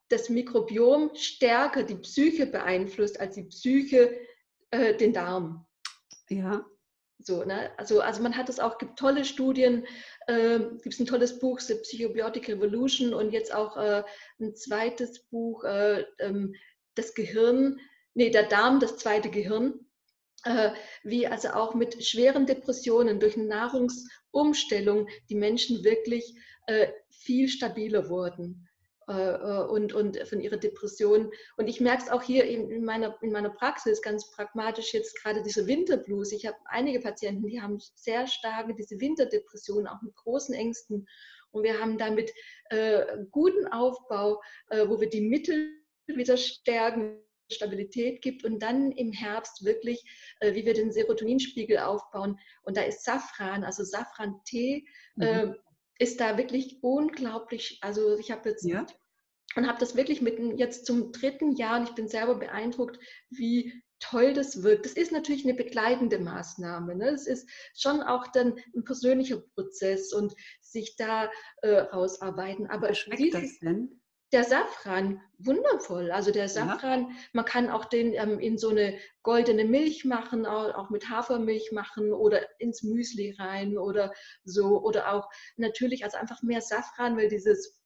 das 0.10 0.30
Mikrobiom 0.30 1.12
stärker 1.16 1.84
die 1.84 1.96
Psyche 1.96 2.46
beeinflusst 2.46 3.20
als 3.20 3.36
die 3.36 3.46
Psyche 3.46 4.20
äh, 4.72 4.96
den 4.96 5.14
Darm. 5.14 5.66
Ja. 6.30 6.66
So, 7.24 7.44
ne? 7.44 7.72
also, 7.78 8.02
also 8.02 8.22
man 8.24 8.36
hat 8.36 8.50
es 8.50 8.60
auch, 8.60 8.78
gibt 8.78 8.98
tolle 8.98 9.26
Studien, 9.26 9.86
äh, 10.28 10.60
gibt 10.60 10.94
es 10.94 11.00
ein 11.00 11.06
tolles 11.06 11.40
Buch, 11.40 11.60
The 11.60 11.76
Psychobiotic 11.76 12.50
Revolution 12.50 13.14
und 13.14 13.32
jetzt 13.32 13.54
auch 13.54 13.78
äh, 13.78 14.04
ein 14.40 14.56
zweites 14.56 15.24
Buch, 15.30 15.64
äh, 15.64 16.04
ähm, 16.20 16.56
das 16.96 17.14
Gehirn, 17.14 17.80
nee, 18.14 18.30
der 18.30 18.44
Darm, 18.44 18.80
das 18.80 18.98
zweite 18.98 19.30
Gehirn, 19.30 19.80
äh, 20.44 20.72
wie 21.04 21.28
also 21.28 21.50
auch 21.50 21.74
mit 21.76 22.04
schweren 22.04 22.46
Depressionen 22.46 23.20
durch 23.20 23.38
Nahrungsumstellung 23.38 25.08
die 25.30 25.36
Menschen 25.36 25.84
wirklich 25.84 26.36
äh, 26.68 26.88
viel 27.10 27.48
stabiler 27.48 28.10
wurden 28.10 28.68
äh, 29.08 29.64
und, 29.64 29.94
und 29.94 30.18
von 30.28 30.42
ihrer 30.42 30.58
Depression. 30.58 31.32
Und 31.58 31.68
ich 31.68 31.80
merke 31.80 32.04
es 32.04 32.10
auch 32.10 32.24
hier 32.24 32.46
in 32.46 32.84
meiner, 32.84 33.18
in 33.22 33.32
meiner 33.32 33.50
Praxis 33.50 34.02
ganz 34.02 34.32
pragmatisch 34.32 34.94
jetzt 34.94 35.22
gerade 35.22 35.44
diese 35.44 35.68
Winterblues. 35.68 36.32
Ich 36.32 36.46
habe 36.46 36.58
einige 36.66 37.00
Patienten, 37.00 37.48
die 37.48 37.62
haben 37.62 37.80
sehr 37.96 38.28
starke 38.28 38.74
diese 38.76 39.00
Winterdepression, 39.00 39.88
auch 39.88 40.02
mit 40.02 40.16
großen 40.16 40.56
Ängsten. 40.56 41.08
Und 41.52 41.64
wir 41.64 41.80
haben 41.80 41.98
damit 41.98 42.32
äh, 42.70 43.18
guten 43.30 43.68
Aufbau, 43.68 44.42
äh, 44.70 44.88
wo 44.88 45.00
wir 45.02 45.10
die 45.10 45.22
Mittel 45.22 45.70
wieder 46.08 46.38
stärken, 46.38 47.22
Stabilität 47.52 48.22
gibt 48.22 48.44
und 48.44 48.60
dann 48.60 48.92
im 48.92 49.12
Herbst 49.12 49.64
wirklich, 49.64 50.04
äh, 50.40 50.54
wie 50.54 50.66
wir 50.66 50.74
den 50.74 50.92
Serotoninspiegel 50.92 51.80
aufbauen. 51.80 52.40
Und 52.64 52.78
da 52.78 52.82
ist 52.82 53.04
Safran, 53.04 53.64
also 53.64 53.84
Safran-Tee, 53.84 54.86
mhm. 55.16 55.24
äh, 55.24 55.54
ist 56.00 56.20
da 56.20 56.38
wirklich 56.38 56.80
unglaublich. 56.82 57.78
Also 57.82 58.18
ich 58.18 58.32
habe 58.32 58.50
jetzt 58.50 58.66
ja. 58.66 58.86
und 59.56 59.68
habe 59.68 59.80
das 59.80 59.96
wirklich 59.96 60.22
mit 60.22 60.40
jetzt 60.60 60.86
zum 60.86 61.12
dritten 61.12 61.56
Jahr 61.56 61.80
und 61.80 61.90
ich 61.90 61.96
bin 61.96 62.08
selber 62.08 62.36
beeindruckt, 62.36 63.00
wie 63.30 63.84
toll 64.02 64.34
das 64.34 64.64
wirkt. 64.64 64.86
Das 64.86 64.94
ist 64.94 65.12
natürlich 65.12 65.46
eine 65.46 65.54
begleitende 65.54 66.20
Maßnahme. 66.20 66.96
Ne? 66.96 67.10
Es 67.10 67.28
ist 67.28 67.48
schon 67.76 68.02
auch 68.02 68.28
dann 68.28 68.56
ein 68.76 68.84
persönlicher 68.84 69.42
Prozess 69.54 70.12
und 70.12 70.34
sich 70.60 70.96
da 70.96 71.30
äh, 71.62 71.70
rausarbeiten. 71.70 72.68
Aber 72.68 72.94
schmeckt 72.94 73.34
das 73.34 73.60
denn? 73.60 74.01
Der 74.32 74.44
Safran, 74.46 75.22
wundervoll. 75.40 76.12
Also 76.12 76.32
der 76.32 76.48
Safran, 76.48 77.02
ja. 77.02 77.16
man 77.34 77.46
kann 77.46 77.70
auch 77.70 77.86
den 77.86 78.14
ähm, 78.14 78.40
in 78.40 78.58
so 78.58 78.70
eine 78.70 78.98
goldene 79.24 79.66
Milch 79.66 80.06
machen, 80.06 80.46
auch, 80.46 80.74
auch, 80.74 80.90
mit 80.90 81.10
Hafermilch 81.10 81.72
machen 81.72 82.14
oder 82.14 82.42
ins 82.60 82.84
Müsli 82.84 83.36
rein 83.38 83.78
oder 83.78 84.14
so. 84.44 84.82
Oder 84.82 85.14
auch 85.14 85.30
natürlich, 85.58 86.04
also 86.04 86.18
einfach 86.18 86.42
mehr 86.44 86.62
Safran, 86.62 87.18
weil 87.18 87.28
dieses, 87.28 87.82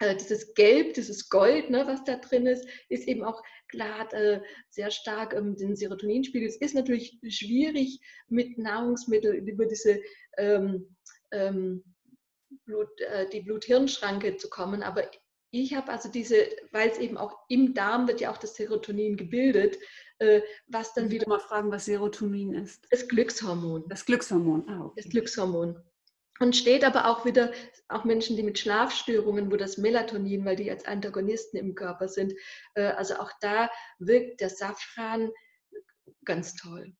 äh, 0.00 0.16
dieses 0.16 0.54
Gelb, 0.54 0.94
dieses 0.94 1.28
Gold, 1.28 1.70
ne, 1.70 1.86
was 1.86 2.02
da 2.04 2.16
drin 2.16 2.46
ist, 2.46 2.66
ist 2.88 3.06
eben 3.06 3.22
auch 3.22 3.42
klar 3.68 4.12
äh, 4.12 4.40
sehr 4.70 4.90
stark 4.90 5.34
ähm, 5.34 5.56
den 5.56 5.76
Serotoninspiegel. 5.76 6.48
Es 6.48 6.56
ist 6.56 6.74
natürlich 6.74 7.18
schwierig 7.28 8.00
mit 8.28 8.58
Nahrungsmitteln 8.58 9.46
über 9.46 9.66
diese 9.66 10.00
ähm, 10.36 10.96
ähm 11.30 11.84
Blut, 12.64 13.00
äh, 13.00 13.28
die 13.28 13.42
Blut-Hirn-Schranke 13.42 14.36
zu 14.36 14.48
kommen, 14.48 14.82
aber 14.82 15.10
ich 15.62 15.74
habe 15.74 15.92
also 15.92 16.08
diese, 16.08 16.36
weil 16.72 16.88
es 16.88 16.98
eben 16.98 17.16
auch 17.16 17.36
im 17.48 17.74
Darm 17.74 18.08
wird 18.08 18.20
ja 18.20 18.30
auch 18.30 18.38
das 18.38 18.54
Serotonin 18.54 19.16
gebildet, 19.16 19.78
äh, 20.18 20.40
was 20.66 20.94
dann 20.94 21.10
wieder. 21.10 21.28
mal 21.28 21.40
fragen, 21.40 21.70
was 21.70 21.84
Serotonin 21.84 22.54
ist. 22.54 22.86
Das 22.90 23.06
Glückshormon. 23.08 23.84
Das 23.88 24.04
Glückshormon, 24.04 24.68
ah, 24.68 24.84
okay. 24.86 25.02
Das 25.02 25.10
Glückshormon. 25.10 25.82
Und 26.38 26.54
steht 26.54 26.84
aber 26.84 27.06
auch 27.06 27.24
wieder, 27.24 27.52
auch 27.88 28.04
Menschen, 28.04 28.36
die 28.36 28.42
mit 28.42 28.58
Schlafstörungen, 28.58 29.50
wo 29.50 29.56
das 29.56 29.78
Melatonin, 29.78 30.44
weil 30.44 30.56
die 30.56 30.70
als 30.70 30.84
Antagonisten 30.84 31.56
im 31.56 31.74
Körper 31.74 32.08
sind, 32.08 32.34
äh, 32.74 32.82
also 32.82 33.16
auch 33.16 33.32
da 33.40 33.70
wirkt 33.98 34.40
der 34.40 34.50
Safran 34.50 35.30
ganz 36.24 36.54
toll. 36.54 36.94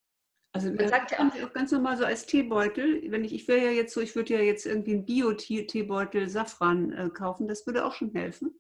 Also 0.57 0.73
man 0.73 0.89
sagt 0.89 1.11
ja 1.11 1.19
auch 1.45 1.53
ganz 1.53 1.71
normal 1.71 1.97
so 1.99 2.05
als 2.05 2.27
Teebeutel, 2.27 3.03
wenn 3.11 3.25
ich, 3.25 3.35
ich 3.35 3.47
wäre 3.47 3.65
ja 3.67 3.71
jetzt 3.71 3.93
so, 3.93 4.01
ich 4.01 4.17
würde 4.17 4.35
ja 4.35 4.41
jetzt 4.41 4.65
irgendwie 4.65 4.95
einen 4.95 5.05
Bio-Teebeutel 5.05 6.29
Safran 6.29 6.93
äh, 6.93 7.11
kaufen, 7.11 7.47
das 7.47 7.67
würde 7.67 7.85
auch 7.85 7.93
schon 7.93 8.13
helfen. 8.13 8.59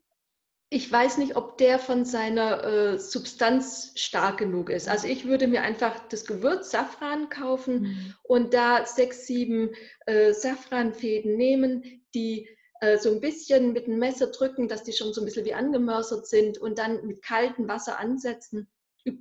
Ich 0.68 0.90
weiß 0.90 1.18
nicht, 1.18 1.36
ob 1.36 1.58
der 1.58 1.78
von 1.78 2.04
seiner 2.04 2.64
äh, 2.64 2.98
Substanz 2.98 3.92
stark 3.94 4.38
genug 4.38 4.68
ist. 4.68 4.88
Also 4.88 5.06
ich 5.06 5.24
würde 5.24 5.46
mir 5.46 5.62
einfach 5.62 6.08
das 6.08 6.26
Gewürz 6.26 6.70
Safran 6.70 7.28
kaufen 7.28 7.82
mhm. 7.82 8.14
und 8.24 8.52
da 8.52 8.84
sechs, 8.84 9.26
sieben 9.26 9.70
äh, 10.06 10.32
Safranfäden 10.32 11.36
nehmen, 11.36 12.04
die 12.14 12.48
äh, 12.80 12.98
so 12.98 13.12
ein 13.12 13.20
bisschen 13.20 13.72
mit 13.72 13.86
dem 13.86 13.98
Messer 13.98 14.26
drücken, 14.26 14.68
dass 14.68 14.82
die 14.82 14.92
schon 14.92 15.12
so 15.14 15.22
ein 15.22 15.24
bisschen 15.24 15.46
wie 15.46 15.54
angemörsert 15.54 16.26
sind 16.26 16.58
und 16.58 16.78
dann 16.78 17.06
mit 17.06 17.22
kaltem 17.22 17.68
Wasser 17.68 17.98
ansetzen, 17.98 18.68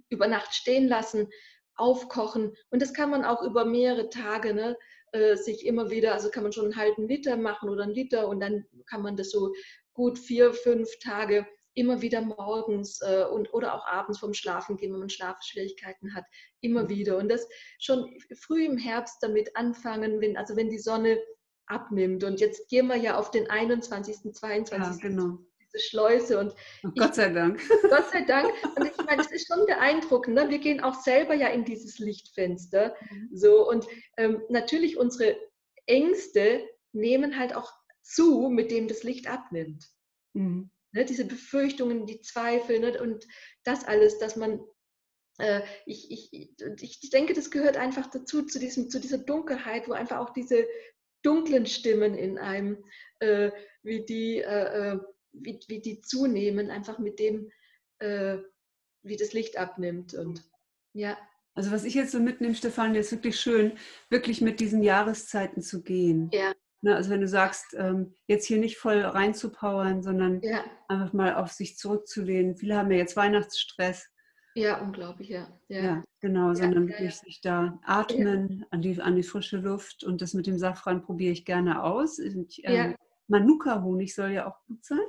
über 0.10 0.28
Nacht 0.28 0.54
stehen 0.54 0.88
lassen 0.88 1.30
aufkochen. 1.76 2.56
Und 2.70 2.82
das 2.82 2.94
kann 2.94 3.10
man 3.10 3.26
auch 3.26 3.42
über 3.42 3.66
mehrere 3.66 4.10
Tage 4.10 4.54
ne, 4.54 4.78
äh, 5.12 5.36
sich 5.36 5.66
immer 5.66 5.90
wieder, 5.90 6.14
also 6.14 6.30
kann 6.30 6.44
man 6.44 6.54
schon 6.54 6.66
einen 6.66 6.78
halben 6.78 7.08
Liter 7.08 7.38
machen 7.38 7.70
oder 7.70 7.84
einen 7.84 7.94
Liter 7.94 8.28
und 8.28 8.40
dann 8.40 8.66
kann 8.88 9.02
man 9.02 9.16
das 9.16 9.32
so 9.32 9.54
gut 9.94 10.20
vier, 10.20 10.54
fünf 10.54 10.90
Tage 11.00 11.48
immer 11.74 12.02
wieder 12.02 12.22
morgens 12.22 13.02
äh, 13.02 13.26
und 13.26 13.54
oder 13.54 13.76
auch 13.76 13.86
abends 13.86 14.20
vom 14.20 14.34
Schlafen 14.34 14.78
gehen, 14.78 14.94
wenn 14.94 15.00
man 15.00 15.10
Schlafschwierigkeiten 15.10 16.16
hat, 16.16 16.26
immer 16.62 16.84
mhm. 16.84 16.90
wieder. 16.90 17.18
Und 17.18 17.30
das 17.30 17.48
schon 17.80 18.18
früh 18.42 18.66
im 18.66 18.78
Herbst 18.78 19.18
damit 19.22 19.56
anfangen, 19.56 20.22
wenn, 20.22 20.38
also 20.38 20.56
wenn 20.56 20.70
die 20.70 20.80
Sonne 20.80 21.20
abnimmt. 21.68 22.24
Und 22.24 22.40
jetzt 22.40 22.70
gehen 22.70 22.88
wir 22.88 22.96
ja 22.96 23.18
auf 23.18 23.32
den 23.32 23.50
21., 23.50 24.34
22. 24.34 25.04
Ja, 25.04 25.10
genau 25.10 25.40
diese 25.76 25.88
Schleuse. 25.88 26.40
Und 26.40 26.54
oh, 26.84 26.90
Gott 26.98 27.16
sei 27.16 27.30
Dank. 27.30 27.62
Gott 27.90 28.10
sei 28.12 28.22
Dank. 28.22 28.52
Und 28.76 28.86
ich 28.86 28.98
meine, 29.06 29.18
das 29.18 29.32
ist 29.32 29.48
schon 29.48 29.66
beeindruckend. 29.66 30.36
Ne? 30.36 30.50
Wir 30.50 30.60
gehen 30.60 30.82
auch 30.82 31.02
selber 31.02 31.34
ja 31.34 31.48
in 31.50 31.66
dieses 31.66 32.00
Lichtfenster. 32.00 32.96
Mhm. 33.10 33.30
So, 33.34 33.70
und 33.70 33.88
ähm, 34.18 34.42
natürlich 34.50 34.98
unsere 34.98 35.38
Ängste 35.86 36.68
nehmen 36.94 37.38
halt 37.38 37.56
auch 37.56 37.72
zu, 38.02 38.50
mit 38.50 38.72
dem 38.72 38.88
das 38.88 39.04
Licht 39.04 39.28
abnimmt. 39.28 39.86
Mhm. 40.34 40.70
Ne? 40.92 41.06
Diese 41.06 41.26
Befürchtungen, 41.26 42.06
die 42.06 42.22
Zweifel 42.22 42.80
ne? 42.80 43.00
und 43.02 43.26
das 43.64 43.86
alles, 43.86 44.20
dass 44.20 44.36
man 44.36 44.62
äh, 45.38 45.62
ich, 45.86 46.12
ich, 46.12 46.62
ich 46.82 47.10
denke, 47.10 47.34
das 47.34 47.52
gehört 47.52 47.76
einfach 47.76 48.10
dazu, 48.10 48.44
zu, 48.44 48.58
diesem, 48.58 48.90
zu 48.90 49.02
dieser 49.02 49.18
Dunkelheit, 49.18 49.88
wo 49.90 49.92
einfach 49.92 50.20
auch 50.20 50.30
diese 50.32 50.66
dunklen 51.24 51.66
Stimmen 51.66 52.16
in 52.16 52.38
einem, 52.38 52.84
äh, 53.20 53.52
wie 53.84 54.06
die 54.06 54.40
äh, 54.40 54.94
äh 54.94 55.00
wie, 55.42 55.60
wie 55.68 55.82
die 55.82 56.02
zunehmen, 56.02 56.70
einfach 56.70 57.00
mit 57.00 57.20
dem, 57.20 57.52
äh, 58.00 58.38
wie 59.04 59.18
das 59.18 59.34
Licht 59.34 59.58
abnimmt. 59.58 60.14
Und 60.14 60.44
ja. 60.94 61.18
Also 61.54 61.72
was 61.72 61.86
ich 61.86 61.94
jetzt 61.94 62.12
so 62.12 62.20
mitnehme, 62.20 62.56
Stefan, 62.56 62.96
ist 62.96 63.12
wirklich 63.12 63.40
schön, 63.40 63.74
wirklich 64.10 64.42
mit 64.42 64.60
diesen 64.60 64.84
Jahreszeiten 64.84 65.62
zu 65.62 65.84
gehen. 65.84 66.30
Ja. 66.34 66.54
Ne, 66.82 66.96
also 66.96 67.10
wenn 67.10 67.22
du 67.22 67.28
sagst, 67.28 67.74
ähm, 67.78 68.14
jetzt 68.28 68.46
hier 68.46 68.60
nicht 68.60 68.78
voll 68.78 69.00
reinzupowern, 69.02 70.04
sondern 70.04 70.42
ja. 70.42 70.64
einfach 70.88 71.14
mal 71.14 71.36
auf 71.36 71.52
sich 71.52 71.78
zurückzulehnen. 71.78 72.58
Viele 72.58 72.76
haben 72.76 72.92
ja 72.92 72.98
jetzt 72.98 73.16
Weihnachtsstress. 73.16 74.08
Ja, 74.54 74.80
unglaublich, 74.82 75.30
ja. 75.30 75.60
Ja, 75.68 75.84
ja 75.84 76.04
genau, 76.22 76.50
ja, 76.50 76.56
sondern 76.56 76.88
wirklich 76.88 77.16
sich 77.16 77.42
da 77.42 77.80
atmen 77.84 78.66
an, 78.70 78.82
die, 78.82 79.02
an 79.02 79.16
die 79.16 79.24
frische 79.24 79.58
Luft 79.58 80.04
und 80.04 80.22
das 80.22 80.34
mit 80.34 80.48
dem 80.48 80.58
Safran 80.58 81.02
probiere 81.02 81.34
ich 81.34 81.44
gerne 81.44 81.84
aus. 81.84 82.20
Ich, 82.20 82.62
ähm, 82.64 82.96
Manuka-Honig 83.28 84.14
soll 84.14 84.32
ja 84.32 84.48
auch 84.48 84.64
gut 84.68 84.84
sein. 84.84 85.00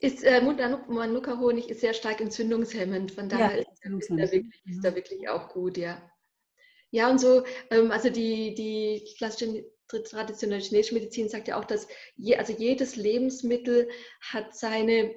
Ist, 0.00 0.22
äh, 0.22 0.40
Manuka-Honig 0.40 1.68
ist 1.70 1.80
sehr 1.80 1.94
stark 1.94 2.20
entzündungshemmend, 2.20 3.12
von 3.12 3.28
daher 3.28 3.56
ja, 3.56 3.62
ist, 3.62 4.10
er 4.10 4.16
wirklich, 4.16 4.62
ist 4.64 4.84
er 4.84 4.94
wirklich 4.94 5.28
auch 5.28 5.48
gut, 5.48 5.76
ja. 5.76 6.00
Ja, 6.90 7.10
und 7.10 7.18
so, 7.18 7.44
ähm, 7.70 7.90
also 7.90 8.08
die, 8.08 8.54
die 8.54 9.04
klassische 9.18 9.64
traditionelle 9.88 10.60
chinesische 10.62 10.94
Medizin 10.94 11.28
sagt 11.28 11.48
ja 11.48 11.58
auch, 11.58 11.64
dass 11.64 11.88
je, 12.16 12.36
also 12.36 12.52
jedes 12.52 12.96
Lebensmittel 12.96 13.88
hat 14.20 14.54
seine 14.54 15.14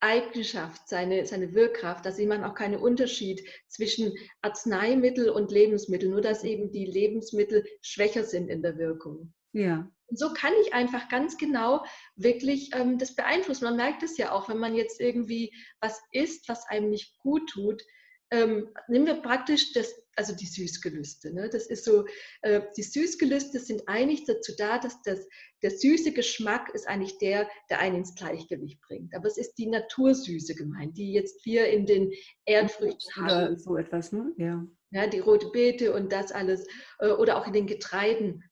Eigenschaft, 0.00 0.88
seine, 0.88 1.26
seine 1.26 1.54
Wirkkraft. 1.54 2.04
Also 2.06 2.18
sie 2.18 2.26
machen 2.26 2.44
auch 2.44 2.54
keinen 2.54 2.78
Unterschied 2.78 3.42
zwischen 3.68 4.12
Arzneimittel 4.42 5.30
und 5.30 5.50
Lebensmittel, 5.50 6.10
nur 6.10 6.20
dass 6.20 6.44
eben 6.44 6.70
die 6.70 6.84
Lebensmittel 6.84 7.64
schwächer 7.80 8.24
sind 8.24 8.48
in 8.48 8.62
der 8.62 8.76
Wirkung. 8.76 9.32
Ja. 9.52 9.90
Und 10.06 10.18
so 10.18 10.32
kann 10.32 10.52
ich 10.62 10.74
einfach 10.74 11.08
ganz 11.08 11.36
genau 11.38 11.84
wirklich 12.16 12.70
ähm, 12.74 12.98
das 12.98 13.14
beeinflussen. 13.14 13.64
Man 13.64 13.76
merkt 13.76 14.02
es 14.02 14.16
ja 14.16 14.32
auch, 14.32 14.48
wenn 14.48 14.58
man 14.58 14.74
jetzt 14.74 15.00
irgendwie 15.00 15.52
was 15.80 16.00
isst, 16.12 16.48
was 16.48 16.66
einem 16.68 16.90
nicht 16.90 17.18
gut 17.18 17.48
tut. 17.50 17.82
Ähm, 18.30 18.68
nehmen 18.88 19.06
wir 19.06 19.22
praktisch 19.22 19.72
das, 19.74 19.94
also 20.16 20.34
die 20.34 20.46
Süßgelüste. 20.46 21.32
Ne? 21.32 21.48
Das 21.50 21.66
ist 21.66 21.84
so, 21.84 22.04
äh, 22.42 22.62
die 22.76 22.82
Süßgelüste 22.82 23.60
sind 23.60 23.82
eigentlich 23.86 24.24
dazu 24.24 24.52
da, 24.56 24.78
dass 24.78 25.00
das, 25.02 25.26
der 25.62 25.70
süße 25.70 26.12
Geschmack 26.12 26.70
ist 26.74 26.88
eigentlich 26.88 27.18
der, 27.18 27.48
der 27.70 27.78
einen 27.80 27.96
ins 27.96 28.14
Gleichgewicht 28.14 28.80
bringt. 28.80 29.14
Aber 29.14 29.28
es 29.28 29.38
ist 29.38 29.54
die 29.54 29.66
Natursüße 29.66 30.54
gemeint, 30.54 30.96
die 30.96 31.12
jetzt 31.12 31.44
wir 31.44 31.68
in 31.68 31.86
den 31.86 32.12
Erdfrüchten 32.44 33.14
haben. 33.16 33.58
so 33.58 33.76
etwas, 33.76 34.12
ne? 34.12 34.32
Ja. 34.36 34.66
Ja, 34.90 35.08
die 35.08 35.18
rote 35.18 35.50
Beete 35.50 35.92
und 35.92 36.12
das 36.12 36.30
alles. 36.30 36.66
Äh, 37.00 37.10
oder 37.10 37.36
auch 37.36 37.46
in 37.46 37.52
den 37.52 37.66
Getreiden. 37.66 38.42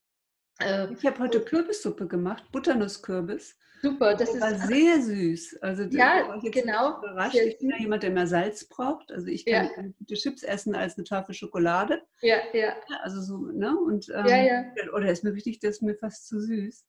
Äh, 0.60 0.92
ich 0.92 1.06
habe 1.06 1.18
heute 1.18 1.40
Kürbissuppe 1.40 2.06
gemacht, 2.06 2.44
Butternusskürbis. 2.52 3.56
Super, 3.82 4.14
das, 4.14 4.30
das 4.32 4.40
war 4.40 4.52
ist 4.52 4.66
sehr 4.68 5.02
süß. 5.02 5.58
Also 5.60 5.82
ja, 5.84 6.36
genau. 6.38 6.98
Überrascht. 6.98 7.34
Ich 7.34 7.58
bin 7.58 7.70
ja 7.70 7.78
jemand, 7.78 8.04
der 8.04 8.10
mehr 8.10 8.28
Salz 8.28 8.64
braucht. 8.64 9.10
Also 9.10 9.26
ich 9.26 9.44
kann 9.44 9.70
ja. 9.76 9.82
gute 9.98 10.14
Chips 10.14 10.44
essen 10.44 10.76
als 10.76 10.96
eine 10.96 11.04
Tafel 11.04 11.34
Schokolade. 11.34 12.00
Ja, 12.20 12.36
ja. 12.52 12.76
Also 13.02 13.20
so, 13.20 13.38
ne? 13.38 13.76
Und, 13.76 14.08
ähm, 14.10 14.26
ja, 14.26 14.36
ja. 14.36 14.64
Oder 14.94 15.10
ist 15.10 15.24
mir 15.24 15.34
wichtig, 15.34 15.58
das 15.58 15.76
ist 15.76 15.82
mir 15.82 15.96
fast 15.96 16.28
zu 16.28 16.40
süß. 16.40 16.84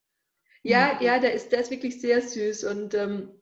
Ja, 0.61 0.97
ja, 1.01 1.19
der 1.19 1.33
ist, 1.33 1.51
der 1.51 1.59
ist 1.59 1.71
wirklich 1.71 1.99
sehr 1.99 2.21
süß 2.21 2.63
und 2.63 2.93
ähm, 2.93 3.41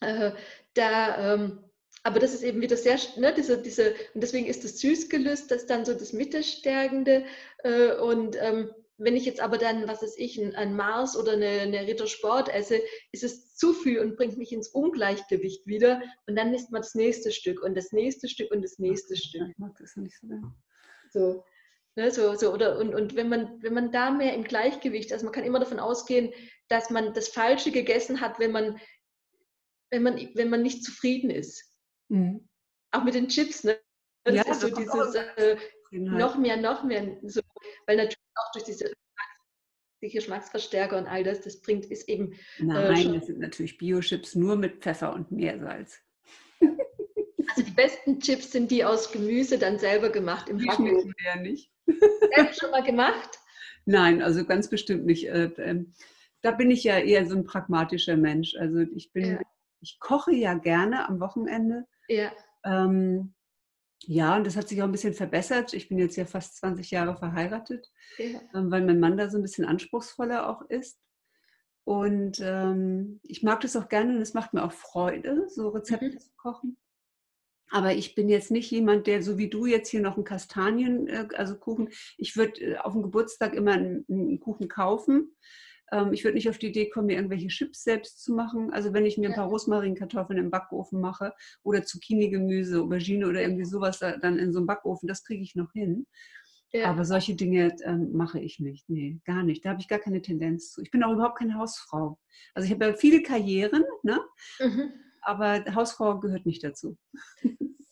äh, 0.00 0.32
da, 0.74 1.34
ähm, 1.34 1.64
aber 2.02 2.18
das 2.18 2.34
ist 2.34 2.42
eben 2.42 2.60
wieder 2.60 2.76
sehr, 2.76 2.98
ne, 3.16 3.32
diese, 3.32 3.62
diese, 3.62 3.94
und 4.14 4.22
deswegen 4.22 4.46
ist 4.46 4.64
das 4.64 4.80
Süßgelüst, 4.80 5.50
das 5.50 5.62
ist 5.62 5.70
dann 5.70 5.84
so 5.84 5.94
das 5.94 6.12
Mittelstärkende 6.12 7.24
äh, 7.62 7.92
und 7.94 8.36
ähm, 8.40 8.70
wenn 8.98 9.16
ich 9.16 9.24
jetzt 9.24 9.40
aber 9.40 9.58
dann, 9.58 9.86
was 9.86 10.02
weiß 10.02 10.16
ich, 10.18 10.40
ein, 10.40 10.76
Mars 10.76 11.16
oder 11.16 11.32
eine, 11.32 11.46
eine 11.46 11.86
Rittersport 11.86 12.48
esse, 12.48 12.82
ist 13.12 13.22
es 13.22 13.54
zu 13.54 13.72
viel 13.72 14.00
und 14.00 14.16
bringt 14.16 14.36
mich 14.36 14.52
ins 14.52 14.68
Ungleichgewicht 14.68 15.66
wieder. 15.66 16.02
Und 16.26 16.36
dann 16.36 16.52
isst 16.52 16.72
man 16.72 16.82
das 16.82 16.96
nächste 16.96 17.30
Stück 17.30 17.62
und 17.62 17.76
das 17.76 17.92
nächste 17.92 18.28
Stück 18.28 18.50
und 18.50 18.62
das 18.62 18.78
nächste 18.78 19.16
Stück. 19.16 19.48
Ich 19.50 19.58
mag 19.58 19.76
das 19.78 19.96
nicht 19.96 20.18
so 20.18 20.26
gerne. 20.26 20.54
So. 21.12 21.44
Ne, 21.94 22.10
so, 22.10 22.34
so, 22.34 22.52
oder, 22.52 22.78
und, 22.78 22.94
und 22.94 23.16
wenn, 23.16 23.28
man, 23.28 23.62
wenn 23.62 23.74
man 23.74 23.90
da 23.90 24.10
mehr 24.10 24.34
im 24.34 24.44
Gleichgewicht, 24.44 25.12
also 25.12 25.24
man 25.24 25.32
kann 25.32 25.44
immer 25.44 25.58
davon 25.58 25.80
ausgehen, 25.80 26.32
dass 26.68 26.90
man 26.90 27.12
das 27.12 27.28
Falsche 27.28 27.72
gegessen 27.72 28.20
hat, 28.20 28.38
wenn 28.38 28.52
man, 28.52 28.80
wenn 29.90 30.02
man, 30.02 30.16
wenn 30.34 30.50
man 30.50 30.62
nicht 30.62 30.84
zufrieden 30.84 31.30
ist. 31.30 31.64
Mhm. 32.08 32.48
Auch 32.90 33.04
mit 33.04 33.14
den 33.14 33.28
Chips, 33.28 33.64
ne? 33.64 33.78
Das 34.24 34.34
ja, 34.34 34.42
ist 34.42 34.60
so 34.60 34.68
dieses 34.68 35.14
äh, 35.14 35.56
noch 35.90 36.36
mehr, 36.36 36.56
noch 36.56 36.84
mehr. 36.84 37.16
So, 37.22 37.40
weil 37.86 37.96
natürlich 37.96 38.18
auch 38.34 38.52
durch 38.52 38.64
diese 38.64 38.92
die 40.00 40.10
Geschmacksverstärker 40.10 40.96
und 40.96 41.06
all 41.06 41.24
das, 41.24 41.40
das 41.40 41.60
bringt, 41.60 41.86
ist 41.86 42.08
eben. 42.08 42.32
Äh, 42.58 42.64
Nein, 42.64 43.14
äh, 43.14 43.18
das 43.18 43.26
sind 43.26 43.40
natürlich 43.40 43.78
Biochips 43.78 44.34
nur 44.34 44.56
mit 44.56 44.80
Pfeffer 44.80 45.12
und 45.12 45.32
Meersalz. 45.32 46.00
Also 47.50 47.62
die 47.62 47.70
besten 47.70 48.20
Chips 48.20 48.52
sind 48.52 48.70
die 48.70 48.84
aus 48.84 49.10
Gemüse 49.10 49.58
dann 49.58 49.78
selber 49.78 50.10
gemacht 50.10 50.50
im 50.50 50.58
Backofen. 50.58 51.14
ja 51.24 51.40
nicht. 51.40 51.72
Selbst 52.34 52.60
schon 52.60 52.70
mal 52.70 52.82
gemacht? 52.82 53.38
Nein, 53.86 54.22
also 54.22 54.44
ganz 54.44 54.68
bestimmt 54.68 55.06
nicht. 55.06 55.28
Äh, 55.28 55.50
ähm, 55.56 55.94
da 56.42 56.50
bin 56.50 56.70
ich 56.70 56.84
ja 56.84 56.98
eher 56.98 57.26
so 57.26 57.34
ein 57.34 57.44
pragmatischer 57.44 58.16
Mensch. 58.18 58.54
Also 58.56 58.80
ich 58.80 59.12
bin, 59.12 59.24
ja. 59.24 59.40
ich 59.80 59.98
koche 59.98 60.34
ja 60.34 60.54
gerne 60.54 61.08
am 61.08 61.20
Wochenende. 61.20 61.86
Ja. 62.08 62.32
Ähm, 62.64 63.34
ja, 64.04 64.36
und 64.36 64.46
das 64.46 64.56
hat 64.56 64.68
sich 64.68 64.80
auch 64.80 64.86
ein 64.86 64.92
bisschen 64.92 65.14
verbessert. 65.14 65.74
Ich 65.74 65.88
bin 65.88 65.98
jetzt 65.98 66.16
ja 66.16 66.24
fast 66.24 66.56
20 66.58 66.90
Jahre 66.90 67.16
verheiratet, 67.16 67.90
ja. 68.18 68.40
Ähm, 68.54 68.70
weil 68.70 68.84
mein 68.84 69.00
Mann 69.00 69.16
da 69.16 69.28
so 69.28 69.38
ein 69.38 69.42
bisschen 69.42 69.64
anspruchsvoller 69.64 70.48
auch 70.48 70.62
ist. 70.62 70.98
Und 71.84 72.40
ähm, 72.42 73.20
ich 73.22 73.42
mag 73.42 73.60
das 73.60 73.74
auch 73.76 73.88
gerne 73.88 74.14
und 74.14 74.20
es 74.20 74.34
macht 74.34 74.52
mir 74.52 74.62
auch 74.62 74.72
Freude, 74.72 75.48
so 75.48 75.70
Rezepte 75.70 76.10
mhm. 76.10 76.20
zu 76.20 76.30
kochen. 76.36 76.76
Aber 77.70 77.94
ich 77.94 78.14
bin 78.14 78.28
jetzt 78.28 78.50
nicht 78.50 78.70
jemand, 78.70 79.06
der 79.06 79.22
so 79.22 79.36
wie 79.36 79.48
du 79.48 79.66
jetzt 79.66 79.88
hier 79.88 80.00
noch 80.00 80.16
einen 80.16 80.24
Kastanien, 80.24 81.06
äh, 81.08 81.28
also 81.34 81.56
Kuchen, 81.56 81.88
ich 82.16 82.36
würde 82.36 82.60
äh, 82.60 82.76
auf 82.78 82.92
dem 82.92 83.02
Geburtstag 83.02 83.54
immer 83.54 83.72
einen, 83.72 84.04
einen 84.08 84.40
Kuchen 84.40 84.68
kaufen 84.68 85.34
ähm, 85.92 86.12
ich 86.12 86.24
würde 86.24 86.36
nicht 86.36 86.48
auf 86.48 86.58
die 86.58 86.68
Idee 86.68 86.88
kommen, 86.88 87.06
mir 87.06 87.16
irgendwelche 87.16 87.48
Chips 87.48 87.84
selbst 87.84 88.22
zu 88.22 88.34
machen. 88.34 88.72
Also 88.72 88.92
wenn 88.92 89.06
ich 89.06 89.18
mir 89.18 89.28
ein 89.28 89.34
paar 89.34 89.48
Rosmarinkartoffeln 89.48 90.38
im 90.38 90.50
Backofen 90.50 91.00
mache 91.00 91.32
oder 91.62 91.84
Zucchini-Gemüse, 91.84 92.80
Aubergine 92.80 93.28
oder 93.28 93.42
irgendwie 93.42 93.64
sowas 93.64 93.98
dann 93.98 94.38
in 94.38 94.52
so 94.52 94.58
einem 94.58 94.66
Backofen, 94.66 95.08
das 95.08 95.24
kriege 95.24 95.42
ich 95.42 95.54
noch 95.54 95.72
hin. 95.72 96.06
Ja. 96.72 96.90
Aber 96.90 97.04
solche 97.04 97.34
Dinge 97.34 97.74
ähm, 97.84 98.12
mache 98.12 98.40
ich 98.40 98.60
nicht. 98.60 98.90
Nee, 98.90 99.20
gar 99.24 99.42
nicht. 99.42 99.64
Da 99.64 99.70
habe 99.70 99.80
ich 99.80 99.88
gar 99.88 99.98
keine 99.98 100.20
Tendenz 100.20 100.72
zu. 100.72 100.82
Ich 100.82 100.90
bin 100.90 101.02
auch 101.02 101.12
überhaupt 101.12 101.38
keine 101.38 101.54
Hausfrau. 101.54 102.18
Also 102.52 102.66
ich 102.66 102.72
habe 102.72 102.84
ja 102.84 102.92
viele 102.92 103.22
Karrieren, 103.22 103.84
ne? 104.02 104.20
Mhm. 104.60 104.92
Aber 105.22 105.64
Hausfrau 105.74 106.18
gehört 106.20 106.46
nicht 106.46 106.64
dazu. 106.64 106.96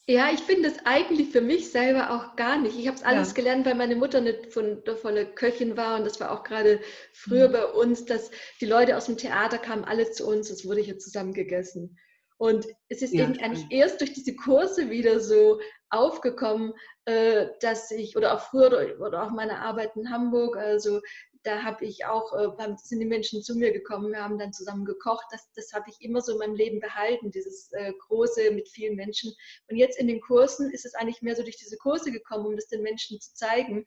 Ja, 0.09 0.31
ich 0.33 0.47
bin 0.47 0.63
das 0.63 0.75
eigentlich 0.85 1.31
für 1.31 1.41
mich 1.41 1.73
selber 1.73 2.11
auch 2.13 2.37
gar 2.37 2.61
nicht. 2.61 2.79
Ich 2.79 2.87
habe 2.87 2.97
es 2.97 3.03
alles 3.03 3.31
ja. 3.31 3.35
gelernt, 3.35 3.67
weil 3.67 3.75
meine 3.75 3.97
Mutter 3.97 4.19
eine 4.19 4.35
wundervolle 4.55 5.27
Köchin 5.27 5.77
war 5.77 5.99
und 5.99 6.05
das 6.05 6.21
war 6.21 6.31
auch 6.31 6.45
gerade 6.45 6.81
früher 7.13 7.49
mhm. 7.49 7.53
bei 7.53 7.65
uns, 7.67 8.05
dass 8.05 8.31
die 8.61 8.67
Leute 8.67 8.97
aus 8.97 9.07
dem 9.07 9.17
Theater 9.17 9.59
kamen 9.59 9.85
alle 9.85 10.09
zu 10.13 10.25
uns, 10.29 10.49
es 10.49 10.65
wurde 10.65 10.81
hier 10.81 10.99
zusammen 10.99 11.35
gegessen. 11.35 11.99
Und 12.39 12.67
es 12.89 13.03
ist 13.03 13.15
ja, 13.15 13.25
eben 13.25 13.41
eigentlich 13.41 13.67
erst 13.71 14.01
durch 14.01 14.13
diese 14.13 14.37
Kurse 14.37 14.91
wieder 14.91 15.19
so 15.19 15.59
aufgekommen, 15.91 16.73
äh, 17.07 17.49
dass 17.61 17.91
ich, 17.91 18.17
oder 18.17 18.35
auch 18.35 18.41
früher 18.41 18.97
oder 19.01 19.25
auch 19.25 19.31
meine 19.31 19.59
Arbeit 19.61 19.97
in 19.97 20.11
Hamburg, 20.11 20.57
also 20.57 21.01
da 21.47 21.63
habe 21.63 21.85
ich 21.85 22.05
auch, 22.05 22.33
äh, 22.33 22.75
sind 22.83 22.99
die 22.99 23.07
Menschen 23.07 23.41
zu 23.41 23.55
mir 23.55 23.73
gekommen, 23.73 24.11
wir 24.11 24.23
haben 24.23 24.39
dann 24.39 24.53
zusammen 24.53 24.85
gekocht. 24.85 25.27
Das, 25.31 25.49
das 25.55 25.73
habe 25.73 25.89
ich 25.89 26.01
immer 26.01 26.21
so 26.21 26.33
in 26.33 26.39
meinem 26.39 26.57
Leben 26.57 26.81
behalten, 26.81 27.31
dieses 27.31 27.71
äh, 27.73 27.93
Große 28.07 28.51
mit 28.51 28.69
vielen 28.69 28.97
Menschen. 28.97 29.33
Und 29.69 29.77
jetzt 29.77 29.99
in 29.99 30.09
den 30.09 30.21
Kursen 30.21 30.71
ist 30.73 30.85
es 30.85 30.95
eigentlich 30.95 31.23
mehr 31.23 31.37
so 31.37 31.45
durch 31.45 31.57
diese 31.57 31.77
Kurse 31.77 32.11
gekommen, 32.11 32.47
um 32.47 32.57
das 32.57 32.67
den 32.67 32.83
Menschen 32.83 33.21
zu 33.21 33.33
zeigen. 33.35 33.87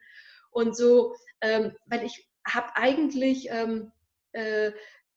Und 0.51 0.75
so, 0.75 1.15
ähm, 1.41 1.75
weil 1.85 2.05
ich 2.05 2.29
habe 2.47 2.69
eigentlich, 2.75 3.49
ähm, 3.49 3.91
äh, 4.31 4.71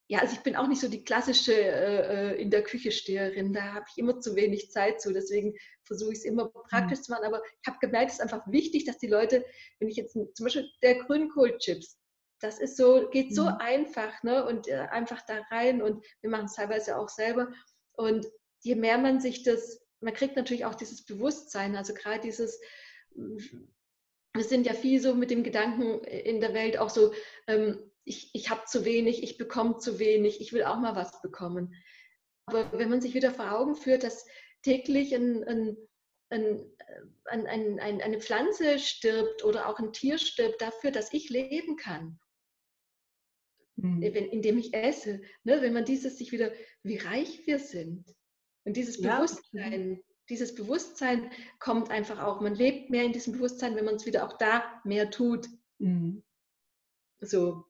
ja, 0.08 0.18
also 0.18 0.34
ich 0.34 0.40
bin 0.40 0.56
auch 0.56 0.66
nicht 0.66 0.80
so 0.80 0.88
die 0.88 1.04
klassische 1.04 1.54
äh, 1.54 2.32
äh 2.32 2.42
in 2.42 2.50
der 2.50 2.64
Küche 2.64 2.90
Steherin, 2.90 3.52
da 3.52 3.72
habe 3.72 3.86
ich 3.88 3.98
immer 3.98 4.20
zu 4.20 4.34
wenig 4.34 4.70
Zeit 4.72 5.00
zu, 5.00 5.12
deswegen 5.12 5.54
versuche 5.84 6.12
ich 6.12 6.18
es 6.18 6.24
immer 6.24 6.48
praktisch 6.48 6.98
mhm. 6.98 7.02
zu 7.04 7.12
machen, 7.12 7.24
aber 7.24 7.42
ich 7.62 7.68
habe 7.68 7.78
gemerkt, 7.80 8.10
es 8.10 8.14
ist 8.14 8.20
einfach 8.20 8.42
wichtig, 8.50 8.84
dass 8.84 8.98
die 8.98 9.06
Leute, 9.06 9.44
wenn 9.78 9.88
ich 9.88 9.96
jetzt 9.96 10.12
zum 10.12 10.44
Beispiel 10.44 10.68
der 10.82 10.96
Grünkohlchips, 10.96 12.01
das 12.42 12.58
ist 12.58 12.76
so, 12.76 13.08
geht 13.10 13.34
so 13.34 13.44
mhm. 13.44 13.56
einfach, 13.58 14.22
ne? 14.22 14.44
Und 14.44 14.68
äh, 14.68 14.86
einfach 14.90 15.22
da 15.22 15.40
rein 15.50 15.80
und 15.82 16.04
wir 16.20 16.30
machen 16.30 16.46
es 16.46 16.54
teilweise 16.54 16.96
auch 16.96 17.08
selber. 17.08 17.52
Und 17.92 18.26
je 18.60 18.74
mehr 18.74 18.98
man 18.98 19.20
sich 19.20 19.42
das, 19.42 19.80
man 20.00 20.14
kriegt 20.14 20.36
natürlich 20.36 20.64
auch 20.64 20.74
dieses 20.74 21.04
Bewusstsein, 21.04 21.76
also 21.76 21.94
gerade 21.94 22.20
dieses, 22.20 22.60
wir 23.14 24.44
sind 24.44 24.66
ja 24.66 24.74
viel 24.74 25.00
so 25.00 25.14
mit 25.14 25.30
dem 25.30 25.42
Gedanken 25.42 26.02
in 26.04 26.40
der 26.40 26.54
Welt 26.54 26.78
auch 26.78 26.90
so, 26.90 27.12
ähm, 27.46 27.90
ich, 28.04 28.30
ich 28.34 28.50
habe 28.50 28.64
zu 28.66 28.84
wenig, 28.84 29.22
ich 29.22 29.38
bekomme 29.38 29.78
zu 29.78 29.98
wenig, 29.98 30.40
ich 30.40 30.52
will 30.52 30.64
auch 30.64 30.78
mal 30.78 30.96
was 30.96 31.22
bekommen. 31.22 31.74
Aber 32.46 32.72
wenn 32.72 32.90
man 32.90 33.00
sich 33.00 33.14
wieder 33.14 33.32
vor 33.32 33.52
Augen 33.52 33.76
führt, 33.76 34.02
dass 34.02 34.26
täglich 34.62 35.14
ein, 35.14 35.44
ein, 35.44 35.76
ein, 36.30 36.66
ein, 37.46 37.78
eine 37.78 38.20
Pflanze 38.20 38.78
stirbt 38.78 39.44
oder 39.44 39.68
auch 39.68 39.78
ein 39.78 39.92
Tier 39.92 40.18
stirbt 40.18 40.60
dafür, 40.60 40.90
dass 40.90 41.12
ich 41.12 41.30
leben 41.30 41.76
kann, 41.76 42.18
mhm. 43.82 44.02
indem 44.02 44.58
ich 44.58 44.72
esse. 44.74 45.20
Ne? 45.44 45.60
Wenn 45.60 45.72
man 45.72 45.84
dieses 45.84 46.18
sich 46.18 46.32
wieder, 46.32 46.52
wie 46.82 46.98
reich 46.98 47.46
wir 47.46 47.58
sind. 47.58 48.04
Und 48.64 48.76
dieses 48.76 48.98
ja. 48.98 49.16
Bewusstsein, 49.16 50.02
dieses 50.28 50.54
Bewusstsein 50.54 51.30
kommt 51.58 51.90
einfach 51.90 52.22
auch. 52.22 52.40
Man 52.40 52.54
lebt 52.54 52.90
mehr 52.90 53.04
in 53.04 53.12
diesem 53.12 53.34
Bewusstsein, 53.34 53.74
wenn 53.76 53.84
man 53.84 53.96
es 53.96 54.06
wieder 54.06 54.26
auch 54.26 54.38
da 54.38 54.80
mehr 54.84 55.10
tut. 55.10 55.48
Mhm. 55.78 56.22
So. 57.20 57.64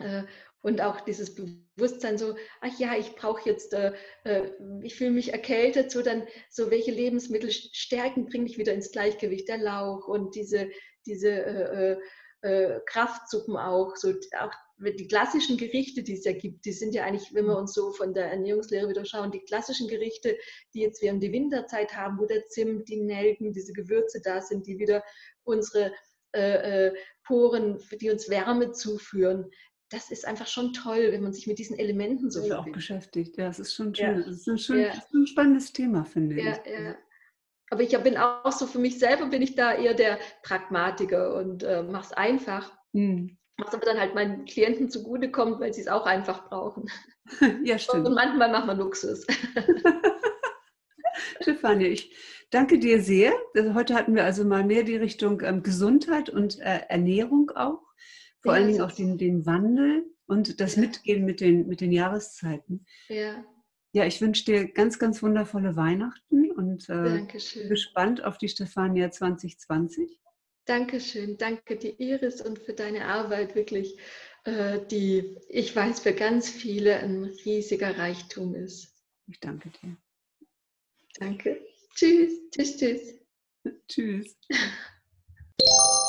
Äh, 0.00 0.24
und 0.62 0.80
auch 0.80 1.00
dieses 1.02 1.34
Bewusstsein 1.34 2.18
so, 2.18 2.34
ach 2.60 2.78
ja, 2.78 2.96
ich 2.96 3.14
brauche 3.14 3.48
jetzt, 3.48 3.72
äh, 3.72 3.94
äh, 4.24 4.50
ich 4.82 4.96
fühle 4.96 5.12
mich 5.12 5.32
erkältet, 5.32 5.92
so 5.92 6.02
dann, 6.02 6.26
so 6.50 6.72
welche 6.72 6.90
Lebensmittel 6.90 7.52
stärken, 7.52 8.26
bringe 8.26 8.46
ich 8.46 8.58
wieder 8.58 8.72
ins 8.72 8.90
Gleichgewicht, 8.90 9.48
der 9.48 9.58
Lauch 9.58 10.08
und 10.08 10.34
diese, 10.34 10.68
diese 11.06 12.00
äh, 12.42 12.80
Kraftsuppen 12.86 13.56
auch, 13.56 13.94
so 13.96 14.12
auch 14.40 14.52
die 14.78 15.08
klassischen 15.08 15.56
Gerichte, 15.56 16.02
die 16.02 16.14
es 16.14 16.24
ja 16.24 16.32
gibt, 16.32 16.64
die 16.64 16.72
sind 16.72 16.94
ja 16.94 17.04
eigentlich, 17.04 17.32
wenn 17.34 17.46
wir 17.46 17.56
uns 17.56 17.72
so 17.72 17.92
von 17.92 18.12
der 18.12 18.30
Ernährungslehre 18.30 18.88
wieder 18.88 19.04
schauen, 19.04 19.30
die 19.30 19.40
klassischen 19.40 19.88
Gerichte, 19.88 20.36
die 20.74 20.80
jetzt 20.80 21.02
während 21.02 21.22
die 21.22 21.32
Winterzeit 21.32 21.96
haben, 21.96 22.18
wo 22.18 22.26
der 22.26 22.46
Zimt, 22.48 22.88
die 22.88 23.00
Nelken, 23.00 23.52
diese 23.52 23.72
Gewürze 23.72 24.20
da 24.22 24.42
sind, 24.42 24.66
die 24.66 24.78
wieder 24.78 25.02
unsere 25.44 25.92
äh, 26.34 26.88
äh, 26.88 26.94
Poren, 27.24 27.78
die 28.00 28.10
uns 28.10 28.28
Wärme 28.28 28.72
zuführen, 28.72 29.50
das 29.90 30.10
ist 30.10 30.26
einfach 30.26 30.48
schon 30.48 30.72
toll, 30.72 31.12
wenn 31.12 31.22
man 31.22 31.32
sich 31.32 31.46
mit 31.46 31.58
diesen 31.58 31.78
Elementen 31.78 32.30
so 32.30 32.44
ja, 32.44 32.58
auch 32.58 32.70
beschäftigt. 32.70 33.38
Ja, 33.38 33.48
es 33.48 33.58
ist 33.58 33.74
schon 33.74 33.94
schön. 33.94 34.18
Ja. 34.18 34.26
Das 34.26 34.36
ist 34.36 34.48
ein, 34.48 34.58
schön, 34.58 34.80
ja. 34.80 34.92
ein 35.14 35.26
spannendes 35.26 35.72
Thema, 35.72 36.04
finde 36.04 36.36
ja, 36.42 36.58
ich. 36.64 36.72
Ja. 36.72 36.96
Aber 37.70 37.82
ich 37.82 37.96
bin 37.98 38.16
auch 38.16 38.52
so, 38.52 38.66
für 38.66 38.78
mich 38.78 38.98
selber 38.98 39.26
bin 39.26 39.42
ich 39.42 39.54
da 39.54 39.74
eher 39.74 39.94
der 39.94 40.18
Pragmatiker 40.42 41.34
und 41.36 41.62
äh, 41.62 41.82
mache 41.82 42.06
es 42.06 42.12
einfach. 42.12 42.76
Hm. 42.92 43.38
Was 43.58 43.72
aber 43.72 43.86
dann 43.86 43.98
halt 43.98 44.14
meinen 44.14 44.44
Klienten 44.44 44.90
zugutekommt, 44.90 45.60
weil 45.60 45.72
sie 45.72 45.80
es 45.80 45.88
auch 45.88 46.06
einfach 46.06 46.48
brauchen. 46.48 46.90
Ja, 47.64 47.76
stimmt. 47.76 48.06
Und 48.06 48.14
manchmal 48.14 48.52
machen 48.52 48.68
wir 48.68 48.74
Luxus. 48.74 49.26
Stefania, 51.40 51.88
ich 51.88 52.14
danke 52.50 52.78
dir 52.78 53.02
sehr. 53.02 53.32
Also 53.52 53.74
heute 53.74 53.94
hatten 53.94 54.14
wir 54.14 54.24
also 54.24 54.44
mal 54.44 54.64
mehr 54.64 54.84
die 54.84 54.94
Richtung 54.94 55.40
ähm, 55.42 55.64
Gesundheit 55.64 56.30
und 56.30 56.60
äh, 56.60 56.82
Ernährung 56.88 57.50
auch. 57.50 57.82
Vor 58.42 58.52
ja, 58.52 58.60
allen 58.60 58.68
Dingen 58.68 58.80
auch 58.80 58.92
den, 58.92 59.18
den 59.18 59.44
Wandel 59.44 60.04
und 60.26 60.60
das 60.60 60.76
ja. 60.76 60.82
Mitgehen 60.82 61.24
mit 61.24 61.40
den, 61.40 61.66
mit 61.66 61.80
den 61.80 61.90
Jahreszeiten. 61.90 62.86
Ja. 63.08 63.44
Ja, 63.92 64.04
ich 64.04 64.20
wünsche 64.20 64.44
dir 64.44 64.72
ganz, 64.72 64.98
ganz 64.98 65.22
wundervolle 65.22 65.74
Weihnachten 65.74 66.50
und 66.52 66.88
äh, 66.90 67.26
gespannt 67.68 68.22
auf 68.22 68.36
die 68.36 68.48
Stefania 68.48 69.10
2020. 69.10 70.20
Dankeschön, 70.66 71.38
danke 71.38 71.76
dir 71.76 71.98
Iris 72.00 72.40
und 72.40 72.58
für 72.58 72.72
deine 72.72 73.06
Arbeit 73.06 73.54
wirklich, 73.54 73.96
äh, 74.44 74.80
die 74.90 75.38
ich 75.48 75.74
weiß 75.74 76.00
für 76.00 76.12
ganz 76.12 76.50
viele 76.50 76.96
ein 76.96 77.24
riesiger 77.44 77.96
Reichtum 77.96 78.54
ist. 78.54 78.92
Ich 79.28 79.38
danke 79.40 79.70
dir. 79.82 79.96
Danke. 81.18 81.64
Tschüss, 81.94 82.32
tschüss, 82.50 82.76
tschüss. 82.76 83.14
tschüss. 83.88 84.36